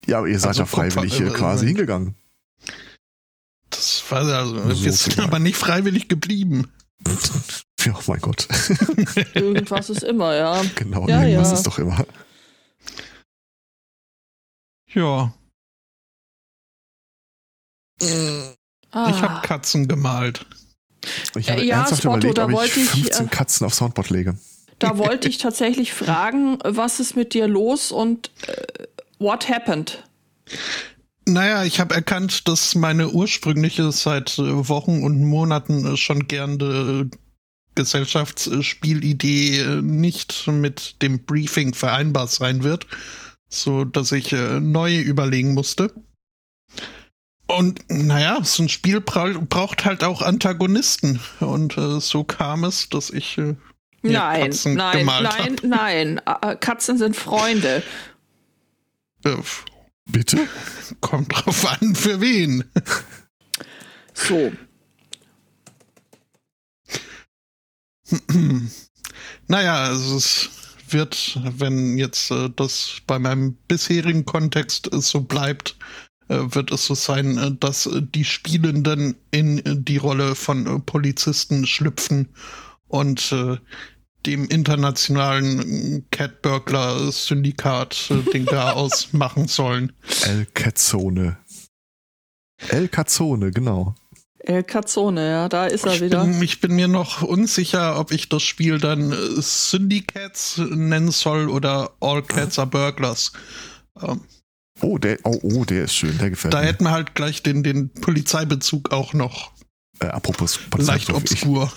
Ja, 0.07 0.19
aber 0.19 0.29
ihr 0.29 0.39
seid 0.39 0.49
Also 0.51 0.63
ja 0.63 0.67
freiwillig 0.67 1.13
Kupfer- 1.15 1.27
äh, 1.35 1.39
quasi 1.39 1.65
äh, 1.65 1.69
hingegangen. 1.69 2.15
das 3.71 4.03
war 4.11 4.21
also, 4.23 4.57
So 4.75 4.85
wir 4.85 4.93
sind 4.93 5.19
aber 5.21 5.39
nicht 5.39 5.57
freiwillig 5.57 6.09
geblieben. 6.09 6.71
Ja, 7.85 7.95
oh 7.95 8.03
mein 8.09 8.19
Gott. 8.21 8.49
Irgendwas 9.35 9.91
ist 9.91 10.03
immer, 10.03 10.35
ja. 10.35 10.61
genau, 10.75 11.07
Ja, 11.07 11.23
irgendwas 11.23 11.51
ja. 11.51 11.55
ist 11.55 11.67
doch 11.69 11.79
immer. 11.79 12.05
Ja, 14.93 15.33
Ah. 18.91 19.11
ich 19.11 19.23
habe 19.23 19.47
Katzen 19.47 19.87
gemalt. 19.87 20.47
Ich 21.37 21.51
habe 21.51 21.63
Äh, 21.63 21.67
ja, 21.67 21.77
ernsthaft 21.77 22.03
Spotto, 22.03 22.29
überlegt, 22.29 22.39
da 22.39 22.45
ob 22.45 22.51
ich 22.51 22.57
wollte 22.57 22.81
ich, 22.81 22.91
15 22.91 23.27
äh, 23.27 23.29
Katzen 23.29 23.67
auf 23.67 23.75
Soundboard 23.75 24.11
lege. 24.11 24.37
Da 24.79 24.99
wollte 24.99 25.29
ich 25.29 25.39
tatsächlich 25.39 25.93
fragen, 25.93 26.59
was 26.65 27.01
ist 27.01 27.17
mit 27.17 27.35
dir 27.35 27.49
los 27.49 27.93
und 27.93 28.31
äh, 28.47 28.85
what 29.19 29.49
happened? 29.49 30.03
Naja, 31.29 31.65
ich 31.65 31.81
habe 31.81 31.95
erkannt, 31.95 32.47
dass 32.47 32.75
meine 32.75 33.11
ursprüngliche 33.11 33.91
seit 33.91 34.39
äh, 34.39 34.69
Wochen 34.69 35.03
und 35.03 35.25
Monaten 35.25 35.97
schon 35.97 36.29
gerne 36.29 37.11
Gesellschaftsspielidee 37.75 39.81
nicht 39.83 40.47
mit 40.47 41.03
dem 41.03 41.25
Briefing 41.25 41.75
vereinbar 41.75 42.27
sein 42.27 42.63
wird, 42.63 42.87
so 43.51 43.85
dass 43.85 44.13
ich 44.13 44.33
neu 44.33 44.99
überlegen 44.99 45.53
musste. 45.53 45.93
Und 47.47 47.85
naja, 47.89 48.43
so 48.43 48.65
ein 48.65 48.69
Spiel 48.69 49.01
bra 49.01 49.33
braucht 49.49 49.85
halt 49.85 50.03
auch 50.03 50.23
Antagonisten. 50.23 51.21
Und 51.41 51.79
äh, 51.79 52.01
so 52.01 52.25
kam 52.25 52.65
es, 52.65 52.89
dass 52.89 53.11
ich 53.11 53.39
äh, 53.39 53.55
nein, 54.03 54.51
Katzen 54.51 54.75
nein, 54.75 55.07
nein, 55.07 55.57
nein. 55.63 56.21
Äh, 56.43 56.57
Katzen 56.57 56.99
sind 56.99 57.15
Freunde. 57.15 57.83
äh, 59.25 59.37
Bitte? 60.07 60.49
kommt 61.01 61.33
drauf 61.33 61.67
an, 61.67 61.95
für 61.95 62.21
wen. 62.21 62.65
So. 64.15 64.53
Naja, 69.49 69.85
also 69.85 70.17
es 70.17 70.51
wird, 70.89 71.39
wenn 71.43 71.99
jetzt 71.99 72.31
äh, 72.31 72.51
das 72.55 73.01
bei 73.07 73.19
meinem 73.19 73.55
bisherigen 73.69 74.25
Kontext 74.25 74.93
äh, 74.93 75.01
so 75.01 75.21
bleibt, 75.21 75.77
wird 76.29 76.73
es 76.73 76.87
so 76.87 76.95
sein, 76.95 77.39
äh, 77.39 77.53
dass 77.59 77.87
äh, 77.87 78.03
die 78.03 78.25
Spielenden 78.25 79.17
in 79.31 79.59
äh, 79.59 79.77
die 79.77 79.97
Rolle 79.99 80.35
von 80.35 80.67
äh, 80.67 80.79
Polizisten 80.81 81.67
schlüpfen 81.67 82.29
und 82.89 83.33
äh, 83.33 83.57
dem 84.27 84.47
internationalen 84.49 85.99
äh, 85.99 86.03
Cat 86.11 86.43
Burglar 86.43 87.13
Syndikat 87.13 88.11
äh, 88.11 88.31
den 88.33 88.47
Chaos 88.47 89.09
machen 89.13 89.47
sollen. 89.49 89.93
El 90.25 90.47
Cazzone. 90.47 91.39
El 92.69 92.89
Cazzone, 92.89 93.51
genau. 93.51 93.95
El 94.41 94.63
Cazzone, 94.65 95.29
ja, 95.29 95.49
da 95.49 95.67
ist 95.67 95.85
er 95.87 95.95
Ich 95.95 96.01
wieder. 96.03 96.25
bin, 96.25 96.41
ich 96.41 96.61
bin 96.61 96.75
mir 96.77 96.87
noch 96.89 97.23
unsicher, 97.23 97.99
ob 97.99 98.13
ich 98.13 98.29
das 98.29 98.43
Spiel 98.45 98.79
dann 98.79 99.13
äh, 99.13 99.17
Syndicats 99.43 100.59
nennen 100.59 101.11
soll 101.11 101.49
oder 101.49 101.91
All 102.01 102.23
Cats 102.23 102.59
are 102.59 102.67
Burglars. 102.69 103.33
Ähm, 104.01 104.21
Oh, 104.81 104.99
der, 104.99 105.19
oh, 105.25 105.39
oh, 105.43 105.65
der 105.65 105.85
ist 105.85 105.95
schön, 105.95 106.19
der 106.19 106.31
gefällt 106.31 106.53
da 106.55 106.61
mir. 106.61 106.67
hätten 106.67 106.85
wir 106.85 106.91
halt 106.91 107.15
gleich 107.15 107.43
den, 107.43 107.63
den 107.63 107.89
Polizeibezug 107.91 108.93
auch 108.93 109.15
noch 109.15 109.53
Äh, 110.01 110.07
apropos 110.07 110.57
leicht 110.57 110.71
Polizeibesuch, 110.71 111.23
ich, 111.25 111.33
obskur. 111.33 111.73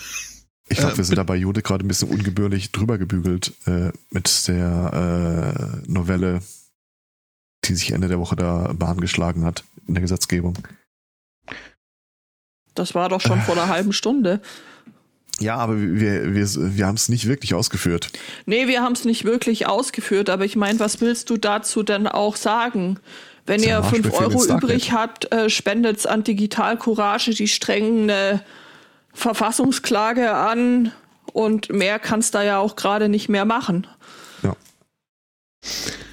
ich 0.67 0.77
glaube, 0.77 0.93
Äh, 0.93 0.97
wir 0.97 1.03
sind 1.05 1.17
da 1.17 1.23
bei 1.23 1.35
Jude 1.37 1.61
gerade 1.61 1.85
ein 1.85 1.87
bisschen 1.87 2.09
ungebührlich 2.09 2.71
drüber 2.71 2.97
gebügelt 2.97 3.53
äh, 3.65 3.91
mit 4.11 4.47
der 4.47 5.81
äh, 5.85 5.89
Novelle, 5.91 6.41
die 7.65 7.75
sich 7.75 7.91
Ende 7.91 8.07
der 8.09 8.19
Woche 8.19 8.35
da 8.35 8.73
Bahn 8.73 8.99
geschlagen 8.99 9.45
hat 9.45 9.63
in 9.87 9.93
der 9.93 10.01
Gesetzgebung. 10.01 10.57
Das 12.75 12.95
war 12.95 13.09
doch 13.09 13.21
schon 13.21 13.41
vor 13.41 13.55
einer 13.55 13.67
halben 13.67 13.93
Stunde. 13.93 14.41
Ja, 15.39 15.55
aber 15.55 15.79
wir, 15.79 16.33
wir, 16.33 16.47
wir 16.75 16.85
haben 16.85 16.95
es 16.95 17.09
nicht 17.09 17.27
wirklich 17.27 17.53
ausgeführt. 17.53 18.11
Nee, 18.45 18.67
wir 18.67 18.81
haben 18.81 18.93
es 18.93 19.05
nicht 19.05 19.25
wirklich 19.25 19.67
ausgeführt, 19.67 20.29
aber 20.29 20.45
ich 20.45 20.55
meine, 20.55 20.79
was 20.79 21.01
willst 21.01 21.29
du 21.29 21.37
dazu 21.37 21.83
denn 21.83 22.07
auch 22.07 22.35
sagen? 22.35 22.99
Wenn 23.45 23.63
ihr 23.63 23.79
Marschbefehl 23.79 24.11
5 24.11 24.21
Euro 24.21 24.57
übrig 24.57 24.91
habt, 24.91 25.31
äh, 25.31 25.49
spendet's 25.49 26.05
an 26.05 26.23
Digital 26.23 26.77
Courage, 26.77 27.31
die 27.31 27.47
strengen 27.47 28.09
eine 28.09 28.43
Verfassungsklage 29.13 30.33
an 30.33 30.91
und 31.33 31.69
mehr 31.69 31.99
kannst 31.99 32.35
da 32.35 32.43
ja 32.43 32.59
auch 32.59 32.75
gerade 32.75 33.09
nicht 33.09 33.29
mehr 33.29 33.45
machen. 33.45 33.87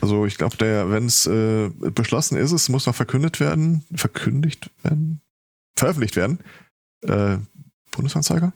Also 0.07 0.25
ich 0.25 0.39
glaube, 0.39 0.57
der, 0.57 0.89
wenn 0.93 1.07
es 1.07 1.27
äh, 1.27 1.69
beschlossen 1.69 2.37
ist, 2.37 2.53
es 2.53 2.69
muss 2.69 2.87
noch 2.87 2.95
verkündet 2.95 3.41
werden, 3.41 3.85
verkündigt 3.93 4.71
werden, 4.85 5.21
veröffentlicht 5.77 6.15
werden. 6.15 6.39
Äh, 7.03 7.39
Bundesanzeiger. 7.91 8.53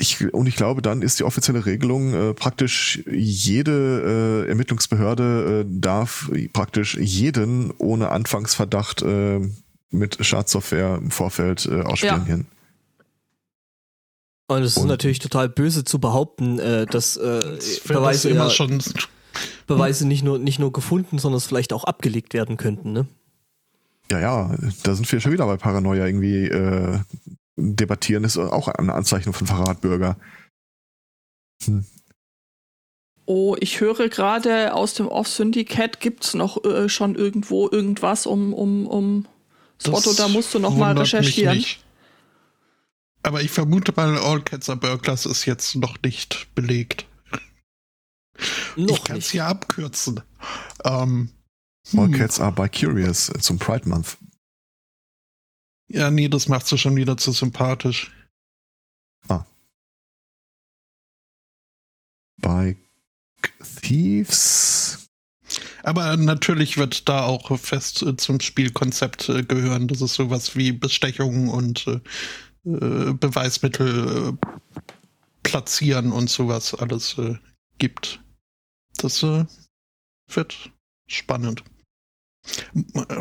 Ich, 0.00 0.32
und 0.32 0.46
ich 0.46 0.56
glaube, 0.56 0.80
dann 0.80 1.02
ist 1.02 1.18
die 1.20 1.24
offizielle 1.24 1.66
Regelung 1.66 2.14
äh, 2.14 2.32
praktisch 2.34 3.02
jede 3.06 4.44
äh, 4.46 4.48
Ermittlungsbehörde 4.48 5.60
äh, 5.60 5.70
darf 5.70 6.30
praktisch 6.54 6.96
jeden 6.96 7.70
ohne 7.76 8.08
Anfangsverdacht 8.08 9.02
äh, 9.02 9.40
mit 9.90 10.24
Schadsoftware 10.24 10.96
im 10.96 11.10
Vorfeld 11.10 11.66
äh, 11.66 11.82
ausspionieren. 11.82 12.46
Und 14.48 14.62
es 14.62 14.76
ist 14.76 14.82
Und- 14.82 14.88
natürlich 14.88 15.18
total 15.18 15.50
böse 15.50 15.84
zu 15.84 15.98
behaupten, 15.98 16.58
äh, 16.58 16.86
dass 16.86 17.18
äh, 17.18 17.40
Das 17.56 17.80
Beweise, 17.80 18.30
immer 18.30 18.44
ja, 18.44 18.50
schon. 18.50 18.82
Beweise 19.66 20.08
nicht, 20.08 20.24
nur, 20.24 20.38
nicht 20.38 20.58
nur 20.58 20.72
gefunden, 20.72 21.18
sondern 21.18 21.36
es 21.36 21.46
vielleicht 21.46 21.72
auch 21.74 21.84
abgelegt 21.84 22.32
werden 22.34 22.56
könnten. 22.56 22.92
Ne? 22.92 23.06
Ja, 24.10 24.18
ja, 24.18 24.56
da 24.82 24.94
sind 24.94 25.10
wir 25.12 25.20
schon 25.20 25.32
wieder 25.32 25.46
bei 25.46 25.56
Paranoia 25.56 26.06
irgendwie 26.06 26.46
äh, 26.46 26.98
debattieren, 27.60 28.24
ist 28.24 28.36
auch 28.36 28.68
eine 28.68 28.94
Anzeichnung 28.94 29.34
von 29.34 29.46
Verratbürger. 29.46 30.16
Hm. 31.64 31.84
Oh, 33.26 33.56
ich 33.60 33.80
höre 33.80 34.08
gerade 34.08 34.74
aus 34.74 34.94
dem 34.94 35.06
Off-Syndicat 35.06 36.00
gibt's 36.00 36.34
noch 36.34 36.64
äh, 36.64 36.88
schon 36.88 37.14
irgendwo 37.14 37.68
irgendwas 37.70 38.26
um, 38.26 38.52
um, 38.52 38.86
um 38.86 39.28
Spotto, 39.80 40.12
da 40.12 40.28
musst 40.28 40.52
du 40.52 40.58
noch 40.58 40.74
mal 40.74 40.90
wundert 40.90 41.04
mich 41.04 41.14
recherchieren. 41.14 41.56
nicht. 41.56 41.84
Aber 43.22 43.42
ich 43.42 43.50
vermute 43.50 43.92
mal, 43.94 44.18
All 44.18 44.42
Cats 44.42 44.68
are 44.68 44.78
Burglars 44.78 45.26
ist 45.26 45.44
jetzt 45.44 45.76
noch 45.76 45.96
nicht 46.02 46.52
belegt. 46.54 47.06
ich 48.76 48.86
Noch 48.86 49.04
kann 49.04 49.18
es 49.18 49.30
hier 49.30 49.46
abkürzen. 49.46 50.22
Ähm, 50.84 51.30
All 51.96 52.06
hm. 52.06 52.12
Cats 52.12 52.40
are 52.40 52.52
by 52.52 52.68
Curious 52.68 53.30
zum 53.40 53.58
Pride 53.58 53.88
Month. 53.88 54.16
Ja, 55.92 56.10
nee, 56.10 56.28
das 56.28 56.48
macht 56.48 56.66
sie 56.66 56.78
schon 56.78 56.96
wieder 56.96 57.16
zu 57.16 57.32
sympathisch. 57.32 58.12
By 62.40 62.76
Thieves. 63.82 65.08
Aber 65.82 66.16
natürlich 66.16 66.76
wird 66.76 67.08
da 67.08 67.24
auch 67.24 67.58
fest 67.58 68.02
äh, 68.02 68.16
zum 68.16 68.40
Spielkonzept 68.40 69.28
äh, 69.28 69.42
gehören, 69.42 69.88
dass 69.88 70.00
es 70.00 70.14
sowas 70.14 70.56
wie 70.56 70.72
Bestechung 70.72 71.48
und 71.48 71.86
äh, 71.86 72.00
Beweismittel 72.62 74.36
platzieren 75.42 76.12
und 76.12 76.28
sowas 76.28 76.74
alles 76.74 77.16
gibt. 77.78 78.22
Das 78.98 79.22
wird 79.22 80.70
spannend. 81.06 81.64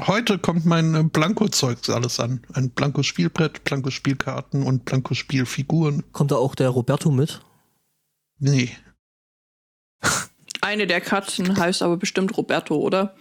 Heute 0.08 0.40
kommt 0.40 0.66
mein 0.66 0.96
äh, 0.96 1.04
Blanko-Zeugs 1.04 1.90
alles 1.90 2.20
an. 2.20 2.42
Ein 2.54 2.70
Blanko-Spielbrett, 2.70 3.64
Blanko-Spielkarten 3.64 4.64
und 4.64 4.86
Blanko-Spielfiguren. 4.86 6.04
Kommt 6.12 6.32
da 6.32 6.36
auch 6.36 6.56
der 6.56 6.70
Roberto 6.70 7.12
mit? 7.12 7.42
Nee. 8.40 8.76
Eine 10.62 10.88
der 10.88 11.02
Katzen 11.02 11.58
heißt 11.58 11.82
aber 11.82 11.98
bestimmt 11.98 12.38
Roberto, 12.38 12.76
oder? 12.76 13.16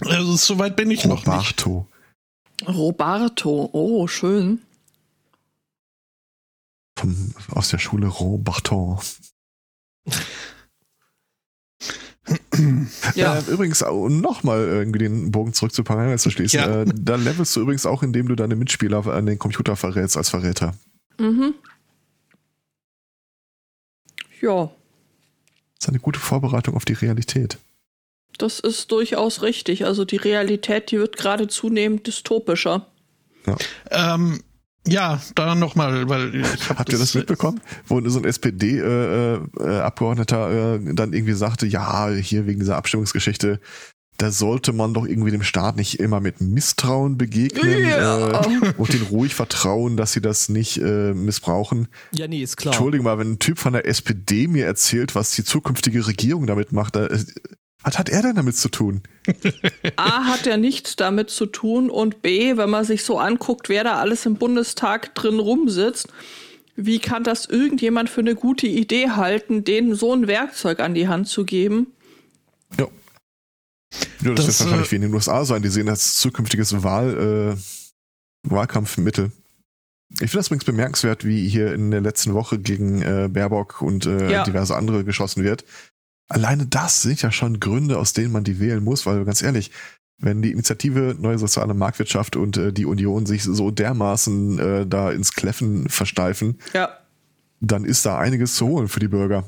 Also, 0.00 0.36
soweit 0.36 0.76
bin 0.76 0.90
ich 0.90 1.04
noch 1.04 1.24
nicht. 1.24 1.26
Roberto. 1.26 1.86
Roberto, 2.66 3.70
oh, 3.72 4.06
schön. 4.06 4.62
Vom, 6.98 7.34
aus 7.50 7.70
der 7.70 7.78
Schule 7.78 8.06
Roberto. 8.06 9.00
Ja. 13.14 13.38
Äh, 13.38 13.42
übrigens, 13.50 13.82
um 13.82 14.20
nochmal 14.20 14.60
irgendwie 14.60 14.98
den 15.00 15.30
Bogen 15.30 15.52
zurück 15.52 15.72
zu 15.72 15.82
Parallel 15.84 16.18
zu 16.18 16.30
schließen, 16.30 16.60
Ja. 16.60 16.82
äh, 16.82 16.86
da 16.94 17.16
levelst 17.16 17.54
du 17.56 17.60
übrigens 17.60 17.86
auch, 17.86 18.02
indem 18.02 18.28
du 18.28 18.34
deine 18.36 18.56
Mitspieler 18.56 19.06
an 19.06 19.26
den 19.26 19.38
Computer 19.38 19.76
verrätst 19.76 20.16
als 20.16 20.28
Verräter. 20.30 20.74
Mhm. 21.18 21.54
Ja, 24.40 24.70
Das 25.78 25.84
ist 25.84 25.88
eine 25.88 25.98
gute 26.00 26.18
Vorbereitung 26.18 26.74
auf 26.74 26.84
die 26.84 26.94
Realität. 26.94 27.58
das 28.38 28.58
ist 28.58 28.90
durchaus 28.90 29.42
richtig. 29.42 29.84
Also 29.84 30.06
die 30.06 30.16
Realität, 30.16 30.90
die 30.90 30.98
wird 30.98 31.18
gerade 31.18 31.46
zunehmend 31.48 32.06
dystopischer. 32.06 32.86
Ähm, 33.90 34.42
ja, 34.86 35.20
da 35.34 35.54
nochmal, 35.54 36.08
weil 36.08 36.34
ich 36.34 36.68
hab 36.68 36.78
Habt 36.80 36.92
ihr 36.92 36.98
das 36.98 37.14
mitbekommen? 37.14 37.60
Wo 37.86 38.00
so 38.08 38.18
ein 38.18 38.24
SPD-Abgeordneter 38.24 40.74
äh, 40.76 40.94
dann 40.94 41.12
irgendwie 41.12 41.34
sagte, 41.34 41.66
ja, 41.66 42.08
hier 42.08 42.46
wegen 42.46 42.60
dieser 42.60 42.76
Abstimmungsgeschichte, 42.76 43.60
da 44.20 44.30
sollte 44.30 44.74
man 44.74 44.92
doch 44.92 45.06
irgendwie 45.06 45.30
dem 45.30 45.42
Staat 45.42 45.76
nicht 45.76 45.98
immer 45.98 46.20
mit 46.20 46.42
Misstrauen 46.42 47.16
begegnen 47.16 47.88
Ja. 47.88 48.42
äh, 48.42 48.72
und 48.76 48.92
den 48.92 49.02
ruhig 49.02 49.34
vertrauen, 49.34 49.96
dass 49.96 50.12
sie 50.12 50.20
das 50.20 50.50
nicht 50.50 50.76
äh, 50.78 51.14
missbrauchen. 51.14 51.88
Ja, 52.12 52.28
nee, 52.28 52.42
ist 52.42 52.58
klar. 52.58 52.74
Entschuldigung 52.74 53.04
mal, 53.04 53.18
wenn 53.18 53.32
ein 53.32 53.38
Typ 53.38 53.58
von 53.58 53.72
der 53.72 53.86
SPD 53.86 54.46
mir 54.46 54.66
erzählt, 54.66 55.14
was 55.14 55.30
die 55.30 55.44
zukünftige 55.44 56.06
Regierung 56.06 56.46
damit 56.46 56.72
macht, 56.72 56.96
da, 56.96 57.06
äh, 57.06 57.18
was 57.82 57.98
hat 57.98 58.08
er 58.08 58.22
denn 58.22 58.34
damit 58.36 58.56
zu 58.56 58.68
tun? 58.68 59.02
A 59.96 60.24
hat 60.24 60.46
ja 60.46 60.56
nichts 60.56 60.96
damit 60.96 61.30
zu 61.30 61.46
tun 61.46 61.88
und 61.90 62.22
B, 62.22 62.56
wenn 62.56 62.70
man 62.70 62.84
sich 62.84 63.04
so 63.04 63.18
anguckt, 63.18 63.68
wer 63.68 63.84
da 63.84 63.94
alles 63.98 64.26
im 64.26 64.36
Bundestag 64.36 65.14
drin 65.14 65.38
rumsitzt, 65.38 66.08
wie 66.76 66.98
kann 66.98 67.24
das 67.24 67.46
irgendjemand 67.46 68.08
für 68.10 68.20
eine 68.20 68.34
gute 68.34 68.66
Idee 68.66 69.10
halten, 69.10 69.64
denen 69.64 69.94
so 69.94 70.14
ein 70.14 70.26
Werkzeug 70.26 70.80
an 70.80 70.94
die 70.94 71.08
Hand 71.08 71.28
zu 71.28 71.44
geben? 71.44 71.88
Ja. 72.78 72.86
Ja, 74.22 74.34
das, 74.34 74.46
Das, 74.46 74.60
wird 74.60 74.60
wahrscheinlich 74.60 74.88
äh, 74.88 74.92
wie 74.92 74.96
in 74.96 75.02
den 75.02 75.14
USA 75.14 75.44
sein. 75.44 75.62
Die 75.62 75.68
sehen 75.68 75.86
das 75.86 76.00
als 76.00 76.16
zukünftiges 76.16 76.82
Wahl, 76.82 77.56
äh, 77.56 78.48
Wahlkampfmittel. 78.48 79.32
Ich 80.14 80.18
finde 80.18 80.36
das 80.38 80.46
übrigens 80.48 80.64
bemerkenswert, 80.64 81.24
wie 81.24 81.48
hier 81.48 81.72
in 81.72 81.90
der 81.90 82.00
letzten 82.00 82.34
Woche 82.34 82.58
gegen 82.58 83.02
äh, 83.02 83.28
Baerbock 83.30 83.80
und 83.82 84.06
äh, 84.06 84.30
Ja. 84.32 84.44
diverse 84.44 84.76
andere 84.76 85.04
geschossen 85.04 85.44
wird. 85.44 85.64
Alleine 86.30 86.64
das 86.66 87.02
sind 87.02 87.20
ja 87.22 87.30
schon 87.32 87.58
Gründe, 87.60 87.98
aus 87.98 88.12
denen 88.12 88.32
man 88.32 88.44
die 88.44 88.60
wählen 88.60 88.82
muss, 88.82 89.04
weil 89.04 89.24
ganz 89.24 89.42
ehrlich, 89.42 89.72
wenn 90.18 90.42
die 90.42 90.52
Initiative 90.52 91.16
Neue 91.18 91.38
Soziale 91.38 91.74
Marktwirtschaft 91.74 92.36
und 92.36 92.56
äh, 92.56 92.72
die 92.72 92.86
Union 92.86 93.26
sich 93.26 93.42
so 93.42 93.70
dermaßen 93.70 94.58
äh, 94.58 94.86
da 94.86 95.10
ins 95.10 95.32
Kläffen 95.32 95.88
versteifen, 95.88 96.58
Ja, 96.72 96.96
dann 97.60 97.84
ist 97.84 98.06
da 98.06 98.18
einiges 98.18 98.54
zu 98.54 98.66
holen 98.68 98.88
für 98.88 99.00
die 99.00 99.08
Bürger. 99.08 99.44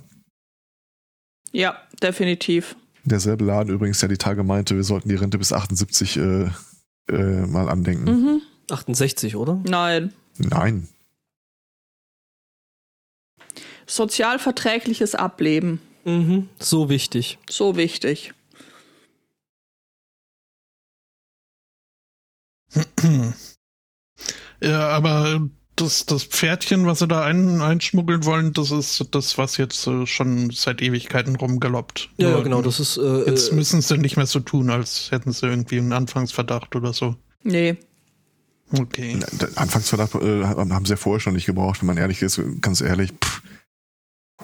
ja, 1.53 1.76
definitiv. 2.03 2.74
Derselbe 3.05 3.45
Laden 3.45 3.72
übrigens, 3.72 4.01
der 4.01 4.09
die 4.09 4.18
Tage 4.18 4.43
meinte, 4.45 4.74
wir 4.76 4.85
sollten 4.85 5.09
die 5.09 5.14
Rente 5.16 5.39
bis 5.39 5.53
78 5.53 6.16
äh, 6.16 6.51
äh, 7.09 7.47
mal 7.47 7.68
andenken. 7.68 8.05
Mhm. 8.05 8.43
68, 8.70 9.37
oder? 9.37 9.61
Nein. 9.64 10.12
Nein. 10.39 10.89
Sozialverträgliches 13.87 15.14
Ableben. 15.14 15.80
Mhm. 16.05 16.48
So 16.59 16.88
wichtig. 16.88 17.38
So 17.48 17.76
wichtig. 17.76 18.32
Ja, 24.64 24.90
aber 24.90 25.48
das, 25.74 26.07
das 26.07 26.22
Pferdchen, 26.22 26.86
was 26.86 27.00
sie 27.00 27.09
da 27.09 27.24
ein, 27.24 27.61
einschmuggeln 27.61 28.24
wollen, 28.24 28.53
das 28.53 28.70
ist 28.70 29.09
das, 29.11 29.36
was 29.38 29.57
jetzt 29.57 29.86
äh, 29.88 30.07
schon 30.07 30.50
seit 30.50 30.80
Ewigkeiten 30.80 31.34
rumgeloppt. 31.34 32.11
Ja, 32.18 32.30
ja 32.30 32.40
genau, 32.42 32.62
das 32.62 32.78
ist. 32.78 32.96
Äh, 32.96 33.24
Jetzt 33.26 33.50
äh, 33.50 33.55
müssen 33.57 33.80
sie 33.80 33.98
nicht 33.98 34.16
mehr 34.16 34.26
so 34.26 34.38
tun, 34.38 34.70
als 34.70 35.11
hätten 35.11 35.32
sie 35.32 35.46
irgendwie 35.46 35.78
einen 35.78 35.92
Anfangsverdacht 35.92 36.76
oder 36.76 36.92
so. 36.92 37.16
Nee. 37.42 37.76
Okay. 38.70 39.18
Anfangsverdacht 39.57 40.14
äh, 40.14 40.44
haben 40.44 40.84
sie 40.86 40.92
ja 40.92 40.96
vorher 40.96 41.20
schon 41.20 41.34
nicht 41.34 41.46
gebraucht, 41.46 41.80
wenn 41.80 41.88
man 41.88 41.98
ehrlich 41.98 42.22
ist. 42.22 42.40
Ganz 42.61 42.80
ehrlich. 42.80 43.12
Pff. 43.12 43.42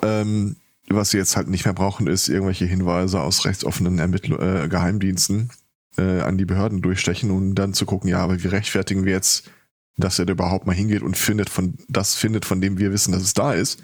Ähm, 0.02 0.56
was 0.91 1.11
sie 1.11 1.18
jetzt 1.18 1.36
halt 1.36 1.49
nicht 1.49 1.64
mehr 1.64 1.74
brauchen, 1.74 2.07
ist 2.07 2.28
irgendwelche 2.28 2.64
Hinweise 2.64 3.20
aus 3.20 3.45
rechtsoffenen 3.45 3.99
Ermittl 3.99 4.34
äh, 4.34 4.68
Geheimdiensten 4.68 5.51
äh, 5.97 6.20
an 6.20 6.39
die 6.39 6.45
Behörden 6.45 6.82
durchstechen 6.82 7.30
und 7.30 7.55
dann 7.55 7.74
zu 7.74 7.86
gucken, 7.86 8.09
ja, 8.09 8.18
aber 8.18 8.43
wie 8.43 8.49
rechtfertigen 8.49 9.05
wir 9.05 9.12
jetzt, 9.12 9.51
dass 9.97 10.18
er 10.18 10.26
da 10.26 10.32
überhaupt 10.32 10.66
mal 10.66 10.74
hingeht 10.74 11.03
und 11.03 11.16
findet 11.16 11.51
von 11.51 11.76
das 11.89 12.14
findet, 12.14 12.45
von 12.45 12.61
dem 12.61 12.78
wir 12.78 12.93
wissen, 12.93 13.12
dass 13.12 13.22
es 13.22 13.34
da 13.34 13.53
ist. 13.53 13.82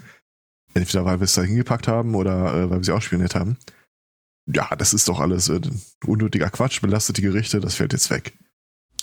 Entweder 0.73 1.05
weil 1.05 1.19
wir 1.19 1.25
es 1.25 1.33
da 1.33 1.41
hingepackt 1.41 1.87
haben 1.87 2.15
oder 2.15 2.53
äh, 2.53 2.69
weil 2.69 2.79
wir 2.79 2.83
sie 2.83 2.91
ausspioniert 2.91 3.35
haben. 3.35 3.57
Ja, 4.47 4.75
das 4.75 4.93
ist 4.93 5.07
doch 5.07 5.19
alles 5.19 5.49
äh, 5.49 5.61
unnötiger 6.05 6.49
Quatsch, 6.49 6.81
belastet 6.81 7.17
die 7.17 7.21
Gerichte, 7.21 7.59
das 7.59 7.75
fällt 7.75 7.93
jetzt 7.93 8.09
weg. 8.09 8.37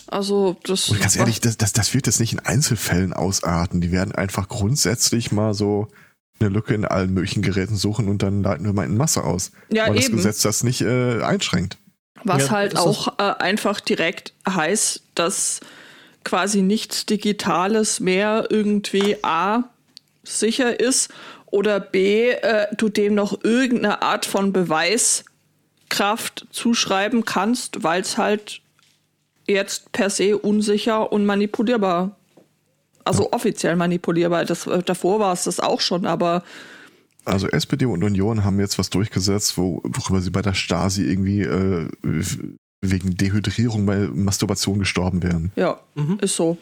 Also, 0.07 0.57
das. 0.63 0.89
Und 0.89 0.99
ganz 0.99 1.15
ehrlich, 1.15 1.39
das, 1.39 1.57
das, 1.57 1.73
das 1.73 1.93
wird 1.93 2.07
jetzt 2.07 2.19
nicht 2.19 2.33
in 2.33 2.39
Einzelfällen 2.39 3.13
ausarten. 3.13 3.81
Die 3.81 3.91
werden 3.91 4.13
einfach 4.13 4.49
grundsätzlich 4.49 5.31
mal 5.31 5.53
so 5.53 5.87
eine 6.43 6.53
Lücke 6.53 6.73
in 6.73 6.85
allen 6.85 7.13
möglichen 7.13 7.41
Geräten 7.41 7.75
suchen 7.75 8.07
und 8.09 8.21
dann 8.23 8.43
leiten 8.43 8.65
wir 8.65 8.73
mal 8.73 8.85
in 8.85 8.97
Masse 8.97 9.23
aus. 9.23 9.51
ja, 9.71 9.87
weil 9.87 9.95
das 9.95 10.05
eben. 10.05 10.17
Gesetz 10.17 10.41
das 10.41 10.63
nicht 10.63 10.81
äh, 10.81 11.21
einschränkt. 11.21 11.77
Was 12.23 12.43
Ja, 12.47 12.51
halt 12.51 12.73
das- 12.73 12.81
auch 12.81 13.19
äh, 13.19 13.23
einfach 13.39 13.79
direkt 13.81 14.33
heißt, 14.47 15.03
dass 15.15 15.59
quasi 16.23 16.61
nichts 16.61 17.05
Digitales 17.05 17.99
mehr 17.99 18.47
irgendwie 18.49 19.17
A 19.23 19.63
sicher 20.23 20.79
ist 20.79 21.09
oder 21.47 21.79
B, 21.81 22.29
äh, 22.31 22.67
du 22.77 22.87
dem 22.89 23.13
noch 23.15 23.43
irgendeine 23.43 24.01
Art 24.01 24.25
von 24.25 24.53
Beweiskraft 25.89 26.47
zuschreiben 26.51 27.25
kannst, 27.25 27.83
weil 27.83 28.01
es 28.01 28.17
halt 28.17 28.61
jetzt 29.47 29.91
per 29.91 30.09
se 30.09 30.37
unsicher 30.37 31.11
und 31.11 31.25
manipulierbar, 31.25 32.15
also 33.05 33.31
offiziell 33.31 33.75
manipulierbar. 33.75 34.45
Das, 34.45 34.67
äh, 34.67 34.81
davor 34.83 35.19
war 35.19 35.33
es 35.33 35.43
das 35.45 35.59
auch 35.59 35.81
schon, 35.81 36.05
aber 36.05 36.43
Also 37.25 37.47
SPD 37.47 37.85
und 37.85 38.03
Union 38.03 38.43
haben 38.43 38.59
jetzt 38.59 38.77
was 38.79 38.89
durchgesetzt, 38.89 39.57
wo, 39.57 39.81
worüber 39.83 40.21
sie 40.21 40.29
bei 40.31 40.41
der 40.41 40.53
Stasi 40.53 41.03
irgendwie 41.03 41.41
äh, 41.41 41.89
wegen 42.81 43.15
Dehydrierung 43.15 43.85
bei 43.85 43.99
Masturbation 44.07 44.79
gestorben 44.79 45.23
wären. 45.23 45.51
ja, 45.55 45.79
Mhm. 45.95 46.17
ist 46.21 46.35
so. 46.35 46.57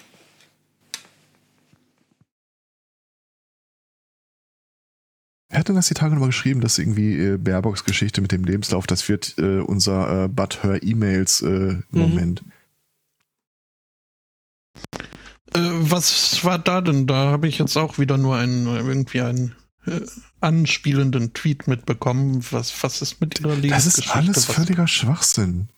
Wer 5.50 5.60
hat 5.60 5.68
denn 5.68 5.76
das 5.76 5.88
die 5.90 5.94
Tage 5.96 6.14
nochmal 6.14 6.30
geschrieben, 6.30 6.62
dass 6.62 6.78
irgendwie 6.80 7.18
äh, 7.18 7.38
Baerbocks 7.38 7.84
Geschichte 7.84 8.22
mit 8.22 8.32
dem 8.32 8.46
Lebenslauf, 8.46 8.88
das 8.88 9.10
wird 9.10 9.36
äh, 9.38 9.60
unser 9.60 10.24
äh, 10.26 10.28
But 10.30 10.64
Her 10.64 10.82
E-Mails 10.82 11.42
äh, 11.42 11.48
im 11.48 11.84
Moment. 11.92 12.42
Äh, 15.54 15.60
was 15.60 16.44
war 16.44 16.60
da 16.60 16.82
denn? 16.82 17.08
Da 17.08 17.32
habe 17.32 17.48
ich 17.48 17.58
jetzt 17.58 17.78
auch 17.78 17.98
wieder 17.98 18.18
nur 18.18 18.36
einen, 18.38 18.68
irgendwie 18.68 19.22
einen 19.22 19.56
äh, 19.86 20.02
anspielenden 20.40 21.34
Tweet 21.34 21.68
mitbekommen. 21.68 22.46
Was, 22.52 22.84
was 22.84 23.02
ist 23.02 23.22
mit 23.22 23.40
ihrer 23.40 23.50
Das 23.56 23.62
Lebensgeschichte? 23.62 24.02
ist 24.10 24.16
alles 24.16 24.50
Was- 24.50 24.56
völliger 24.56 24.88
Schwachsinn. 24.88 25.70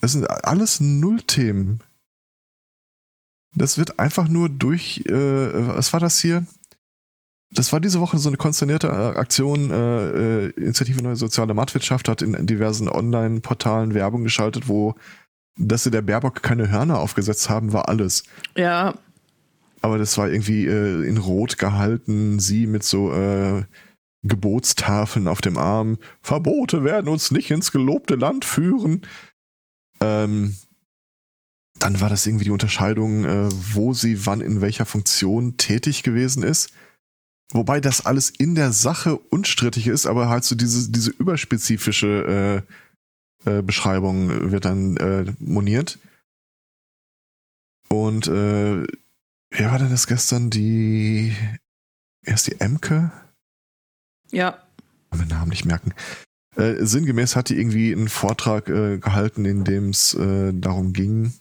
Das 0.00 0.12
sind 0.12 0.28
alles 0.30 0.80
Nullthemen. 0.80 1.82
Das 3.54 3.76
wird 3.76 3.98
einfach 3.98 4.28
nur 4.28 4.48
durch, 4.48 5.02
äh, 5.06 5.12
was 5.68 5.92
war 5.92 6.00
das 6.00 6.20
hier? 6.20 6.46
Das 7.52 7.72
war 7.72 7.80
diese 7.80 8.00
Woche 8.00 8.16
so 8.18 8.28
eine 8.28 8.36
konsternierte 8.36 8.86
äh, 8.86 9.18
Aktion. 9.18 9.70
Äh, 9.72 10.44
äh, 10.46 10.50
Initiative 10.50 11.02
Neue 11.02 11.16
Soziale 11.16 11.52
Marktwirtschaft 11.52 12.08
hat 12.08 12.22
in 12.22 12.46
diversen 12.46 12.88
Online-Portalen 12.88 13.92
Werbung 13.92 14.22
geschaltet, 14.22 14.68
wo 14.68 14.94
dass 15.56 15.84
sie 15.84 15.90
der 15.90 16.02
Baerbock 16.02 16.42
keine 16.42 16.70
Hörner 16.70 16.98
aufgesetzt 16.98 17.50
haben, 17.50 17.72
war 17.72 17.88
alles. 17.88 18.22
Ja, 18.56 18.94
Aber 19.82 19.98
das 19.98 20.16
war 20.18 20.28
irgendwie 20.28 20.66
äh, 20.66 21.06
in 21.06 21.18
Rot 21.18 21.58
gehalten, 21.58 22.38
sie 22.38 22.66
mit 22.66 22.82
so 22.82 23.12
äh, 23.12 23.64
Gebotstafeln 24.22 25.28
auf 25.28 25.40
dem 25.40 25.56
Arm. 25.56 25.98
Verbote 26.22 26.84
werden 26.84 27.08
uns 27.08 27.30
nicht 27.30 27.50
ins 27.50 27.72
gelobte 27.72 28.16
Land 28.16 28.44
führen. 28.44 29.02
Ähm, 30.00 30.56
dann 31.78 32.00
war 32.00 32.10
das 32.10 32.26
irgendwie 32.26 32.44
die 32.44 32.50
Unterscheidung, 32.50 33.24
äh, 33.24 33.48
wo 33.74 33.94
sie 33.94 34.26
wann 34.26 34.42
in 34.42 34.60
welcher 34.60 34.84
Funktion 34.84 35.56
tätig 35.56 36.02
gewesen 36.02 36.42
ist. 36.42 36.72
Wobei 37.52 37.80
das 37.80 38.06
alles 38.06 38.30
in 38.30 38.54
der 38.54 38.72
Sache 38.72 39.16
unstrittig 39.16 39.88
ist, 39.88 40.06
aber 40.06 40.28
halt 40.28 40.44
so 40.44 40.54
diese, 40.54 40.90
diese 40.92 41.10
überspezifische 41.10 42.64
äh, 42.68 42.72
äh, 43.44 43.62
Beschreibung 43.62 44.50
wird 44.50 44.64
dann 44.64 44.96
äh, 44.96 45.32
moniert. 45.38 45.98
Und 47.88 48.28
äh, 48.28 48.86
wer 49.50 49.70
war 49.70 49.78
denn 49.78 49.90
das 49.90 50.06
gestern? 50.06 50.50
Die 50.50 51.34
erst 52.22 52.46
die 52.46 52.60
Emke? 52.60 53.12
ja. 54.30 54.58
kann 55.10 55.20
den 55.20 55.28
Namen 55.28 55.50
nicht 55.50 55.64
merken. 55.64 55.92
Äh, 56.56 56.84
sinngemäß 56.84 57.36
hat 57.36 57.48
die 57.48 57.56
irgendwie 57.56 57.92
einen 57.92 58.08
Vortrag 58.08 58.68
äh, 58.68 58.98
gehalten, 58.98 59.44
in 59.44 59.64
dem 59.64 59.90
es 59.90 60.14
äh, 60.14 60.52
darum 60.52 60.92
ging, 60.92 61.32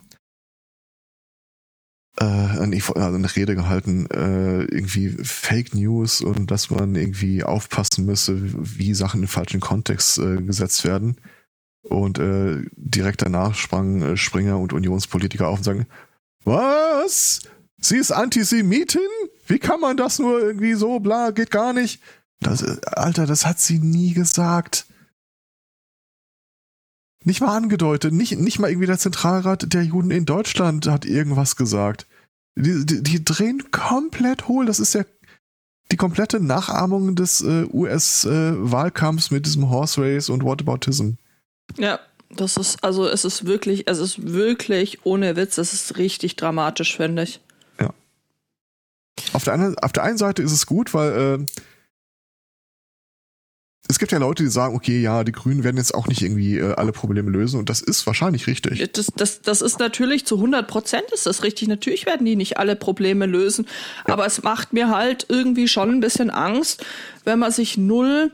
äh, 2.19 2.25
also 2.25 2.63
eine 2.63 3.35
Rede 3.35 3.55
gehalten, 3.55 4.07
äh, 4.11 4.63
irgendwie 4.63 5.09
Fake 5.23 5.73
News 5.73 6.21
und 6.21 6.51
dass 6.51 6.69
man 6.69 6.95
irgendwie 6.95 7.43
aufpassen 7.43 8.05
müsse, 8.05 8.37
wie 8.41 8.93
Sachen 8.93 9.19
in 9.19 9.23
den 9.23 9.29
falschen 9.29 9.59
Kontext 9.59 10.19
äh, 10.19 10.41
gesetzt 10.41 10.83
werden. 10.85 11.17
Und 11.83 12.19
äh, 12.19 12.63
direkt 12.75 13.21
danach 13.21 13.55
sprangen 13.55 14.01
äh, 14.01 14.17
Springer 14.17 14.59
und 14.59 14.73
Unionspolitiker 14.73 15.47
auf 15.47 15.59
und 15.59 15.63
sagen, 15.63 15.87
was? 16.43 17.41
Sie 17.79 17.97
ist 17.97 18.11
Antisemitin? 18.11 19.01
Wie 19.47 19.59
kann 19.59 19.79
man 19.79 19.97
das 19.97 20.19
nur 20.19 20.39
irgendwie 20.41 20.73
so, 20.73 20.99
bla, 20.99 21.31
geht 21.31 21.51
gar 21.51 21.73
nicht? 21.73 22.01
Das, 22.39 22.61
äh, 22.61 22.77
Alter, 22.85 23.25
das 23.25 23.45
hat 23.45 23.59
sie 23.59 23.79
nie 23.79 24.13
gesagt. 24.13 24.85
Nicht 27.23 27.41
mal 27.41 27.55
angedeutet, 27.55 28.13
nicht, 28.13 28.37
nicht 28.37 28.59
mal 28.59 28.69
irgendwie 28.69 28.87
der 28.87 28.97
Zentralrat 28.97 29.73
der 29.73 29.83
Juden 29.83 30.11
in 30.11 30.25
Deutschland 30.25 30.87
hat 30.87 31.05
irgendwas 31.05 31.55
gesagt. 31.55 32.07
Die, 32.55 32.85
die, 32.85 33.03
die 33.03 33.23
drehen 33.23 33.71
komplett 33.71 34.47
hohl. 34.47 34.65
Das 34.65 34.79
ist 34.79 34.93
ja 34.93 35.03
die 35.91 35.97
komplette 35.97 36.39
Nachahmung 36.39 37.15
des 37.15 37.41
äh, 37.41 37.65
US-Wahlkampfs 37.71 39.31
mit 39.31 39.45
diesem 39.45 39.69
Horse 39.69 40.01
Race 40.01 40.29
und 40.29 40.43
Whataboutism. 40.43 41.13
Ja, 41.77 41.99
das 42.29 42.57
ist, 42.57 42.83
also 42.83 43.07
es 43.07 43.25
ist 43.25 43.45
wirklich, 43.45 43.87
es 43.87 43.99
ist 43.99 44.31
wirklich 44.33 45.05
ohne 45.05 45.35
Witz, 45.35 45.57
es 45.57 45.73
ist 45.73 45.97
richtig 45.97 46.35
dramatisch, 46.35 46.95
finde 46.95 47.23
ich. 47.23 47.39
Auf 49.33 49.43
der, 49.43 49.53
anderen, 49.53 49.77
auf 49.79 49.91
der 49.91 50.03
einen 50.03 50.17
Seite 50.17 50.41
ist 50.41 50.51
es 50.51 50.65
gut, 50.65 50.93
weil 50.93 51.39
äh, 51.39 51.45
es 53.87 53.97
gibt 53.97 54.11
ja 54.11 54.19
Leute, 54.19 54.43
die 54.43 54.49
sagen, 54.49 54.75
okay, 54.75 55.01
ja, 55.01 55.23
die 55.23 55.31
Grünen 55.31 55.63
werden 55.63 55.77
jetzt 55.77 55.95
auch 55.95 56.07
nicht 56.07 56.21
irgendwie 56.21 56.57
äh, 56.57 56.73
alle 56.73 56.91
Probleme 56.91 57.31
lösen 57.31 57.59
und 57.59 57.69
das 57.69 57.81
ist 57.81 58.05
wahrscheinlich 58.05 58.47
richtig. 58.47 58.91
Das, 58.93 59.07
das, 59.15 59.41
das 59.41 59.61
ist 59.61 59.79
natürlich 59.79 60.25
zu 60.25 60.35
100 60.35 60.67
Prozent 60.67 61.05
ist 61.11 61.25
das 61.25 61.43
richtig. 61.43 61.67
Natürlich 61.67 62.05
werden 62.05 62.25
die 62.25 62.35
nicht 62.35 62.57
alle 62.57 62.75
Probleme 62.75 63.25
lösen. 63.25 63.67
Aber 64.05 64.25
es 64.25 64.43
macht 64.43 64.73
mir 64.73 64.89
halt 64.89 65.25
irgendwie 65.29 65.67
schon 65.67 65.89
ein 65.89 65.99
bisschen 66.01 66.29
Angst, 66.29 66.85
wenn 67.23 67.39
man 67.39 67.51
sich 67.51 67.77
null, 67.77 68.31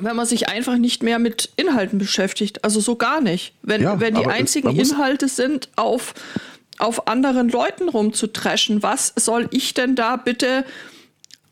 wenn 0.00 0.16
man 0.16 0.26
sich 0.26 0.48
einfach 0.48 0.76
nicht 0.76 1.02
mehr 1.02 1.18
mit 1.18 1.50
Inhalten 1.56 1.98
beschäftigt. 1.98 2.64
Also 2.64 2.80
so 2.80 2.96
gar 2.96 3.20
nicht. 3.20 3.54
Wenn, 3.62 3.82
Ja, 3.82 4.00
wenn 4.00 4.14
die 4.14 4.26
einzigen 4.26 4.74
Inhalte 4.76 5.28
sind, 5.28 5.68
auf, 5.76 6.14
auf 6.78 7.08
anderen 7.08 7.48
Leuten 7.48 7.88
rumzutreschen, 7.88 8.82
was 8.82 9.12
soll 9.16 9.48
ich 9.50 9.74
denn 9.74 9.96
da 9.96 10.16
bitte 10.16 10.64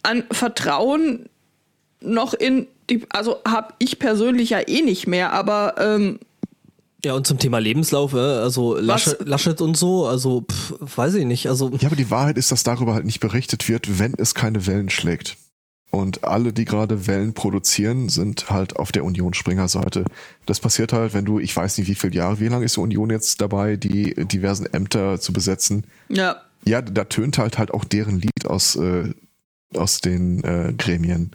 an 0.03 0.25
Vertrauen 0.31 1.29
noch 2.01 2.35
in 2.35 2.69
die, 2.89 3.05
also 3.11 3.39
habe 3.47 3.75
ich 3.79 3.99
persönlich 3.99 4.51
ja 4.51 4.61
eh 4.67 4.83
nicht 4.83 5.09
mehr, 5.09 5.33
aber 5.33 5.75
ähm, 5.79 6.21
Ja, 7.05 7.15
und 7.15 7.27
zum 7.27 7.39
Thema 7.39 7.59
Lebenslauf, 7.59 8.13
äh, 8.13 8.19
also 8.19 8.77
Laschet, 8.77 9.27
Laschet 9.27 9.61
und 9.61 9.77
so, 9.77 10.07
also 10.07 10.43
pff, 10.43 10.75
weiß 10.97 11.15
ich 11.15 11.25
nicht. 11.25 11.49
Also 11.49 11.73
Ja, 11.81 11.89
aber 11.89 11.97
die 11.97 12.11
Wahrheit 12.11 12.39
ist, 12.39 12.53
dass 12.53 12.63
darüber 12.63 12.95
halt 12.95 13.05
nicht 13.07 13.19
berichtet 13.19 13.69
wird, 13.69 13.99
wenn 13.99 14.15
es 14.19 14.35
keine 14.35 14.67
Wellen 14.69 14.89
schlägt. 14.91 15.37
Und 15.91 16.25
alle, 16.25 16.53
die 16.53 16.65
gerade 16.65 17.07
Wellen 17.07 17.33
produzieren, 17.33 18.09
sind 18.09 18.51
halt 18.51 18.77
auf 18.77 18.93
der 18.93 19.05
Union-Springer-Seite. 19.05 20.05
Das 20.45 20.61
passiert 20.61 20.93
halt, 20.93 21.15
wenn 21.15 21.25
du, 21.25 21.39
ich 21.39 21.57
weiß 21.57 21.79
nicht 21.79 21.89
wie 21.89 21.95
viele 21.95 22.15
Jahre, 22.15 22.41
wie 22.41 22.49
lange 22.49 22.65
ist 22.65 22.77
die 22.77 22.81
Union 22.81 23.09
jetzt 23.11 23.41
dabei, 23.41 23.77
die 23.77 24.15
diversen 24.27 24.67
Ämter 24.67 25.21
zu 25.21 25.33
besetzen? 25.33 25.85
ja, 26.09 26.37
Ja, 26.67 26.83
da 26.83 27.05
tönt 27.05 27.39
halt 27.39 27.57
halt 27.59 27.71
auch 27.73 27.85
deren 27.85 28.19
Lied 28.21 28.47
aus, 28.47 28.75
äh, 28.77 29.15
aus 29.75 30.01
den 30.01 30.43
äh, 30.45 30.75
Gremien. 30.77 31.31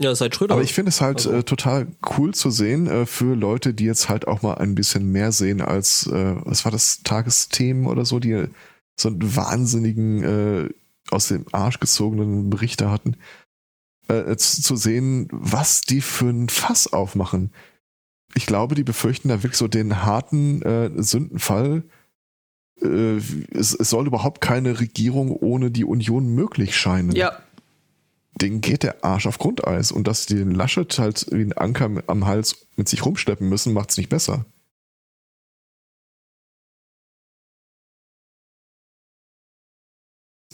ja, 0.00 0.14
seit 0.14 0.34
Schröder. 0.36 0.54
Aber 0.54 0.62
ich 0.62 0.72
finde 0.72 0.90
es 0.90 1.00
halt 1.00 1.16
Also- 1.18 1.32
äh, 1.32 1.42
total 1.42 1.88
cool 2.16 2.32
zu 2.32 2.50
sehen 2.50 2.86
äh, 2.86 3.06
für 3.06 3.34
Leute, 3.34 3.74
die 3.74 3.84
jetzt 3.84 4.08
halt 4.08 4.28
auch 4.28 4.40
mal 4.42 4.54
ein 4.54 4.74
bisschen 4.76 5.10
mehr 5.10 5.32
sehen 5.32 5.60
als, 5.60 6.06
äh, 6.06 6.36
was 6.44 6.64
war 6.64 6.72
das, 6.72 7.02
Tagesthemen 7.02 7.86
oder 7.86 8.04
so, 8.04 8.18
die 8.20 8.44
so 8.98 9.08
einen 9.08 9.36
wahnsinnigen, 9.36 10.22
äh, 10.22 10.68
aus 11.10 11.28
dem 11.28 11.44
Arsch 11.52 11.80
gezogenen 11.80 12.48
Berichter 12.50 12.90
hatten, 12.90 13.16
äh, 14.08 14.36
zu, 14.36 14.62
zu 14.62 14.76
sehen, 14.76 15.28
was 15.30 15.82
die 15.82 16.00
für 16.00 16.28
ein 16.28 16.48
Fass 16.48 16.92
aufmachen. 16.92 17.52
Ich 18.34 18.46
glaube, 18.46 18.74
die 18.74 18.84
befürchten 18.84 19.28
da 19.28 19.42
wirklich 19.42 19.58
so 19.58 19.68
den 19.68 20.04
harten 20.04 20.62
äh, 20.62 20.90
Sündenfall. 21.02 21.84
Äh, 22.82 23.16
es, 23.16 23.74
es 23.74 23.90
soll 23.90 24.06
überhaupt 24.06 24.40
keine 24.40 24.80
Regierung 24.80 25.30
ohne 25.30 25.70
die 25.70 25.84
Union 25.84 26.26
möglich 26.34 26.76
scheinen 26.76 27.12
ja, 27.12 27.38
denen 28.40 28.60
geht 28.60 28.82
der 28.82 29.04
Arsch 29.04 29.26
auf 29.26 29.38
Grundeis. 29.38 29.92
Und 29.92 30.06
dass 30.06 30.26
die 30.26 30.36
den 30.36 30.52
Laschet 30.52 30.98
halt 30.98 31.26
wie 31.30 31.42
ein 31.42 31.52
Anker 31.52 31.90
am 32.06 32.26
Hals 32.26 32.66
mit 32.76 32.88
sich 32.88 33.04
rumschleppen 33.04 33.48
müssen, 33.48 33.72
macht's 33.72 33.96
nicht 33.96 34.08
besser. 34.08 34.44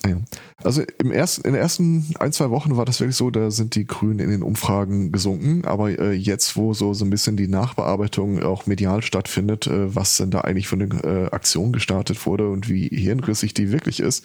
Ja. 0.06 0.16
Also 0.62 0.82
im 0.98 1.12
ersten, 1.12 1.46
in 1.46 1.52
den 1.52 1.62
ersten 1.62 2.14
ein, 2.18 2.32
zwei 2.32 2.50
Wochen 2.50 2.76
war 2.76 2.84
das 2.84 3.00
wirklich 3.00 3.16
so, 3.16 3.30
da 3.30 3.50
sind 3.50 3.74
die 3.74 3.86
Grünen 3.86 4.18
in 4.18 4.30
den 4.30 4.42
Umfragen 4.42 5.12
gesunken. 5.12 5.64
Aber 5.64 5.90
äh, 5.90 6.12
jetzt, 6.12 6.56
wo 6.56 6.74
so, 6.74 6.94
so 6.94 7.04
ein 7.04 7.10
bisschen 7.10 7.36
die 7.36 7.48
Nachbearbeitung 7.48 8.42
auch 8.42 8.66
medial 8.66 9.02
stattfindet, 9.02 9.66
äh, 9.66 9.94
was 9.94 10.16
denn 10.16 10.30
da 10.30 10.40
eigentlich 10.40 10.68
für 10.68 10.76
eine 10.76 10.86
äh, 11.04 11.30
Aktion 11.30 11.72
gestartet 11.72 12.26
wurde 12.26 12.48
und 12.48 12.68
wie 12.68 12.88
hirnrissig 12.88 13.54
die 13.54 13.70
wirklich 13.70 14.00
ist, 14.00 14.24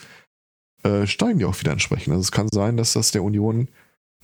äh, 0.83 1.05
steigen 1.05 1.39
die 1.39 1.45
auch 1.45 1.59
wieder 1.59 1.71
entsprechend. 1.71 2.13
Also 2.13 2.21
es 2.21 2.31
kann 2.31 2.49
sein, 2.51 2.77
dass 2.77 2.93
das 2.93 3.11
der 3.11 3.23
Union 3.23 3.67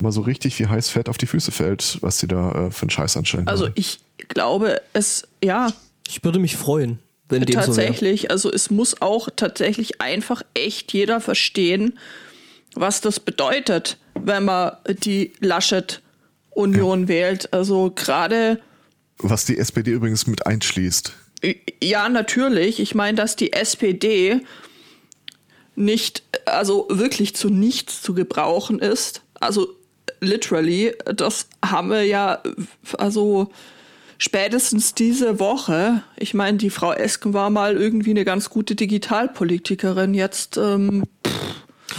mal 0.02 0.12
so 0.12 0.22
richtig 0.22 0.58
wie 0.60 0.68
heiß 0.68 0.90
Fett 0.90 1.10
auf 1.10 1.18
die 1.18 1.28
Füße 1.28 1.52
fällt, 1.52 2.00
was 2.02 2.20
sie 2.20 2.28
da 2.28 2.52
äh, 2.52 2.72
für 2.72 2.84
einen 2.84 2.90
Scheiß 2.90 3.18
anstellen. 3.18 3.48
also 3.48 3.70
ich 3.76 4.00
glaube, 4.28 4.82
es, 4.94 5.28
ja, 5.44 5.72
ich 6.08 6.24
würde 6.24 6.40
mich 6.40 6.58
freuen, 6.58 7.00
wenn 7.34 7.46
dem 7.46 7.60
so 7.60 7.66
tatsächlich, 7.68 8.32
also 8.32 8.52
es 8.52 8.70
muss 8.70 9.02
auch 9.02 9.30
tatsächlich 9.36 10.02
einfach 10.02 10.44
echt 10.54 10.94
jeder 10.94 11.20
verstehen, 11.20 12.00
was 12.76 13.02
das 13.02 13.20
bedeutet, 13.20 13.98
wenn 14.20 14.46
man 14.46 14.78
die 14.88 15.34
Laschet-Union 15.40 17.08
wählt. 17.08 17.54
Also 17.54 17.92
gerade, 17.96 18.60
was 19.18 19.46
die 19.46 19.58
SPD 19.58 19.92
übrigens 19.92 20.28
mit 20.28 20.46
einschließt. 20.46 21.14
ja, 21.82 22.10
natürlich, 22.10 22.80
ich 22.80 22.96
meine, 22.96 23.18
dass 23.18 23.36
die 23.36 23.54
SPD 23.54 24.42
nicht, 25.76 26.24
also 26.46 26.88
wirklich 26.90 27.36
zu 27.36 27.50
nichts 27.50 28.02
zu 28.02 28.14
gebrauchen 28.14 28.80
ist. 28.80 29.22
Also 29.40 29.68
literally, 30.20 30.94
das 31.06 31.48
haben 31.64 31.90
wir 31.90 32.04
ja, 32.04 32.42
also 32.98 33.52
spätestens 34.24 34.94
diese 34.94 35.38
Woche. 35.40 36.02
Ich 36.16 36.34
meine, 36.34 36.58
die 36.58 36.70
Frau 36.70 36.94
Esken 36.94 37.34
war 37.34 37.50
mal 37.50 37.76
irgendwie 37.76 38.12
eine 38.12 38.24
ganz 38.24 38.50
gute 38.50 38.74
Digitalpolitikerin. 38.74 40.14
Jetzt, 40.14 40.56
ähm, 40.56 41.04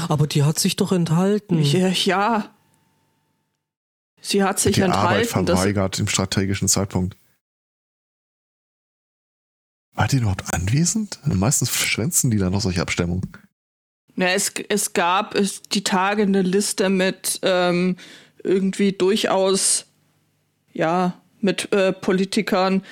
Aber 0.09 0.27
die 0.27 0.43
hat 0.43 0.59
sich 0.59 0.77
doch 0.77 0.91
enthalten. 0.91 1.61
ja, 1.63 1.89
ja. 1.89 2.51
Sie 4.23 4.43
hat 4.43 4.59
sich 4.59 4.77
die 4.77 4.83
Arbeit 4.85 5.27
enthalten. 5.27 5.47
Das, 5.47 5.61
verweigert 5.61 5.99
im 5.99 6.09
strategischen 6.09 6.67
Zeitpunkt. 6.67 7.15
War 9.93 10.09
die 10.09 10.17
überhaupt 10.17 10.55
anwesend? 10.55 11.19
Meistens 11.27 11.71
schwänzen 11.71 12.31
die 12.31 12.39
dann 12.39 12.53
noch 12.53 12.63
solche 12.63 12.81
Abstimmungen. 12.81 13.31
Na, 14.17 14.33
es, 14.33 14.51
es 14.71 14.95
gab 14.95 15.35
es, 15.35 15.61
die 15.61 15.85
Tage 15.85 16.23
eine 16.23 16.41
Liste 16.41 16.89
mit 16.89 17.41
ähm, 17.43 17.97
irgendwie 18.43 18.93
durchaus, 18.93 19.85
ja, 20.73 21.21
mit 21.45 21.73
äh, 21.73 21.93
Politikern, 21.93 22.83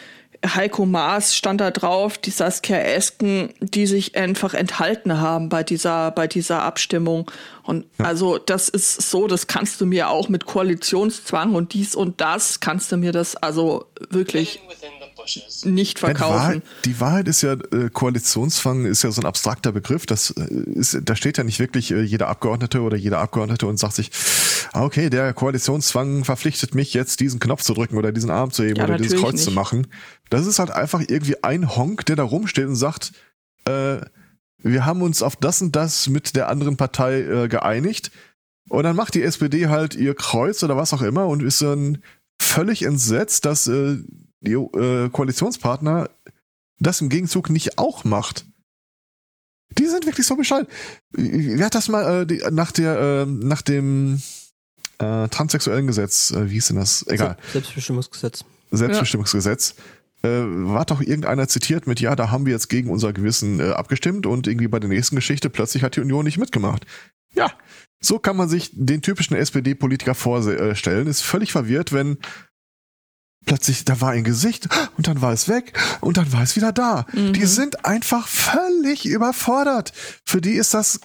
Heiko 0.45 0.87
Maas 0.87 1.37
stand 1.37 1.61
da 1.61 1.71
drauf, 1.71 2.19
die 2.19 2.31
Saskia 2.31 2.79
Esken, 2.79 3.55
die 3.61 3.87
sich 3.87 4.17
einfach 4.17 4.55
enthalten 4.55 5.21
haben 5.21 5.49
bei 5.49 5.63
dieser, 5.63 6.11
bei 6.11 6.27
dieser 6.27 6.63
Abstimmung. 6.63 7.31
Und 7.63 7.87
ja. 7.99 8.07
also 8.07 8.39
das 8.39 8.69
ist 8.69 9.11
so, 9.11 9.29
das 9.29 9.47
kannst 9.47 9.81
du 9.81 9.87
mir 9.87 10.09
auch 10.09 10.29
mit 10.29 10.47
Koalitionszwang 10.47 11.55
und 11.55 11.75
dies 11.75 11.95
und 11.95 12.21
das, 12.21 12.59
kannst 12.59 12.91
du 12.91 12.97
mir 12.97 13.13
das 13.13 13.37
also 13.37 13.87
wirklich 14.11 14.61
nicht 15.65 15.99
verkaufen. 15.99 16.33
Die 16.33 16.39
Wahrheit, 16.39 16.63
die 16.85 17.01
Wahrheit 17.01 17.29
ist 17.29 17.43
ja, 17.43 17.53
äh, 17.53 17.91
Koalitionszwang 17.93 18.85
ist 18.85 19.03
ja 19.03 19.11
so 19.11 19.21
ein 19.21 19.27
abstrakter 19.27 19.73
Begriff. 19.73 20.07
Das 20.07 20.31
äh, 20.31 20.43
ist, 20.45 20.99
da 21.05 21.17
steht 21.17 21.39
ja 21.39 21.45
nicht 21.45 21.59
wirklich 21.59 21.91
äh, 21.91 22.03
jeder 22.03 22.29
Abgeordnete 22.29 22.81
oder 22.81 22.97
jeder 22.97 23.19
Abgeordnete 23.19 23.67
und 23.67 23.79
sagt 23.79 23.95
sich, 23.95 24.11
ah, 24.73 24.85
okay, 24.85 25.11
der 25.11 25.33
Koalitionszwang 25.35 26.25
verpflichtet 26.25 26.75
mich 26.75 26.95
jetzt, 26.95 27.21
diesen 27.21 27.41
Knopf 27.41 27.63
zu 27.63 27.75
drücken 27.75 27.97
oder 27.97 28.13
diesen 28.13 28.31
Arm 28.31 28.51
zu 28.51 28.65
heben 28.65 28.77
ja, 28.77 28.85
oder 28.85 28.97
dieses 28.97 29.21
Kreuz 29.21 29.35
nicht. 29.35 29.45
zu 29.45 29.51
machen. 29.51 29.87
Das 30.31 30.47
ist 30.47 30.59
halt 30.59 30.71
einfach 30.71 31.01
irgendwie 31.07 31.43
ein 31.43 31.77
Honk, 31.77 32.07
der 32.07 32.17
da 32.17 32.23
rumsteht 32.23 32.67
und 32.67 32.77
sagt, 32.77 33.13
äh, 33.67 33.99
wir 34.59 34.87
haben 34.87 35.03
uns 35.03 35.23
auf 35.23 35.37
das 35.37 35.61
und 35.61 35.75
das 35.75 36.09
mit 36.09 36.37
der 36.37 36.49
anderen 36.49 36.77
Partei 36.77 37.21
äh, 37.21 37.49
geeinigt. 37.49 38.11
Und 38.69 38.85
dann 38.85 38.97
macht 38.97 39.15
die 39.15 39.23
SPD 39.23 39.69
halt 39.69 39.95
ihr 39.95 40.15
Kreuz 40.15 40.63
oder 40.63 40.77
was 40.77 40.93
auch 40.93 41.03
immer 41.03 41.27
und 41.27 41.43
ist 41.43 41.61
dann 41.63 41.99
völlig 42.41 42.83
entsetzt, 42.83 43.45
dass 43.45 43.67
äh, 43.67 43.99
äh, 44.45 45.09
Koalitionspartner 45.11 46.11
das 46.79 47.01
im 47.01 47.09
Gegenzug 47.09 47.51
nicht 47.51 47.79
auch 47.79 48.05
macht. 48.05 48.45
Die 49.79 49.87
sind 49.87 50.05
wirklich 50.05 50.27
so 50.27 50.37
bescheid. 50.37 50.67
Wer 51.11 51.67
hat 51.67 51.75
das 51.75 51.89
mal 51.89 52.23
äh, 52.23 52.27
die, 52.27 52.43
nach 52.51 52.73
der 52.73 52.99
äh, 52.99 53.27
nach 53.27 53.63
dem 53.63 54.21
äh, 54.99 55.29
transsexuellen 55.29 55.87
Gesetz, 55.87 56.31
äh, 56.31 56.51
wie 56.51 56.55
hieß 56.55 56.69
denn 56.69 56.77
das? 56.77 57.07
Egal. 57.09 57.37
Selbstbestimmungsgesetz. 57.53 58.45
Selbstbestimmungsgesetz. 58.71 59.75
Ja. 60.23 60.31
Äh, 60.31 60.45
war 60.69 60.85
doch 60.85 61.01
irgendeiner 61.01 61.49
zitiert 61.49 61.87
mit, 61.87 62.01
ja, 62.01 62.15
da 62.15 62.31
haben 62.31 62.47
wir 62.47 62.53
jetzt 62.53 62.69
gegen 62.69 62.91
unser 62.91 63.13
Gewissen 63.13 63.59
äh, 63.59 63.71
abgestimmt 63.71 64.27
und 64.27 64.47
irgendwie 64.47 64.69
bei 64.69 64.79
der 64.79 64.89
nächsten 64.89 65.17
Geschichte 65.17 65.51
plötzlich 65.51 65.83
hat 65.83 65.97
die 65.97 66.01
Union 66.01 66.25
nicht 66.25 66.39
mitgemacht. 66.39 66.87
Ja, 67.35 67.51
so 68.01 68.19
kann 68.19 68.37
man 68.37 68.49
sich 68.49 68.71
den 68.73 69.03
typischen 69.03 69.37
SPD-Politiker 69.37 70.15
vorstellen. 70.15 71.07
Ist 71.07 71.23
völlig 71.23 71.51
verwirrt, 71.51 71.93
wenn 71.93 72.19
plötzlich, 73.45 73.85
da 73.85 74.01
war 74.01 74.11
ein 74.11 74.25
Gesicht 74.25 74.69
und 74.97 75.07
dann 75.07 75.21
war 75.21 75.33
es 75.33 75.49
weg 75.49 75.79
und 76.01 76.17
dann 76.17 76.33
war 76.33 76.43
es 76.43 76.57
wieder 76.57 76.73
da. 76.73 77.07
Mhm. 77.13 77.33
Die 77.33 77.47
sind 77.47 77.85
einfach 77.85 78.27
völlig 78.29 79.07
überfordert. 79.07 79.93
Für 80.25 80.41
die 80.41 80.53
ist 80.53 80.75
das 80.75 81.01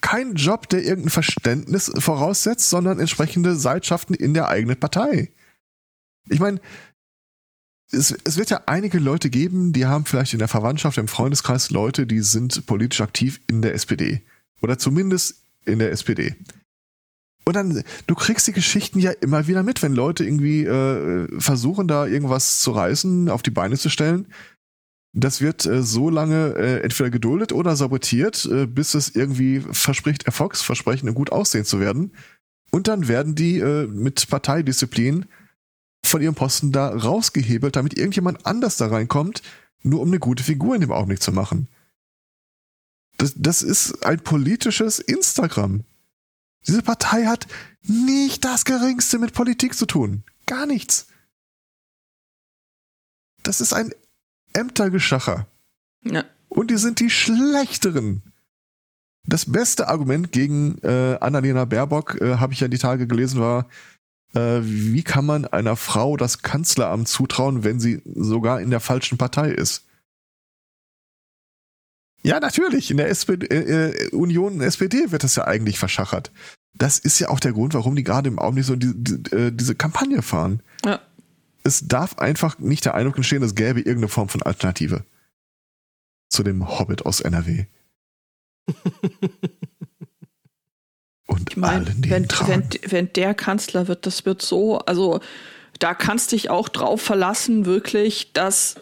kein 0.00 0.34
Job, 0.34 0.68
der 0.68 0.84
irgendein 0.84 1.10
Verständnis 1.10 1.90
voraussetzt, 1.96 2.68
sondern 2.68 2.98
entsprechende 2.98 3.56
Seitschaften 3.56 4.14
in 4.14 4.34
der 4.34 4.48
eigenen 4.48 4.78
Partei. 4.78 5.32
Ich 6.28 6.40
meine, 6.40 6.60
es, 7.92 8.14
es 8.24 8.36
wird 8.36 8.50
ja 8.50 8.62
einige 8.66 8.98
Leute 8.98 9.30
geben, 9.30 9.72
die 9.72 9.86
haben 9.86 10.04
vielleicht 10.04 10.32
in 10.32 10.38
der 10.38 10.48
Verwandtschaft, 10.48 10.98
im 10.98 11.08
Freundeskreis 11.08 11.70
Leute, 11.70 12.06
die 12.06 12.20
sind 12.20 12.66
politisch 12.66 13.00
aktiv 13.00 13.40
in 13.46 13.62
der 13.62 13.74
SPD. 13.74 14.22
Oder 14.60 14.78
zumindest 14.78 15.36
in 15.64 15.78
der 15.78 15.92
SPD. 15.92 16.34
Und 17.44 17.56
dann, 17.56 17.82
du 18.06 18.14
kriegst 18.14 18.46
die 18.46 18.52
Geschichten 18.52 19.00
ja 19.00 19.10
immer 19.10 19.48
wieder 19.48 19.62
mit, 19.62 19.82
wenn 19.82 19.94
Leute 19.94 20.24
irgendwie 20.24 20.64
äh, 20.64 21.28
versuchen, 21.40 21.88
da 21.88 22.06
irgendwas 22.06 22.60
zu 22.60 22.70
reißen, 22.70 23.28
auf 23.28 23.42
die 23.42 23.50
Beine 23.50 23.76
zu 23.76 23.88
stellen. 23.88 24.26
Das 25.12 25.40
wird 25.40 25.66
äh, 25.66 25.82
so 25.82 26.08
lange 26.08 26.54
äh, 26.56 26.80
entweder 26.82 27.10
geduldet 27.10 27.52
oder 27.52 27.76
sabotiert, 27.76 28.46
äh, 28.46 28.66
bis 28.66 28.94
es 28.94 29.14
irgendwie 29.14 29.60
verspricht, 29.60 30.24
Erfolgsversprechen 30.24 31.12
gut 31.14 31.32
aussehen 31.32 31.64
zu 31.64 31.80
werden. 31.80 32.12
Und 32.70 32.88
dann 32.88 33.08
werden 33.08 33.34
die 33.34 33.58
äh, 33.58 33.86
mit 33.86 34.28
Parteidisziplin 34.28 35.26
von 36.04 36.22
ihrem 36.22 36.34
Posten 36.34 36.72
da 36.72 36.88
rausgehebelt, 36.88 37.76
damit 37.76 37.98
irgendjemand 37.98 38.46
anders 38.46 38.76
da 38.76 38.86
reinkommt, 38.86 39.42
nur 39.82 40.00
um 40.00 40.08
eine 40.08 40.18
gute 40.18 40.42
Figur 40.42 40.74
in 40.74 40.80
dem 40.80 40.92
Augenblick 40.92 41.22
zu 41.22 41.32
machen. 41.32 41.68
Das, 43.18 43.34
das 43.36 43.62
ist 43.62 44.04
ein 44.06 44.20
politisches 44.20 44.98
Instagram. 44.98 45.84
Diese 46.66 46.82
Partei 46.82 47.26
hat 47.26 47.46
nicht 47.82 48.44
das 48.44 48.64
Geringste 48.64 49.18
mit 49.18 49.32
Politik 49.32 49.74
zu 49.74 49.86
tun. 49.86 50.22
Gar 50.46 50.66
nichts. 50.66 51.06
Das 53.42 53.60
ist 53.60 53.72
ein 53.72 53.92
Ämtergeschacher. 54.52 55.46
Ja. 56.04 56.24
Und 56.48 56.70
die 56.70 56.76
sind 56.76 57.00
die 57.00 57.10
Schlechteren. 57.10 58.22
Das 59.24 59.50
beste 59.50 59.88
Argument 59.88 60.32
gegen 60.32 60.78
äh, 60.82 61.16
Annalena 61.20 61.64
Baerbock, 61.64 62.20
äh, 62.20 62.36
habe 62.36 62.52
ich 62.52 62.60
ja 62.60 62.68
die 62.68 62.78
Tage 62.78 63.06
gelesen, 63.06 63.40
war, 63.40 63.68
äh, 64.34 64.60
wie 64.62 65.02
kann 65.02 65.24
man 65.24 65.44
einer 65.44 65.76
Frau 65.76 66.16
das 66.16 66.42
Kanzleramt 66.42 67.08
zutrauen, 67.08 67.64
wenn 67.64 67.80
sie 67.80 68.02
sogar 68.04 68.60
in 68.60 68.70
der 68.70 68.80
falschen 68.80 69.18
Partei 69.18 69.50
ist? 69.50 69.84
Ja, 72.22 72.40
natürlich. 72.40 72.90
In 72.90 72.96
der 72.98 73.08
SPD, 73.08 73.46
äh, 73.46 73.90
äh, 73.90 74.10
Union 74.10 74.60
SPD 74.60 75.10
wird 75.10 75.24
das 75.24 75.36
ja 75.36 75.44
eigentlich 75.46 75.78
verschachert. 75.78 76.30
Das 76.74 76.98
ist 76.98 77.18
ja 77.18 77.28
auch 77.28 77.40
der 77.40 77.52
Grund, 77.52 77.74
warum 77.74 77.96
die 77.96 78.04
gerade 78.04 78.28
im 78.28 78.38
Augenblick 78.38 78.64
so 78.64 78.76
die, 78.76 78.92
die, 78.94 79.32
äh, 79.34 79.50
diese 79.52 79.74
Kampagne 79.74 80.22
fahren. 80.22 80.62
Ja. 80.84 81.00
Es 81.64 81.86
darf 81.86 82.18
einfach 82.18 82.58
nicht 82.58 82.84
der 82.84 82.94
Eindruck 82.94 83.16
entstehen, 83.16 83.42
es 83.42 83.54
gäbe 83.54 83.80
irgendeine 83.80 84.08
Form 84.08 84.28
von 84.28 84.42
Alternative 84.42 85.04
zu 86.28 86.42
dem 86.42 86.78
Hobbit 86.78 87.04
aus 87.04 87.20
NRW. 87.20 87.66
Und 91.26 91.50
ich 91.50 91.56
mein, 91.56 91.86
allen, 91.86 91.96
wenn, 92.08 92.28
wenn, 92.46 92.68
wenn 92.86 93.12
der 93.12 93.34
Kanzler 93.34 93.88
wird, 93.88 94.06
das 94.06 94.24
wird 94.24 94.42
so, 94.42 94.78
also 94.80 95.20
da 95.78 95.94
kannst 95.94 96.32
dich 96.32 96.50
auch 96.50 96.68
drauf 96.68 97.00
verlassen, 97.00 97.64
wirklich, 97.64 98.32
dass 98.32 98.76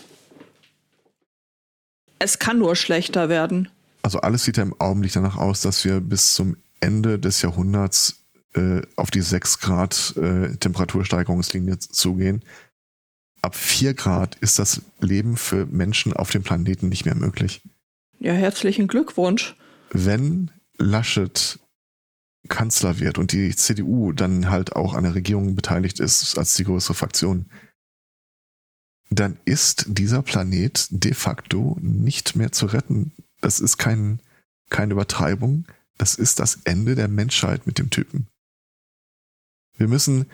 es 2.21 2.39
kann 2.39 2.59
nur 2.59 2.77
schlechter 2.77 3.29
werden. 3.29 3.69
Also 4.03 4.21
alles 4.21 4.45
sieht 4.45 4.57
ja 4.57 4.63
im 4.63 4.79
Augenblick 4.81 5.13
danach 5.13 5.37
aus, 5.37 5.63
dass 5.63 5.85
wir 5.85 6.01
bis 6.01 6.35
zum 6.35 6.57
Ende 6.79 7.19
des 7.19 7.43
Jahrhunderts 7.43 8.21
äh, 8.55 8.83
auf 8.97 9.11
die 9.11 9.21
6 9.21 9.59
Grad 9.59 10.15
äh, 10.17 10.57
Temperatursteigerungslinie 10.57 11.79
zugehen. 11.79 12.45
Ab 13.43 13.57
4 13.57 13.95
Grad 13.95 14.37
ist 14.37 14.59
das 14.59 14.83
Leben 15.01 15.37
für 15.37 15.67
Menschen 15.67 16.13
auf 16.13 16.31
dem 16.31 16.43
Planeten 16.43 16.89
nicht 16.89 17.05
mehr 17.05 17.15
möglich. 17.15 17.63
Ja, 18.19 18.33
herzlichen 18.33 18.87
Glückwunsch. 18.87 19.57
Wenn 19.91 20.51
Laschet 20.79 21.59
Kanzler 22.49 22.99
wird 22.99 23.19
und 23.19 23.33
die 23.33 23.55
CDU 23.55 24.13
dann 24.13 24.51
halt 24.51 24.75
auch 24.77 24.95
an 24.95 25.05
der 25.05 25.15
Regierung 25.15 25.55
beteiligt 25.55 26.01
ist 26.01 26.39
als 26.39 26.55
die 26.55 26.65
größere 26.65 26.95
Fraktion, 26.95 27.47
dann 29.11 29.37
ist 29.45 29.85
dieser 29.89 30.23
Planet 30.23 30.87
de 30.91 31.15
facto 31.15 31.77
nicht 31.81 32.37
mehr 32.37 32.53
zu 32.53 32.67
retten. 32.67 33.13
Das 33.41 33.61
ist 33.61 33.77
kein, 33.77 34.21
keine 34.71 34.93
Übertreibung. 34.93 35.67
Das 35.99 36.15
ist 36.15 36.39
das 36.39 36.61
Ende 36.65 36.95
der 36.95 37.09
Menschheit 37.09 37.67
mit 37.67 37.79
dem 37.79 37.91
Typen. 37.91 38.29
Wir 39.77 39.89
müssen, 39.89 40.27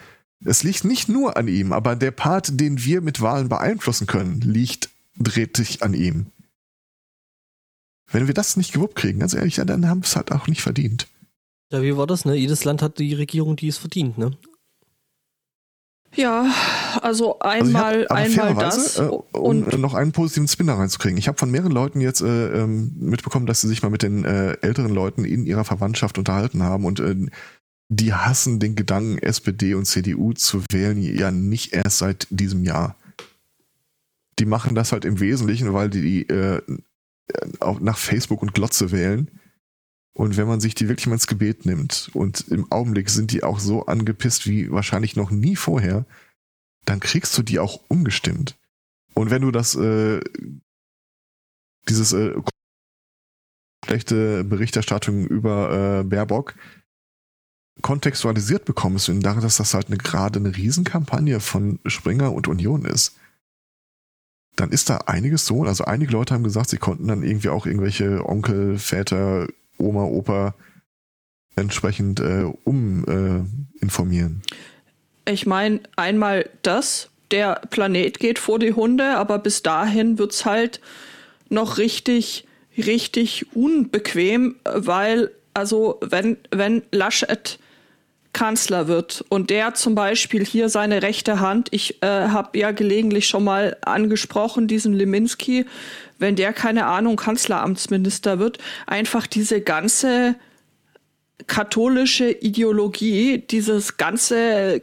es 0.44 0.62
liegt 0.62 0.84
nicht 0.84 1.08
nur 1.08 1.36
an 1.36 1.48
ihm, 1.48 1.72
aber 1.72 1.96
der 1.96 2.10
Part, 2.10 2.60
den 2.60 2.84
wir 2.84 3.00
mit 3.00 3.20
Wahlen 3.20 3.48
beeinflussen 3.48 4.06
können, 4.06 4.40
liegt 4.40 4.90
dreht 5.18 5.56
sich 5.56 5.82
an 5.82 5.94
ihm. 5.94 6.26
Wenn 8.10 8.26
wir 8.26 8.34
das 8.34 8.56
nicht 8.56 8.72
gewuppt 8.72 8.96
kriegen, 8.96 9.20
ganz 9.20 9.34
ehrlich, 9.34 9.56
dann 9.56 9.88
haben 9.88 10.02
wir 10.02 10.06
es 10.06 10.16
halt 10.16 10.30
auch 10.30 10.46
nicht 10.46 10.62
verdient. 10.62 11.08
Ja, 11.72 11.82
wie 11.82 11.96
war 11.96 12.06
das, 12.06 12.24
ne? 12.24 12.34
Jedes 12.34 12.64
Land 12.64 12.82
hat 12.82 12.98
die 12.98 13.14
Regierung, 13.14 13.56
die 13.56 13.68
es 13.68 13.78
verdient, 13.78 14.18
ne? 14.18 14.36
Ja, 16.16 16.50
also 17.02 17.38
einmal, 17.40 18.06
also 18.08 18.40
einmal 18.40 18.64
das. 18.64 18.98
Äh, 18.98 19.02
um 19.02 19.24
und 19.32 19.78
noch 19.78 19.94
einen 19.94 20.12
positiven 20.12 20.48
Spin 20.48 20.66
da 20.66 20.74
reinzukriegen. 20.74 21.18
Ich 21.18 21.28
habe 21.28 21.38
von 21.38 21.50
mehreren 21.50 21.72
Leuten 21.72 22.00
jetzt 22.00 22.22
äh, 22.22 22.62
ähm, 22.62 22.92
mitbekommen, 22.98 23.46
dass 23.46 23.60
sie 23.60 23.68
sich 23.68 23.82
mal 23.82 23.90
mit 23.90 24.02
den 24.02 24.24
äh, 24.24 24.52
älteren 24.62 24.92
Leuten 24.92 25.24
in 25.24 25.44
ihrer 25.44 25.64
Verwandtschaft 25.64 26.18
unterhalten 26.18 26.62
haben 26.62 26.84
und 26.84 27.00
äh, 27.00 27.14
die 27.88 28.14
hassen 28.14 28.58
den 28.58 28.74
Gedanken, 28.74 29.18
SPD 29.18 29.74
und 29.74 29.84
CDU 29.84 30.32
zu 30.32 30.62
wählen, 30.70 31.00
ja 31.00 31.30
nicht 31.30 31.72
erst 31.72 31.98
seit 31.98 32.26
diesem 32.30 32.64
Jahr. 32.64 32.96
Die 34.38 34.46
machen 34.46 34.74
das 34.74 34.92
halt 34.92 35.04
im 35.04 35.20
Wesentlichen, 35.20 35.72
weil 35.72 35.88
die 35.88 36.28
äh, 36.28 36.62
auch 37.60 37.80
nach 37.80 37.98
Facebook 37.98 38.42
und 38.42 38.54
Glotze 38.54 38.90
wählen 38.90 39.30
und 40.16 40.38
wenn 40.38 40.48
man 40.48 40.60
sich 40.60 40.74
die 40.74 40.88
wirklich 40.88 41.08
mal 41.08 41.12
ins 41.12 41.26
Gebet 41.26 41.66
nimmt 41.66 42.10
und 42.14 42.48
im 42.48 42.72
Augenblick 42.72 43.10
sind 43.10 43.32
die 43.32 43.42
auch 43.42 43.58
so 43.58 43.84
angepisst 43.84 44.46
wie 44.46 44.70
wahrscheinlich 44.70 45.14
noch 45.14 45.30
nie 45.30 45.56
vorher, 45.56 46.06
dann 46.86 47.00
kriegst 47.00 47.36
du 47.36 47.42
die 47.42 47.58
auch 47.58 47.82
umgestimmt. 47.88 48.56
Und 49.12 49.28
wenn 49.30 49.42
du 49.42 49.50
das, 49.50 49.74
äh, 49.74 50.20
dieses 51.86 52.14
äh, 52.14 52.32
schlechte 53.84 54.42
Berichterstattung 54.44 55.26
über 55.26 56.00
äh, 56.00 56.04
Baerbock 56.04 56.54
kontextualisiert 57.82 58.64
bekommst 58.64 59.10
und 59.10 59.20
darin, 59.20 59.42
dass 59.42 59.58
das 59.58 59.74
halt 59.74 59.88
eine, 59.88 59.98
gerade 59.98 60.38
eine 60.38 60.56
Riesenkampagne 60.56 61.40
von 61.40 61.78
Springer 61.84 62.32
und 62.32 62.48
Union 62.48 62.86
ist, 62.86 63.16
dann 64.54 64.70
ist 64.70 64.88
da 64.88 64.96
einiges 64.96 65.44
so. 65.44 65.64
Also 65.64 65.84
einige 65.84 66.12
Leute 66.12 66.32
haben 66.32 66.42
gesagt, 66.42 66.70
sie 66.70 66.78
konnten 66.78 67.06
dann 67.06 67.22
irgendwie 67.22 67.50
auch 67.50 67.66
irgendwelche 67.66 68.26
Onkel, 68.26 68.78
Väter, 68.78 69.46
Oma, 69.78 70.04
Opa 70.04 70.54
entsprechend 71.56 72.20
äh, 72.20 72.44
um 72.64 73.04
äh, 73.06 73.82
informieren. 73.82 74.42
Ich 75.26 75.46
meine, 75.46 75.80
einmal 75.96 76.48
das 76.62 77.10
der 77.30 77.60
Planet 77.70 78.18
geht 78.18 78.38
vor 78.38 78.58
die 78.58 78.74
Hunde, 78.74 79.16
aber 79.16 79.38
bis 79.38 79.62
dahin 79.62 80.18
wird's 80.18 80.44
halt 80.44 80.80
noch 81.48 81.78
richtig, 81.78 82.46
richtig 82.76 83.46
unbequem, 83.54 84.56
weil, 84.64 85.30
also, 85.54 85.98
wenn, 86.02 86.36
wenn 86.50 86.82
Laschet 86.92 87.58
Kanzler 88.36 88.86
wird 88.86 89.24
und 89.30 89.48
der 89.48 89.72
zum 89.72 89.94
Beispiel 89.94 90.44
hier 90.44 90.68
seine 90.68 91.00
rechte 91.00 91.40
Hand, 91.40 91.68
ich 91.70 92.02
äh, 92.02 92.06
habe 92.06 92.58
ja 92.58 92.70
gelegentlich 92.70 93.28
schon 93.28 93.44
mal 93.44 93.78
angesprochen, 93.80 94.68
diesen 94.68 94.92
Leminski, 94.92 95.64
wenn 96.18 96.36
der 96.36 96.52
keine 96.52 96.84
Ahnung 96.84 97.16
Kanzleramtsminister 97.16 98.38
wird, 98.38 98.58
einfach 98.86 99.26
diese 99.26 99.62
ganze 99.62 100.36
katholische 101.46 102.30
Ideologie, 102.30 103.38
dieses 103.38 103.96
ganze 103.96 104.82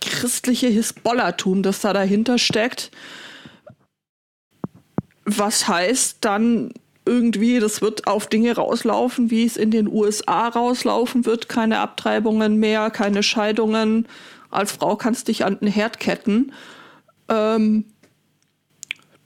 christliche 0.00 0.68
Hisbollatum, 0.68 1.64
das 1.64 1.80
da 1.80 1.92
dahinter 1.92 2.38
steckt, 2.38 2.92
was 5.24 5.66
heißt 5.66 6.18
dann 6.20 6.72
irgendwie, 7.06 7.60
das 7.60 7.82
wird 7.82 8.06
auf 8.06 8.26
Dinge 8.28 8.54
rauslaufen, 8.56 9.30
wie 9.30 9.44
es 9.44 9.56
in 9.56 9.70
den 9.70 9.88
USA 9.88 10.48
rauslaufen 10.48 11.26
wird. 11.26 11.48
Keine 11.48 11.78
Abtreibungen 11.80 12.58
mehr, 12.58 12.90
keine 12.90 13.22
Scheidungen. 13.22 14.08
Als 14.50 14.72
Frau 14.72 14.96
kannst 14.96 15.28
dich 15.28 15.44
an 15.44 15.58
den 15.60 15.68
Herd 15.68 16.00
ketten. 16.00 16.52
Ähm, 17.28 17.84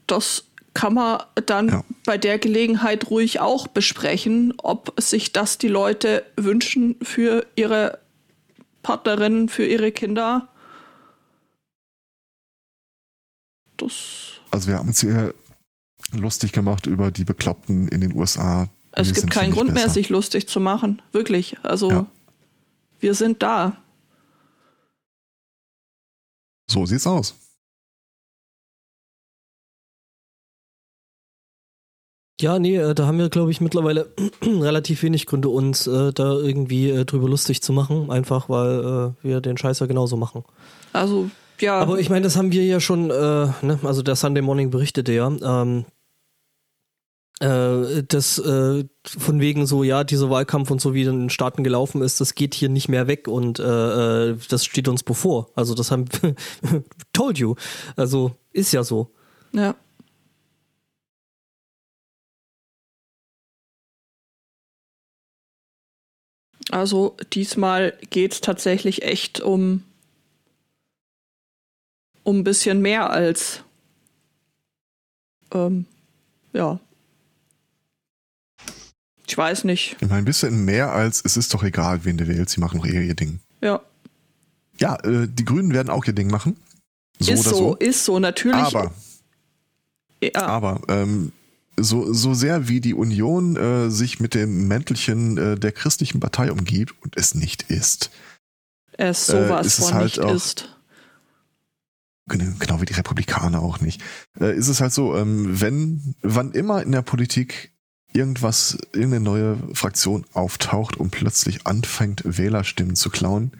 das 0.07 0.45
kann 0.73 0.93
man 0.93 1.23
dann 1.45 1.69
ja. 1.69 1.83
bei 2.05 2.17
der 2.17 2.37
Gelegenheit 2.37 3.09
ruhig 3.09 3.39
auch 3.39 3.67
besprechen, 3.67 4.53
ob 4.57 4.93
sich 4.99 5.31
das 5.31 5.57
die 5.57 5.67
Leute 5.67 6.25
wünschen 6.35 6.95
für 7.01 7.45
ihre 7.55 7.99
Partnerinnen, 8.83 9.49
für 9.49 9.65
ihre 9.65 9.91
Kinder. 9.91 10.47
Das 13.77 14.39
also 14.51 14.67
wir 14.67 14.77
haben 14.77 14.87
uns 14.87 15.01
hier 15.01 15.33
lustig 16.13 16.51
gemacht 16.51 16.85
über 16.85 17.11
die 17.11 17.25
Bekloppten 17.25 17.87
in 17.87 18.01
den 18.01 18.15
USA. 18.15 18.69
Es 18.91 19.13
gibt 19.13 19.31
keinen 19.31 19.51
Grund 19.51 19.73
besser. 19.73 19.85
mehr, 19.85 19.93
sich 19.93 20.09
lustig 20.09 20.47
zu 20.47 20.59
machen. 20.59 21.01
Wirklich. 21.11 21.57
Also, 21.63 21.89
ja. 21.89 22.05
wir 22.99 23.13
sind 23.13 23.41
da. 23.43 23.77
So 26.69 26.85
sieht's 26.85 27.07
aus. 27.07 27.35
Ja, 32.41 32.57
nee, 32.57 32.77
äh, 32.77 32.95
da 32.95 33.05
haben 33.05 33.17
wir, 33.17 33.29
glaube 33.29 33.51
ich, 33.51 33.59
mittlerweile 33.59 34.13
relativ 34.41 35.03
wenig 35.03 35.25
Gründe, 35.25 35.49
uns 35.49 35.87
äh, 35.87 36.13
da 36.13 36.33
irgendwie 36.33 36.89
äh, 36.89 37.03
drüber 37.03 37.27
lustig 37.27 37.61
zu 37.61 37.73
machen, 37.73 38.09
einfach 38.11 38.47
weil 38.47 39.13
äh, 39.23 39.23
wir 39.27 39.41
den 39.41 39.57
Scheiß 39.57 39.79
ja 39.79 39.87
genauso 39.87 40.15
machen. 40.15 40.45
Also, 40.93 41.29
ja. 41.59 41.77
Aber 41.79 41.99
ich 41.99 42.09
meine, 42.09 42.23
das 42.23 42.37
haben 42.37 42.53
wir 42.53 42.63
ja 42.63 42.79
schon, 42.79 43.09
äh, 43.11 43.13
ne? 43.61 43.79
also 43.83 44.01
der 44.03 44.15
Sunday 44.15 44.41
Morning 44.41 44.69
berichtete 44.69 45.11
ja, 45.11 45.27
ähm, 45.27 45.85
äh, 47.39 48.03
das 48.03 48.37
äh, 48.39 48.85
von 49.05 49.39
wegen 49.39 49.65
so, 49.65 49.83
ja, 49.83 50.03
dieser 50.03 50.29
Wahlkampf 50.29 50.71
und 50.71 50.81
so, 50.81 50.93
wie 50.93 51.03
in 51.03 51.19
den 51.19 51.29
Staaten 51.29 51.63
gelaufen 51.63 52.01
ist, 52.01 52.19
das 52.19 52.35
geht 52.35 52.53
hier 52.53 52.69
nicht 52.69 52.89
mehr 52.89 53.07
weg 53.07 53.27
und 53.27 53.59
äh, 53.59 54.31
äh 54.31 54.37
das 54.49 54.65
steht 54.65 54.87
uns 54.87 55.03
bevor. 55.03 55.49
Also 55.55 55.73
das 55.73 55.91
haben 55.91 56.05
told 57.13 57.37
you. 57.37 57.55
Also 57.95 58.35
ist 58.51 58.73
ja 58.73 58.83
so. 58.83 59.09
Ja. 59.53 59.75
Also 66.71 67.15
diesmal 67.33 67.97
geht 68.09 68.33
es 68.33 68.41
tatsächlich 68.41 69.01
echt 69.03 69.41
um 69.41 69.83
um 72.23 72.39
ein 72.39 72.43
bisschen 72.43 72.81
mehr 72.81 73.09
als 73.09 73.63
ähm, 75.51 75.85
ja 76.53 76.79
ich 79.29 79.37
weiß 79.37 79.63
nicht. 79.63 79.95
Ich 79.99 80.07
meine, 80.07 80.15
ein 80.15 80.25
bisschen 80.25 80.65
mehr 80.65 80.91
als 80.91 81.21
es 81.23 81.37
ist 81.37 81.53
doch 81.53 81.63
egal, 81.63 82.03
wen 82.03 82.17
du 82.17 82.27
wählst, 82.27 82.55
sie 82.55 82.59
machen 82.59 82.79
doch 82.79 82.87
eher 82.87 83.03
ihr 83.03 83.13
Ding. 83.13 83.39
Ja. 83.61 83.79
Ja, 84.79 84.95
äh, 85.03 85.27
die 85.27 85.45
Grünen 85.45 85.71
werden 85.71 85.89
auch 85.89 86.05
ihr 86.05 86.13
Ding 86.13 86.31
machen. 86.31 86.57
So 87.19 87.33
ist 87.33 87.43
so, 87.43 87.55
so, 87.55 87.75
ist 87.75 88.05
so, 88.05 88.17
natürlich. 88.17 88.55
Aber, 88.55 88.91
ja. 90.23 90.31
aber 90.35 90.81
ähm, 90.87 91.31
so, 91.77 92.11
so 92.11 92.33
sehr 92.33 92.67
wie 92.69 92.81
die 92.81 92.95
Union 92.95 93.55
äh, 93.55 93.91
sich 93.91 94.19
mit 94.19 94.33
dem 94.33 94.67
Mäntelchen 94.67 95.37
äh, 95.37 95.59
der 95.59 95.73
christlichen 95.73 96.19
Partei 96.19 96.51
umgibt 96.51 96.95
und 97.03 97.15
es 97.15 97.35
nicht 97.35 97.63
ist. 97.63 98.09
Es 98.93 99.27
sowas 99.27 99.65
äh, 99.65 99.67
ist 99.67 99.79
von 99.79 99.93
halt 99.93 100.05
nicht 100.05 100.19
auch, 100.21 100.33
ist. 100.33 100.75
Genau 102.27 102.81
wie 102.81 102.85
die 102.85 102.93
Republikaner 102.93 103.61
auch 103.61 103.79
nicht. 103.79 104.01
Äh, 104.39 104.55
ist 104.55 104.69
es 104.69 104.81
halt 104.81 104.93
so, 104.93 105.15
ähm, 105.15 105.61
wenn, 105.61 106.15
wann 106.21 106.51
immer 106.53 106.81
in 106.81 106.91
der 106.91 107.01
Politik 107.01 107.71
irgendwas, 108.13 108.77
irgendeine 108.93 109.23
neue 109.23 109.57
Fraktion 109.73 110.25
auftaucht 110.33 110.97
und 110.97 111.11
plötzlich 111.11 111.67
anfängt, 111.67 112.23
Wählerstimmen 112.25 112.95
zu 112.95 113.09
klauen, 113.09 113.51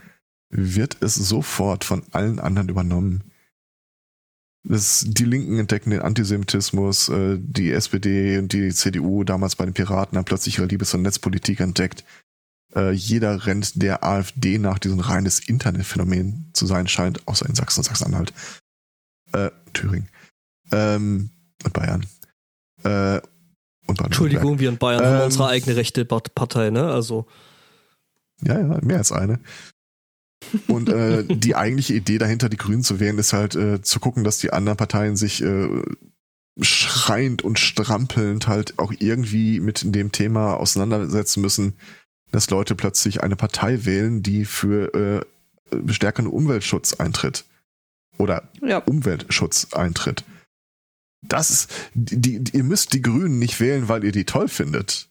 wird 0.50 0.98
es 1.02 1.16
sofort 1.16 1.84
von 1.84 2.04
allen 2.12 2.40
anderen 2.40 2.70
übernommen. 2.70 3.24
Das, 4.64 5.06
die 5.08 5.24
Linken 5.24 5.58
entdecken 5.58 5.92
den 5.92 6.02
Antisemitismus, 6.02 7.10
äh, 7.10 7.38
die 7.40 7.72
SPD 7.72 8.38
und 8.38 8.52
die 8.52 8.70
CDU 8.74 9.24
damals 9.24 9.56
bei 9.56 9.66
den 9.66 9.74
Piraten 9.74 10.18
haben 10.18 10.26
plötzlich 10.26 10.58
ihre 10.58 10.68
Liebe 10.68 10.86
zur 10.86 11.00
Netzpolitik 11.00 11.60
entdeckt. 11.60 12.04
Äh, 12.76 12.92
jeder 12.92 13.46
rennt 13.46 13.82
der 13.82 14.04
AfD 14.04 14.58
nach, 14.58 14.80
die 14.80 14.90
ein 14.90 15.00
reines 15.00 15.40
Internetphänomen 15.40 16.50
zu 16.54 16.66
sein 16.66 16.88
scheint, 16.88 17.28
außer 17.28 17.48
in 17.48 17.56
Sachsen 17.56 17.80
und 17.80 17.86
Sachsen-Anhalt. 17.86 18.34
Äh, 19.32 19.50
Thüringen. 19.74 20.10
Ähm, 20.72 21.30
und 21.64 21.74
Bayern. 21.74 22.06
Äh, 22.84 23.22
und 23.90 24.02
Entschuldigung, 24.02 24.60
wir 24.60 24.70
in 24.70 24.78
Bayern 24.78 25.04
ähm, 25.04 25.10
haben 25.10 25.26
unsere 25.26 25.48
eigene 25.48 25.76
rechte 25.76 26.06
Partei, 26.06 26.70
ne? 26.70 26.92
Also. 26.92 27.26
Ja, 28.42 28.60
ja, 28.60 28.80
mehr 28.82 28.98
als 28.98 29.12
eine. 29.12 29.40
Und 30.68 30.90
äh, 30.90 31.24
die 31.28 31.56
eigentliche 31.56 31.94
Idee 31.94 32.18
dahinter, 32.18 32.50
die 32.50 32.58
Grünen 32.58 32.84
zu 32.84 33.00
wählen, 33.00 33.18
ist 33.18 33.34
halt 33.34 33.56
äh, 33.56 33.82
zu 33.82 34.00
gucken, 34.00 34.24
dass 34.24 34.38
die 34.38 34.54
anderen 34.54 34.78
Parteien 34.78 35.16
sich 35.16 35.44
äh, 35.44 35.68
schreiend 36.62 37.44
und 37.44 37.60
strampelnd 37.60 38.48
halt 38.48 38.80
auch 38.80 38.94
irgendwie 38.98 39.60
mit 39.60 39.84
dem 39.96 40.12
Thema 40.12 40.56
auseinandersetzen 40.56 41.42
müssen, 41.42 41.74
dass 42.32 42.50
Leute 42.50 42.76
plötzlich 42.76 43.24
eine 43.24 43.36
Partei 43.36 43.86
wählen, 43.86 44.22
die 44.24 44.46
für 44.46 45.26
äh, 45.72 45.92
stärkeren 45.92 46.28
Umweltschutz 46.28 46.94
eintritt. 46.94 47.46
Oder 48.18 48.50
ja. 48.62 48.80
Umweltschutz 48.80 49.74
eintritt. 49.74 50.24
Das 51.22 51.50
ist, 51.50 51.72
die, 51.94 52.42
die, 52.42 52.58
ihr 52.58 52.64
müsst 52.64 52.94
die 52.94 53.02
Grünen 53.02 53.40
nicht 53.40 53.60
wählen, 53.60 53.90
weil 53.90 54.04
ihr 54.04 54.12
die 54.12 54.26
toll 54.26 54.48
findet. 54.48 55.10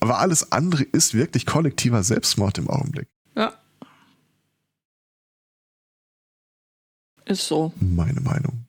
Aber 0.00 0.18
alles 0.18 0.52
andere 0.52 0.82
ist 0.82 1.14
wirklich 1.14 1.46
kollektiver 1.46 2.02
Selbstmord 2.02 2.58
im 2.58 2.68
Augenblick. 2.68 3.08
Ja. 3.36 3.54
Ist 7.24 7.46
so. 7.46 7.72
Meine 7.80 8.20
Meinung. 8.20 8.66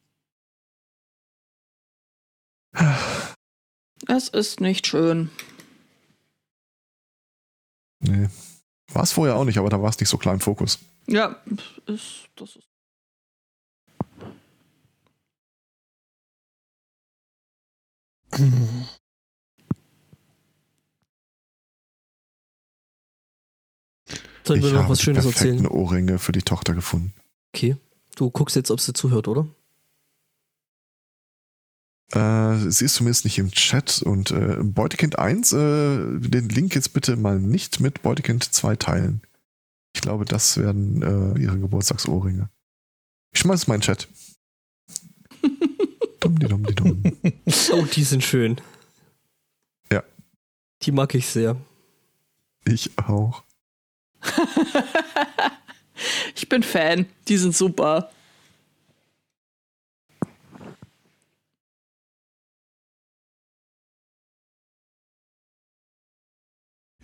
Es 4.08 4.30
ist 4.30 4.62
nicht 4.62 4.88
schön. 4.88 5.30
Nee. 8.00 8.30
War 8.94 9.04
es 9.04 9.12
vorher 9.12 9.36
auch 9.36 9.46
nicht, 9.46 9.58
aber 9.58 9.70
da 9.70 9.82
war 9.82 9.90
es 9.90 10.00
nicht 10.00 10.10
so 10.10 10.18
klar 10.18 10.34
im 10.34 10.40
Fokus. 10.40 10.80
Ja, 11.08 11.42
ist, 11.88 12.30
das 12.36 12.56
ist 12.56 12.68
Sollen 24.44 24.62
wir 24.62 24.74
noch 24.74 24.90
was 24.90 25.02
Schönes 25.02 25.26
erzählen? 25.26 25.66
Ohrringe 25.66 26.20
für 26.20 26.32
die 26.32 26.44
Tochter 26.44 26.74
gefunden. 26.74 27.14
Okay. 27.54 27.78
Du 28.16 28.30
guckst 28.30 28.56
jetzt, 28.56 28.72
ob 28.72 28.80
sie 28.80 28.94
zuhört, 28.94 29.28
oder? 29.28 29.48
Äh, 32.12 32.70
sie 32.70 32.86
ist 32.86 32.96
zumindest 32.96 33.26
nicht 33.26 33.40
im 33.40 33.52
Chat 33.52 34.02
und 34.04 34.32
äh, 34.32 34.58
Beutekind 34.62 35.18
1, 35.18 35.54
äh, 35.54 35.58
den 36.20 36.50
Link 36.50 36.76
jetzt 36.76 36.94
bitte 36.94 37.16
mal 37.16 37.40
nicht 37.40 37.80
mit 37.80 38.04
Beutekind 38.04 38.44
2 38.44 38.76
teilen. 38.76 39.22
Ich 39.96 40.02
glaube, 40.02 40.26
das 40.26 40.58
werden 40.58 41.02
äh, 41.02 41.40
ihre 41.40 41.58
Geburtstagsohrringe. 41.58 42.50
Ich 43.34 43.40
schmeiß 43.40 43.68
mal 43.68 43.76
in 43.76 43.82
den 43.82 43.86
Chat. 43.86 44.08
Die. 46.40 47.34
Oh, 47.72 47.86
die 47.86 48.04
sind 48.04 48.24
schön. 48.24 48.60
Ja. 49.92 50.04
Die 50.82 50.92
mag 50.92 51.14
ich 51.16 51.28
sehr. 51.28 51.58
Ich 52.66 52.92
auch. 52.98 53.44
ich 56.36 56.50
bin 56.50 56.64
Fan. 56.64 57.06
Die 57.28 57.38
sind 57.38 57.56
super. 57.56 58.10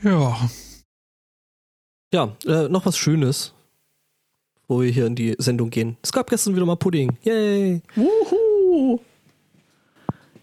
Ja. 0.04 0.50
Ja, 2.14 2.36
äh, 2.46 2.68
noch 2.68 2.86
was 2.86 2.98
Schönes 2.98 3.54
wo 4.72 4.82
wir 4.82 4.90
hier 4.90 5.06
in 5.06 5.16
die 5.16 5.36
Sendung 5.38 5.70
gehen. 5.70 5.98
Es 6.02 6.14
gab 6.14 6.30
gestern 6.30 6.56
wieder 6.56 6.66
mal 6.66 6.78
Pudding. 6.78 7.18
Yay! 7.24 7.82
Wuhu! 7.94 9.02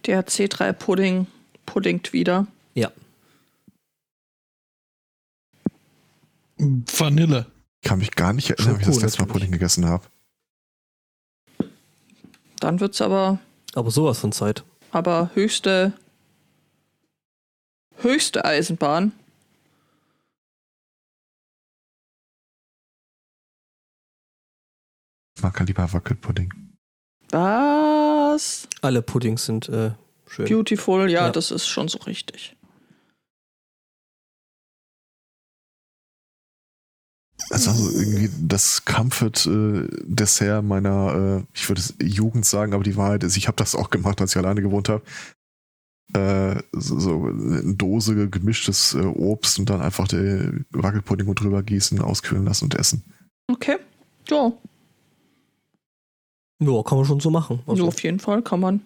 Der 0.08 0.26
C3-Pudding 0.26 1.26
puddingt 1.66 2.14
wieder. 2.14 2.46
Ja. 2.72 2.90
Vanille. 6.56 7.44
Ich 7.82 7.88
kann 7.88 7.98
mich 7.98 8.12
gar 8.12 8.32
nicht 8.32 8.48
erinnern, 8.50 8.78
wie 8.78 8.80
ich 8.80 8.86
das 8.86 8.94
Schoko 8.94 9.04
letzte 9.06 9.22
Mal. 9.22 9.32
Pudding 9.32 9.52
gegessen 9.52 9.84
habe. 9.84 10.06
Dann 12.58 12.80
wird's 12.80 13.02
aber, 13.02 13.38
Aber 13.74 13.90
sowas 13.90 14.18
von 14.18 14.32
Zeit. 14.32 14.64
aber 14.92 15.30
höchste, 15.34 15.92
höchste 17.98 18.46
Eisenbahn. 18.46 19.12
Ich 25.36 25.42
mag 25.42 25.58
ja 25.60 25.66
lieber 25.66 25.92
Wackelpudding. 25.92 26.52
Was? 27.30 27.67
Alle 28.82 29.02
Puddings 29.02 29.46
sind 29.46 29.68
äh, 29.68 29.92
schön. 30.26 30.46
Beautiful, 30.46 31.10
ja, 31.10 31.26
Ja. 31.26 31.30
das 31.30 31.50
ist 31.50 31.66
schon 31.66 31.88
so 31.88 31.98
richtig. 31.98 32.56
Also 37.50 37.70
irgendwie 37.70 38.28
das 38.40 38.84
Comfort-Dessert 38.84 40.62
meiner, 40.64 41.38
äh, 41.40 41.44
ich 41.54 41.68
würde 41.68 41.80
es 41.80 41.94
Jugend 42.02 42.44
sagen, 42.44 42.74
aber 42.74 42.82
die 42.82 42.96
Wahrheit 42.96 43.22
ist, 43.24 43.36
ich 43.36 43.46
habe 43.46 43.56
das 43.56 43.74
auch 43.74 43.90
gemacht, 43.90 44.20
als 44.20 44.32
ich 44.32 44.36
alleine 44.36 44.60
gewohnt 44.60 44.88
habe. 44.88 45.02
Äh, 46.14 46.62
so, 46.72 46.98
so 46.98 47.24
eine 47.26 47.74
Dose 47.74 48.28
gemischtes 48.28 48.94
äh, 48.94 48.98
Obst 49.04 49.58
und 49.58 49.70
dann 49.70 49.80
einfach 49.80 50.08
den 50.08 50.66
Wackelpudding 50.70 51.28
und 51.28 51.40
drüber 51.40 51.62
gießen, 51.62 52.00
auskühlen 52.00 52.44
lassen 52.44 52.64
und 52.64 52.74
essen. 52.74 53.04
Okay. 53.46 53.76
Ja, 54.28 54.52
Ja, 56.60 56.82
kann 56.82 56.98
man 56.98 57.06
schon 57.06 57.20
so 57.20 57.30
machen. 57.30 57.60
so 57.66 57.72
Also, 57.72 57.86
auf 57.86 58.02
jeden 58.02 58.18
Fall 58.18 58.42
kann 58.42 58.60
man. 58.60 58.80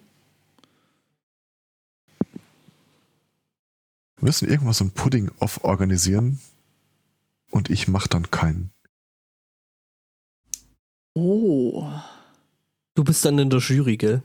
Wir 4.17 4.27
müssen 4.27 4.47
irgendwas 4.47 4.77
so 4.77 4.85
ein 4.85 4.91
Pudding-Off 4.91 5.63
organisieren 5.63 6.39
und 7.51 7.69
ich 7.69 7.87
mache 7.87 8.09
dann 8.09 8.31
keinen. 8.31 8.71
Oh. 11.15 11.87
du 12.95 13.03
bist 13.03 13.23
dann 13.25 13.37
in 13.37 13.49
der 13.49 13.59
Jury, 13.59 13.97
gell? 13.97 14.23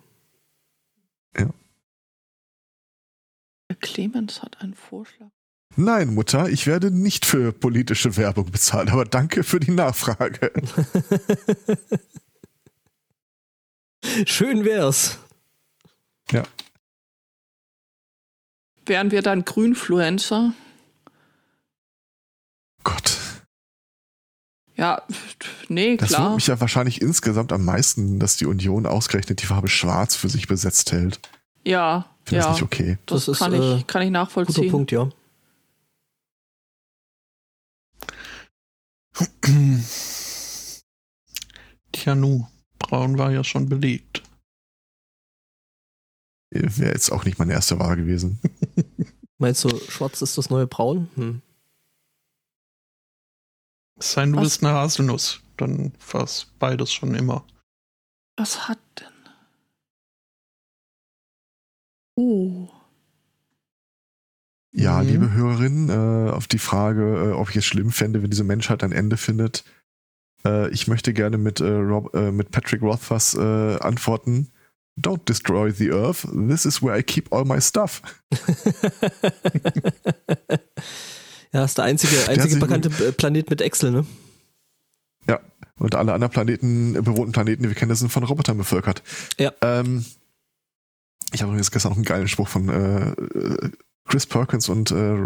Clemens 3.81 4.43
hat 4.43 4.61
einen 4.61 4.75
Vorschlag. 4.75 5.29
Nein, 5.77 6.15
Mutter, 6.15 6.49
ich 6.49 6.67
werde 6.67 6.91
nicht 6.91 7.25
für 7.25 7.53
politische 7.53 8.17
Werbung 8.17 8.51
bezahlt, 8.51 8.91
aber 8.91 9.05
danke 9.05 9.45
für 9.45 9.61
die 9.61 9.71
Nachfrage. 9.71 10.53
Schön 14.27 14.65
wär's. 14.65 15.19
Wären 18.87 19.11
wir 19.11 19.21
dann 19.23 19.45
Grünfluencer? 19.45 20.53
Gott. 22.85 23.19
Ja, 24.77 25.03
nee, 25.69 25.97
Das 25.97 26.09
wundert 26.11 26.17
klar. 26.21 26.35
mich 26.37 26.47
ja 26.47 26.61
wahrscheinlich 26.61 27.03
insgesamt 27.03 27.53
am 27.53 27.65
meisten, 27.67 28.19
dass 28.19 28.37
die 28.37 28.47
Union 28.47 28.87
ausgerechnet 28.87 29.43
die 29.43 29.47
Farbe 29.47 29.69
Schwarz 29.69 30.15
für 30.17 30.29
sich 30.31 30.47
besetzt 30.47 30.93
hält. 30.93 31.21
Ja, 31.65 32.07
Ich 32.25 32.31
finde 32.31 32.45
ja. 32.45 32.49
das 32.49 32.57
nicht 32.57 32.63
okay. 32.65 32.99
Das, 33.05 33.27
Das 33.27 33.35
ist, 33.35 33.39
kann, 33.41 33.53
äh, 33.53 33.77
ich, 33.77 33.87
kann 33.87 34.01
ich 34.03 34.09
Guter 34.09 34.21
nachvollziehen. 34.21 34.71
Punkt, 34.71 34.91
ja. 34.93 35.11
Tja, 41.93 42.15
nu, 42.15 42.47
braun 42.79 43.19
war 43.19 43.31
ja 43.31 43.45
schon 43.45 43.69
belegt. 43.69 44.23
Wäre 46.51 46.93
jetzt 46.93 47.11
auch 47.13 47.25
nicht 47.25 47.39
meine 47.39 47.53
erste 47.53 47.79
Wahl 47.79 47.97
gewesen. 47.97 48.41
Meinst 49.39 49.65
du, 49.65 49.69
schwarz 49.91 50.23
ist 50.23 50.39
das 50.39 50.51
neue 50.51 50.67
Braun? 50.67 51.09
Hm. 51.15 51.43
Es 53.99 54.13
sei 54.13 54.23
denn, 54.23 54.33
du 54.33 54.39
Was? 54.39 54.45
bist 54.45 54.65
eine 54.65 54.75
Haselnuss. 54.75 55.41
Dann 55.57 55.93
war 56.13 56.23
es 56.25 56.47
beides 56.59 56.93
schon 56.93 57.15
immer. 57.15 57.45
Was 58.37 58.69
hat 58.69 58.79
denn? 59.01 59.07
Oh. 62.17 62.69
Ja, 64.73 65.03
Mhm. 65.03 65.09
liebe 65.09 65.33
Hörerinnen, 65.33 65.89
äh, 65.89 66.31
auf 66.31 66.47
die 66.47 66.59
Frage, 66.59 67.31
äh, 67.31 67.33
ob 67.33 67.51
ich 67.51 67.57
es 67.57 67.65
schlimm 67.65 67.91
fände, 67.91 68.23
wenn 68.23 68.31
diese 68.31 68.45
Menschheit 68.45 68.83
ein 68.85 68.93
Ende 68.93 69.17
findet. 69.17 69.65
Äh, 70.45 70.71
ich 70.71 70.87
möchte 70.89 71.13
gerne 71.13 71.39
mit, 71.39 71.61
äh, 71.61 71.69
Rob, 71.69 72.15
äh, 72.15 72.31
mit 72.31 72.51
Patrick 72.51 72.83
Rothfuss 72.83 73.35
äh, 73.35 73.77
antworten. 73.81 74.51
Don't 74.99 75.25
destroy 75.27 75.73
the 75.73 75.93
Earth. 75.93 76.27
This 76.49 76.65
is 76.65 76.83
where 76.83 76.99
I 76.99 77.03
keep 77.03 77.33
all 77.33 77.45
my 77.45 77.61
stuff. 77.61 78.03
ja, 81.53 81.65
ist 81.65 81.79
der 81.79 81.85
einzige, 81.85 82.29
einzige 82.29 82.55
sich- 82.55 82.61
bekannte 82.61 82.91
Planet 83.13 83.49
mit 83.51 83.61
Excel, 83.61 83.91
ne? 83.93 84.07
Und 85.81 85.95
alle 85.95 86.13
anderen 86.13 86.33
Planeten, 86.33 86.97
äh, 86.97 87.03
bewohnten 87.03 87.33
Planeten, 87.33 87.63
die 87.63 87.69
wir 87.69 87.77
kennen, 87.77 87.95
sind 87.95 88.11
von 88.11 88.25
Robotern 88.25 88.59
bevölkert. 88.59 89.03
Ja. 89.39 89.53
Ähm, 89.63 90.05
ich 91.33 91.41
habe 91.41 91.51
übrigens 91.51 91.71
gestern 91.71 91.91
noch 91.91 91.97
einen 91.97 92.05
geilen 92.05 92.29
Spruch 92.29 92.49
von 92.49 92.69
äh, 92.69 93.11
äh, 93.11 93.71
Chris 94.09 94.27
Perkins 94.27 94.69
und 94.69 94.91
äh, 94.91 95.17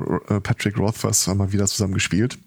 Patrick 0.40 0.76
Rothfuss 0.76 1.26
haben 1.26 1.38
mal 1.38 1.52
wieder 1.52 1.66
zusammen 1.66 1.94
gespielt. 1.94 2.38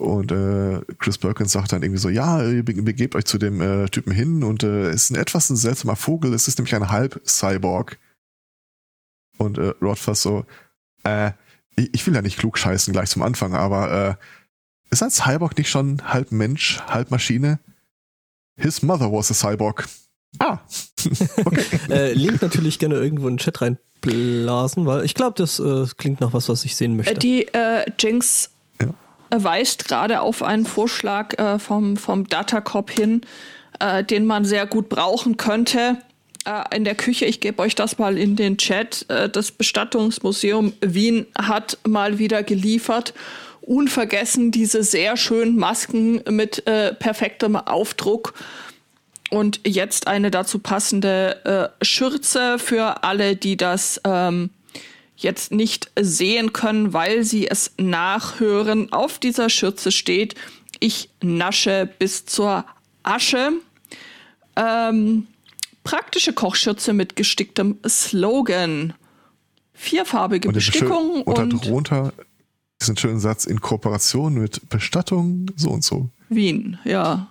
Und 0.00 0.32
äh, 0.32 0.80
Chris 0.98 1.18
Perkins 1.18 1.52
sagt 1.52 1.72
dann 1.72 1.82
irgendwie 1.82 2.00
so, 2.00 2.08
ja, 2.08 2.42
ihr 2.42 2.64
be- 2.64 2.72
begebt 2.80 3.14
euch 3.14 3.26
zu 3.26 3.36
dem 3.36 3.60
äh, 3.60 3.86
Typen 3.90 4.12
hin 4.14 4.42
und 4.42 4.62
äh, 4.62 4.88
es 4.88 5.04
ist 5.04 5.10
ein 5.10 5.16
etwas 5.16 5.50
ein 5.50 5.56
seltsamer 5.56 5.94
Vogel, 5.94 6.32
es 6.32 6.48
ist 6.48 6.56
nämlich 6.58 6.74
ein 6.74 6.88
Halb-Cyborg. 6.88 7.98
Und 9.36 9.58
äh, 9.58 9.74
Rothfuss 9.82 10.22
so, 10.22 10.46
äh, 11.04 11.32
ich, 11.76 11.92
ich 11.92 12.06
will 12.06 12.14
ja 12.14 12.22
nicht 12.22 12.38
klug 12.38 12.56
scheißen 12.56 12.92
gleich 12.94 13.10
zum 13.10 13.20
Anfang, 13.20 13.54
aber 13.54 14.18
äh, 14.18 14.24
ist 14.90 15.02
ein 15.02 15.10
Cyborg 15.10 15.58
nicht 15.58 15.68
schon 15.68 16.00
halb 16.02 16.32
Mensch, 16.32 16.80
halb 16.86 17.10
Maschine? 17.10 17.58
His 18.56 18.80
mother 18.82 19.12
was 19.12 19.30
a 19.30 19.34
Cyborg. 19.34 19.86
Ah. 20.38 20.60
okay. 21.44 21.64
äh, 21.90 22.12
Link 22.14 22.40
natürlich 22.40 22.78
gerne 22.78 22.94
irgendwo 22.94 23.28
in 23.28 23.34
den 23.36 23.38
Chat 23.38 23.60
reinblasen, 23.60 24.86
weil 24.86 25.04
ich 25.04 25.14
glaube, 25.14 25.34
das 25.36 25.58
äh, 25.58 25.86
klingt 25.98 26.22
nach 26.22 26.32
was, 26.32 26.48
was 26.48 26.64
ich 26.64 26.74
sehen 26.74 26.96
möchte. 26.96 27.12
Äh, 27.14 27.18
Die 27.18 27.48
äh, 27.48 27.84
Jinx 27.98 28.50
weist 29.30 29.86
gerade 29.86 30.20
auf 30.20 30.42
einen 30.42 30.66
Vorschlag 30.66 31.38
äh, 31.38 31.58
vom, 31.58 31.96
vom 31.96 32.28
Datacop 32.28 32.90
hin, 32.90 33.22
äh, 33.78 34.04
den 34.04 34.26
man 34.26 34.44
sehr 34.44 34.66
gut 34.66 34.88
brauchen 34.88 35.36
könnte. 35.36 35.98
Äh, 36.44 36.76
in 36.76 36.84
der 36.84 36.94
Küche, 36.94 37.26
ich 37.26 37.40
gebe 37.40 37.62
euch 37.62 37.74
das 37.74 37.98
mal 37.98 38.16
in 38.18 38.36
den 38.36 38.58
Chat. 38.58 39.06
Äh, 39.08 39.28
das 39.28 39.52
Bestattungsmuseum 39.52 40.72
Wien 40.80 41.26
hat 41.36 41.78
mal 41.86 42.18
wieder 42.18 42.42
geliefert. 42.42 43.14
Unvergessen 43.60 44.50
diese 44.50 44.82
sehr 44.82 45.16
schönen 45.16 45.56
Masken 45.56 46.22
mit 46.28 46.66
äh, 46.66 46.94
perfektem 46.94 47.56
Aufdruck. 47.56 48.34
Und 49.30 49.60
jetzt 49.64 50.08
eine 50.08 50.30
dazu 50.30 50.58
passende 50.58 51.72
äh, 51.80 51.84
Schürze 51.84 52.58
für 52.58 53.04
alle, 53.04 53.36
die 53.36 53.56
das 53.56 54.00
ähm, 54.04 54.50
jetzt 55.22 55.52
nicht 55.52 55.90
sehen 55.98 56.52
können, 56.52 56.92
weil 56.92 57.24
sie 57.24 57.48
es 57.48 57.72
nachhören. 57.78 58.92
Auf 58.92 59.18
dieser 59.18 59.50
Schürze 59.50 59.92
steht, 59.92 60.34
ich 60.80 61.10
nasche 61.22 61.88
bis 61.98 62.26
zur 62.26 62.64
Asche. 63.02 63.52
Ähm, 64.56 65.26
praktische 65.84 66.32
Kochschürze 66.32 66.92
mit 66.92 67.16
gesticktem 67.16 67.78
Slogan. 67.86 68.94
Vierfarbige 69.72 70.48
Und, 70.48 70.54
diese 70.54 70.72
schön, 70.72 70.80
Bestickung 70.88 71.22
und 71.22 71.38
und 71.38 71.64
darunter 71.66 72.12
diesen 72.80 72.96
schönen 72.96 73.20
Satz 73.20 73.44
in 73.44 73.60
Kooperation 73.60 74.34
mit 74.34 74.68
Bestattung, 74.68 75.46
so 75.56 75.70
und 75.70 75.84
so. 75.84 76.08
Wien, 76.28 76.78
ja. 76.84 77.28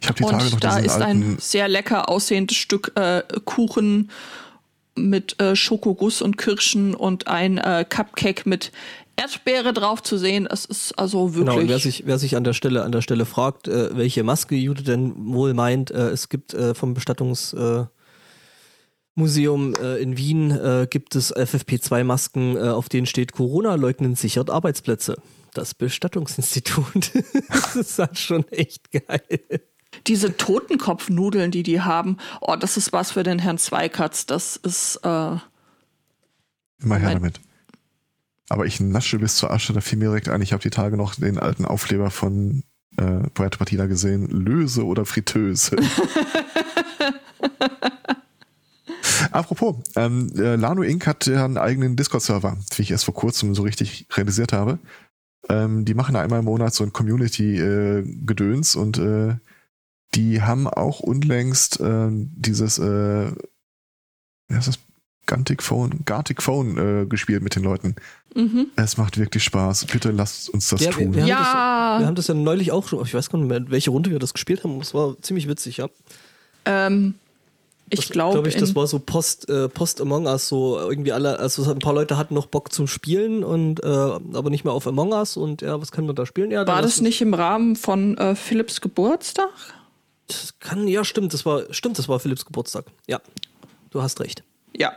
Ich 0.00 0.08
habe 0.08 0.18
die 0.18 0.24
Tage 0.24 0.44
noch 0.44 0.52
Und 0.52 0.64
da 0.64 0.76
diesen 0.76 0.84
ist 0.84 0.94
ein 0.94 1.02
alten, 1.02 1.38
sehr 1.40 1.68
lecker 1.68 2.08
aussehendes 2.08 2.56
Stück 2.56 2.92
äh, 2.96 3.22
Kuchen 3.44 4.10
mit 4.96 5.40
äh, 5.40 5.54
Schokoguss 5.54 6.22
und 6.22 6.36
Kirschen 6.36 6.94
und 6.94 7.28
ein 7.28 7.58
äh, 7.58 7.84
Cupcake 7.88 8.46
mit 8.46 8.72
Erdbeere 9.16 9.72
drauf 9.72 10.02
zu 10.02 10.18
sehen. 10.18 10.46
Es 10.50 10.64
ist 10.64 10.98
also 10.98 11.34
wirklich. 11.34 11.56
Genau, 11.56 11.68
wer 11.68 11.78
sich, 11.78 12.06
wer 12.06 12.18
sich 12.18 12.36
an 12.36 12.44
der 12.44 12.52
Stelle, 12.52 12.82
an 12.82 12.92
der 12.92 13.00
Stelle 13.00 13.24
fragt, 13.24 13.68
äh, 13.68 13.96
welche 13.96 14.22
Maske 14.22 14.54
Jude 14.54 14.82
denn 14.82 15.14
wohl 15.16 15.54
meint, 15.54 15.90
äh, 15.90 16.10
es 16.10 16.28
gibt 16.28 16.54
äh, 16.54 16.74
vom 16.74 16.94
Bestattungsmuseum 16.94 17.88
Museum, 19.18 19.74
äh, 19.80 19.96
in 19.96 20.18
Wien 20.18 20.50
äh, 20.50 20.86
gibt 20.88 21.14
es 21.16 21.34
FFP2-Masken, 21.34 22.56
äh, 22.56 22.60
auf 22.68 22.90
denen 22.90 23.06
steht 23.06 23.32
Corona 23.32 23.74
leugnen 23.74 24.14
sichert 24.14 24.50
Arbeitsplätze. 24.50 25.16
Das 25.54 25.74
Bestattungsinstitut. 25.74 27.12
das 27.48 27.76
ist 27.76 27.98
halt 27.98 28.18
schon 28.18 28.46
echt 28.48 28.92
geil. 28.92 29.62
Diese 30.06 30.36
Totenkopfnudeln, 30.36 31.50
die 31.50 31.62
die 31.62 31.80
haben, 31.80 32.18
oh, 32.40 32.56
das 32.56 32.76
ist 32.76 32.92
was 32.92 33.12
für 33.12 33.22
den 33.22 33.38
Herrn 33.38 33.58
Zweikatz. 33.58 34.26
Das 34.26 34.56
ist, 34.56 34.96
äh, 35.02 35.36
immer 36.80 36.98
her 36.98 37.14
damit. 37.14 37.40
Aber 38.48 38.66
ich 38.66 38.80
nasche 38.80 39.18
bis 39.18 39.36
zur 39.36 39.50
Asche, 39.50 39.72
da 39.72 39.80
fiel 39.80 39.98
mir 39.98 40.06
direkt 40.06 40.28
ein, 40.28 40.40
ich 40.40 40.52
habe 40.52 40.62
die 40.62 40.70
Tage 40.70 40.96
noch 40.96 41.16
den 41.16 41.38
alten 41.38 41.64
Aufkleber 41.64 42.10
von 42.10 42.62
äh, 42.96 43.28
Puerto 43.34 43.58
Partida 43.58 43.86
gesehen. 43.86 44.28
Löse 44.28 44.84
oder 44.84 45.04
Fritteuse. 45.04 45.76
Apropos, 49.32 49.76
ähm, 49.96 50.30
äh, 50.36 50.56
Lano 50.56 50.82
Inc. 50.82 51.06
hat 51.06 51.26
ja 51.26 51.44
einen 51.44 51.58
eigenen 51.58 51.96
Discord-Server, 51.96 52.56
wie 52.76 52.82
ich 52.82 52.90
erst 52.90 53.04
vor 53.04 53.14
kurzem 53.14 53.54
so 53.54 53.62
richtig 53.62 54.06
realisiert 54.12 54.52
habe. 54.52 54.78
Ähm, 55.48 55.84
die 55.84 55.94
machen 55.94 56.14
da 56.14 56.22
einmal 56.22 56.40
im 56.40 56.44
Monat 56.44 56.74
so 56.74 56.84
ein 56.84 56.92
Community-Gedöns 56.92 58.74
äh, 58.74 58.78
und 58.78 58.98
äh, 58.98 59.36
die 60.16 60.42
haben 60.42 60.66
auch 60.66 61.00
unlängst 61.00 61.78
äh, 61.80 62.08
dieses, 62.10 62.78
äh, 62.78 63.30
wie 64.48 64.54
heißt 64.54 64.68
das? 64.68 64.78
Gantic 65.28 65.60
Phone, 65.60 66.02
Gartic 66.04 66.40
Phone 66.40 66.78
äh, 67.02 67.06
gespielt 67.06 67.42
mit 67.42 67.56
den 67.56 67.64
Leuten. 67.64 67.96
Mhm. 68.36 68.68
Es 68.76 68.96
macht 68.96 69.18
wirklich 69.18 69.42
Spaß. 69.42 69.86
Bitte 69.86 70.12
lasst 70.12 70.48
uns 70.50 70.68
das 70.68 70.80
Ja, 70.84 70.92
tun. 70.92 71.14
wir, 71.14 71.22
wir, 71.22 71.26
Ja. 71.26 71.36
haben 71.38 71.44
das, 71.44 72.00
wir 72.00 72.06
haben 72.06 72.14
das 72.14 72.26
ja 72.28 72.34
neulich 72.34 72.70
auch 72.70 72.86
schon, 72.86 73.04
ich 73.04 73.12
weiß 73.12 73.28
gar 73.30 73.40
nicht 73.40 73.48
mehr, 73.48 73.68
welche 73.68 73.90
Runde 73.90 74.10
wir 74.12 74.20
das 74.20 74.34
gespielt 74.34 74.62
haben. 74.62 74.78
Das 74.78 74.94
war 74.94 75.20
ziemlich 75.22 75.48
witzig, 75.48 75.78
ja. 75.78 75.88
Ähm, 76.64 77.14
ich 77.90 78.00
Das- 78.00 78.10
glaube, 78.10 78.34
glaub 78.34 78.46
ich, 78.46 78.56
das 78.56 78.76
war 78.76 78.86
so 78.86 79.00
Post, 79.00 79.48
äh, 79.48 79.68
Post 79.68 80.00
Among 80.00 80.26
Us, 80.26 80.46
so 80.46 80.78
irgendwie 80.78 81.10
alle, 81.12 81.40
also 81.40 81.68
ein 81.72 81.80
paar 81.80 81.94
Leute 81.94 82.16
hatten 82.16 82.34
noch 82.34 82.46
Bock 82.46 82.72
zum 82.72 82.86
Spielen 82.86 83.42
und 83.42 83.82
äh, 83.82 83.86
aber 83.86 84.50
nicht 84.50 84.62
mehr 84.62 84.74
auf 84.74 84.86
Among 84.86 85.12
Us 85.12 85.36
und 85.36 85.60
ja, 85.62 85.80
was 85.80 85.90
können 85.90 86.06
wir 86.06 86.14
da 86.14 86.24
spielen? 86.24 86.52
Ja, 86.52 86.64
war 86.68 86.82
das 86.82 87.00
nicht 87.00 87.20
im 87.20 87.34
Rahmen 87.34 87.74
von 87.74 88.16
äh, 88.18 88.36
Philips 88.36 88.80
Geburtstag? 88.80 89.48
Das 90.28 90.58
kann, 90.58 90.88
ja, 90.88 91.04
stimmt, 91.04 91.32
das 91.32 91.46
war, 91.46 91.62
stimmt, 91.72 91.98
das 91.98 92.08
war 92.08 92.18
Philipps 92.18 92.44
Geburtstag. 92.44 92.86
Ja, 93.06 93.20
du 93.90 94.02
hast 94.02 94.20
recht. 94.20 94.42
Ja. 94.76 94.92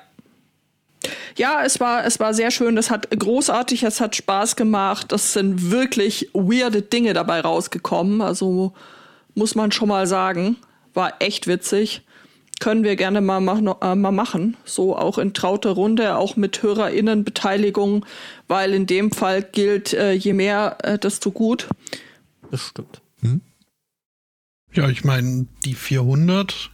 Ja, 1.38 1.64
es 1.64 1.80
war, 1.80 2.06
es 2.06 2.20
war 2.20 2.34
sehr 2.34 2.52
schön. 2.52 2.76
Das 2.76 2.90
hat 2.90 3.10
großartig, 3.18 3.84
es 3.84 4.02
hat 4.02 4.16
Spaß 4.16 4.56
gemacht. 4.56 5.12
Das 5.12 5.34
sind 5.34 5.72
wirklich 5.72 6.30
weirde 6.34 6.82
Dinge 6.82 7.14
dabei 7.14 7.40
rausgekommen. 7.40 8.22
Also 8.22 8.74
muss 9.36 9.56
man 9.56 9.72
schon 9.72 9.88
mal 9.88 10.08
sagen. 10.08 10.58
War 10.94 11.14
echt 11.20 11.48
witzig. 11.48 12.02
Können 12.60 12.84
wir 12.84 12.98
gerne 12.98 13.22
mal, 13.22 13.40
mach, 13.40 13.60
äh, 13.82 13.96
mal 13.96 14.12
machen. 14.12 14.58
So 14.66 14.98
auch 14.98 15.18
in 15.18 15.34
trauter 15.34 15.72
Runde, 15.72 16.18
auch 16.18 16.36
mit 16.36 16.62
HörerInnenbeteiligung, 16.62 18.06
weil 18.50 18.74
in 18.74 18.86
dem 18.86 19.12
Fall 19.12 19.44
gilt, 19.44 19.94
äh, 19.94 20.12
je 20.12 20.34
mehr, 20.34 20.78
äh, 20.84 21.00
desto 21.00 21.32
gut. 21.32 21.70
Das 22.52 22.62
stimmt. 22.62 23.02
Ja, 24.74 24.90
ich 24.90 25.04
meine, 25.04 25.48
die 25.66 25.76
400 25.76 26.72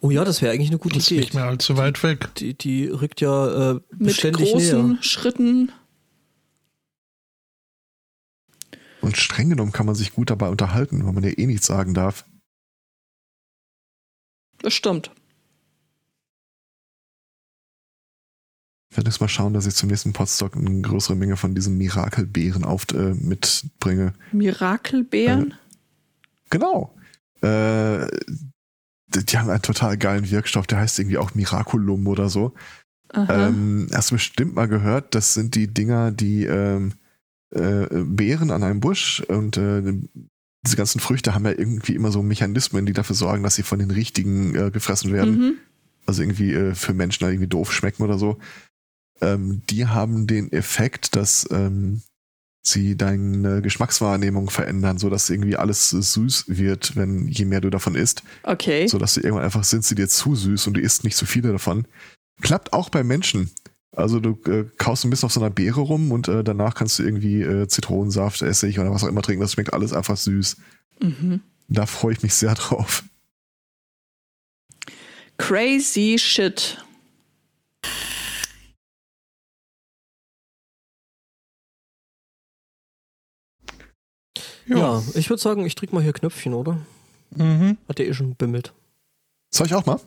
Oh 0.00 0.10
ja, 0.10 0.24
das 0.24 0.40
wäre 0.40 0.52
eigentlich 0.52 0.70
eine 0.70 0.78
gute 0.78 0.98
ist 0.98 1.10
Idee. 1.10 1.20
nicht 1.20 1.34
mehr 1.34 1.44
allzu 1.44 1.76
weit 1.76 2.02
weg. 2.02 2.34
Die, 2.36 2.54
die 2.56 2.86
rückt 2.86 3.20
ja 3.20 3.72
äh, 3.72 3.74
Mit 3.74 3.98
beständig 3.98 4.52
großen 4.52 4.88
näher. 4.92 5.02
Schritten. 5.02 5.72
Und 9.00 9.16
streng 9.16 9.50
genommen 9.50 9.72
kann 9.72 9.86
man 9.86 9.94
sich 9.94 10.12
gut 10.14 10.30
dabei 10.30 10.48
unterhalten, 10.48 11.04
weil 11.04 11.12
man 11.12 11.24
ja 11.24 11.30
eh 11.36 11.46
nichts 11.46 11.66
sagen 11.66 11.92
darf. 11.92 12.24
Das 14.58 14.72
stimmt. 14.72 15.10
Ich 18.90 18.96
werde 18.96 19.10
jetzt 19.10 19.20
mal 19.20 19.28
schauen, 19.28 19.52
dass 19.52 19.66
ich 19.66 19.74
zum 19.74 19.88
nächsten 19.88 20.12
Podstock 20.12 20.56
eine 20.56 20.80
größere 20.80 21.16
Menge 21.16 21.36
von 21.36 21.54
diesen 21.54 21.76
Mirakelbeeren 21.76 22.64
auf, 22.64 22.86
äh, 22.94 23.12
mitbringe. 23.14 24.14
Mirakelbeeren. 24.30 25.54
Genau. 26.54 26.94
Äh, 27.40 28.06
die 29.08 29.38
haben 29.38 29.50
einen 29.50 29.60
total 29.60 29.98
geilen 29.98 30.30
Wirkstoff, 30.30 30.68
der 30.68 30.78
heißt 30.78 31.00
irgendwie 31.00 31.18
auch 31.18 31.34
Miraculum 31.34 32.06
oder 32.06 32.28
so. 32.28 32.54
Ähm, 33.12 33.88
hast 33.92 34.12
du 34.12 34.14
bestimmt 34.14 34.54
mal 34.54 34.68
gehört, 34.68 35.16
das 35.16 35.34
sind 35.34 35.56
die 35.56 35.66
Dinger, 35.66 36.12
die 36.12 36.44
ähm, 36.44 36.92
äh, 37.50 37.86
Beeren 37.90 38.52
an 38.52 38.62
einem 38.62 38.78
Busch 38.78 39.20
und 39.20 39.56
äh, 39.56 39.82
diese 40.64 40.76
ganzen 40.76 41.00
Früchte 41.00 41.34
haben 41.34 41.44
ja 41.44 41.50
irgendwie 41.50 41.96
immer 41.96 42.12
so 42.12 42.22
Mechanismen, 42.22 42.86
die 42.86 42.92
dafür 42.92 43.16
sorgen, 43.16 43.42
dass 43.42 43.56
sie 43.56 43.64
von 43.64 43.80
den 43.80 43.90
richtigen 43.90 44.54
äh, 44.54 44.70
gefressen 44.70 45.12
werden. 45.12 45.38
Mhm. 45.38 45.54
Also 46.06 46.22
irgendwie 46.22 46.52
äh, 46.52 46.74
für 46.74 46.94
Menschen 46.94 47.26
irgendwie 47.26 47.48
doof 47.48 47.72
schmecken 47.72 48.04
oder 48.04 48.18
so. 48.18 48.38
Ähm, 49.20 49.62
die 49.70 49.86
haben 49.86 50.28
den 50.28 50.52
Effekt, 50.52 51.16
dass 51.16 51.48
ähm, 51.50 52.02
sie 52.66 52.96
deine 52.96 53.60
Geschmackswahrnehmung 53.62 54.48
verändern, 54.50 54.98
sodass 54.98 55.28
irgendwie 55.30 55.56
alles 55.56 55.90
süß 55.90 56.46
wird, 56.48 56.96
wenn 56.96 57.28
je 57.28 57.44
mehr 57.44 57.60
du 57.60 57.68
davon 57.70 57.94
isst 57.94 58.22
Okay. 58.42 58.86
so 58.88 58.98
dass 58.98 59.14
du 59.14 59.20
irgendwann 59.20 59.44
einfach 59.44 59.64
sind 59.64 59.84
sie 59.84 59.94
dir 59.94 60.08
zu 60.08 60.34
süß 60.34 60.66
und 60.66 60.74
du 60.74 60.80
isst 60.80 61.04
nicht 61.04 61.16
zu 61.16 61.26
viele 61.26 61.52
davon. 61.52 61.86
Klappt 62.40 62.72
auch 62.72 62.88
bei 62.88 63.04
Menschen. 63.04 63.50
Also 63.94 64.18
du 64.18 64.38
äh, 64.50 64.64
kaust 64.78 65.04
ein 65.04 65.10
bisschen 65.10 65.26
auf 65.26 65.32
so 65.32 65.40
einer 65.40 65.50
Beere 65.50 65.80
rum 65.80 66.10
und 66.10 66.26
äh, 66.26 66.42
danach 66.42 66.74
kannst 66.74 66.98
du 66.98 67.04
irgendwie 67.04 67.42
äh, 67.42 67.68
Zitronensaft, 67.68 68.42
Essig 68.42 68.78
oder 68.80 68.90
was 68.90 69.04
auch 69.04 69.08
immer 69.08 69.22
trinken. 69.22 69.42
Das 69.42 69.52
schmeckt 69.52 69.72
alles 69.72 69.92
einfach 69.92 70.16
süß. 70.16 70.56
Mhm. 71.00 71.40
Da 71.68 71.86
freue 71.86 72.14
ich 72.14 72.22
mich 72.22 72.34
sehr 72.34 72.54
drauf. 72.54 73.04
Crazy 75.38 76.16
shit. 76.18 76.82
Ja, 84.66 85.02
ich 85.14 85.28
würde 85.28 85.42
sagen, 85.42 85.66
ich 85.66 85.74
drück 85.74 85.92
mal 85.92 86.02
hier 86.02 86.12
Knöpfchen, 86.12 86.54
oder? 86.54 86.78
Mhm. 87.30 87.78
Hat 87.88 87.98
der 87.98 88.08
eh 88.08 88.14
schon 88.14 88.34
bimmelt. 88.34 88.72
Soll 89.50 89.66
ich 89.66 89.74
auch 89.74 89.86
mal? 89.86 90.00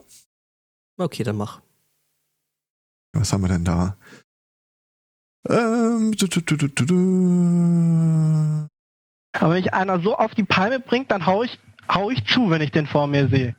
Okay, 0.98 1.24
dann 1.24 1.38
mach. 1.38 1.62
Was 3.14 3.32
haben 3.34 3.44
wir 3.44 3.50
denn 3.50 3.66
da? 3.66 3.98
Ähm, 5.48 6.12
du, 6.18 6.28
du, 6.28 6.42
du, 6.42 6.56
du, 6.58 6.68
du, 6.68 6.86
du. 6.86 8.68
Aber 9.34 9.54
wenn 9.54 9.62
mich 9.62 9.74
einer 9.74 10.02
so 10.02 10.18
auf 10.18 10.34
die 10.36 10.44
Palme 10.44 10.80
bringt, 10.80 11.12
dann 11.12 11.26
hau 11.26 11.44
ich, 11.44 11.60
hau 11.88 12.10
ich 12.10 12.26
zu, 12.26 12.50
wenn 12.50 12.62
ich 12.62 12.72
den 12.72 12.88
vor 12.88 13.08
mir 13.08 13.30
sehe. 13.30 13.56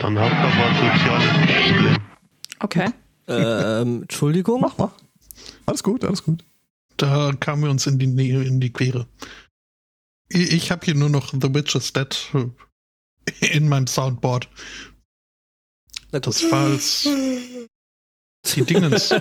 Dann 0.00 0.18
hast 0.18 0.30
du 0.30 0.36
aber 0.36 0.66
ein 0.66 0.98
soziales 0.98 1.32
Problem. 1.32 1.96
Okay. 2.60 2.90
ähm, 3.28 4.02
Entschuldigung. 4.02 4.60
Mach 4.60 4.76
mal. 4.78 4.90
Alles 5.66 5.82
gut, 5.82 6.04
alles 6.04 6.24
gut. 6.24 6.44
Da 6.96 7.32
kamen 7.38 7.62
wir 7.62 7.70
uns 7.70 7.86
in 7.86 7.98
die 7.98 8.06
Nähe, 8.08 8.42
in 8.42 8.60
die 8.60 8.72
Quere. 8.72 9.06
Ich, 10.28 10.52
ich 10.52 10.70
habe 10.70 10.84
hier 10.84 10.94
nur 10.94 11.08
noch 11.08 11.32
The 11.32 11.54
Witch 11.54 11.74
is 11.74 11.92
Dead 11.92 12.16
in 13.40 13.68
meinem 13.68 13.86
Soundboard. 13.86 14.48
Das 16.10 16.42
war 16.50 16.66
als 16.66 17.02
die 18.54 18.62
Dingens. 18.62 19.10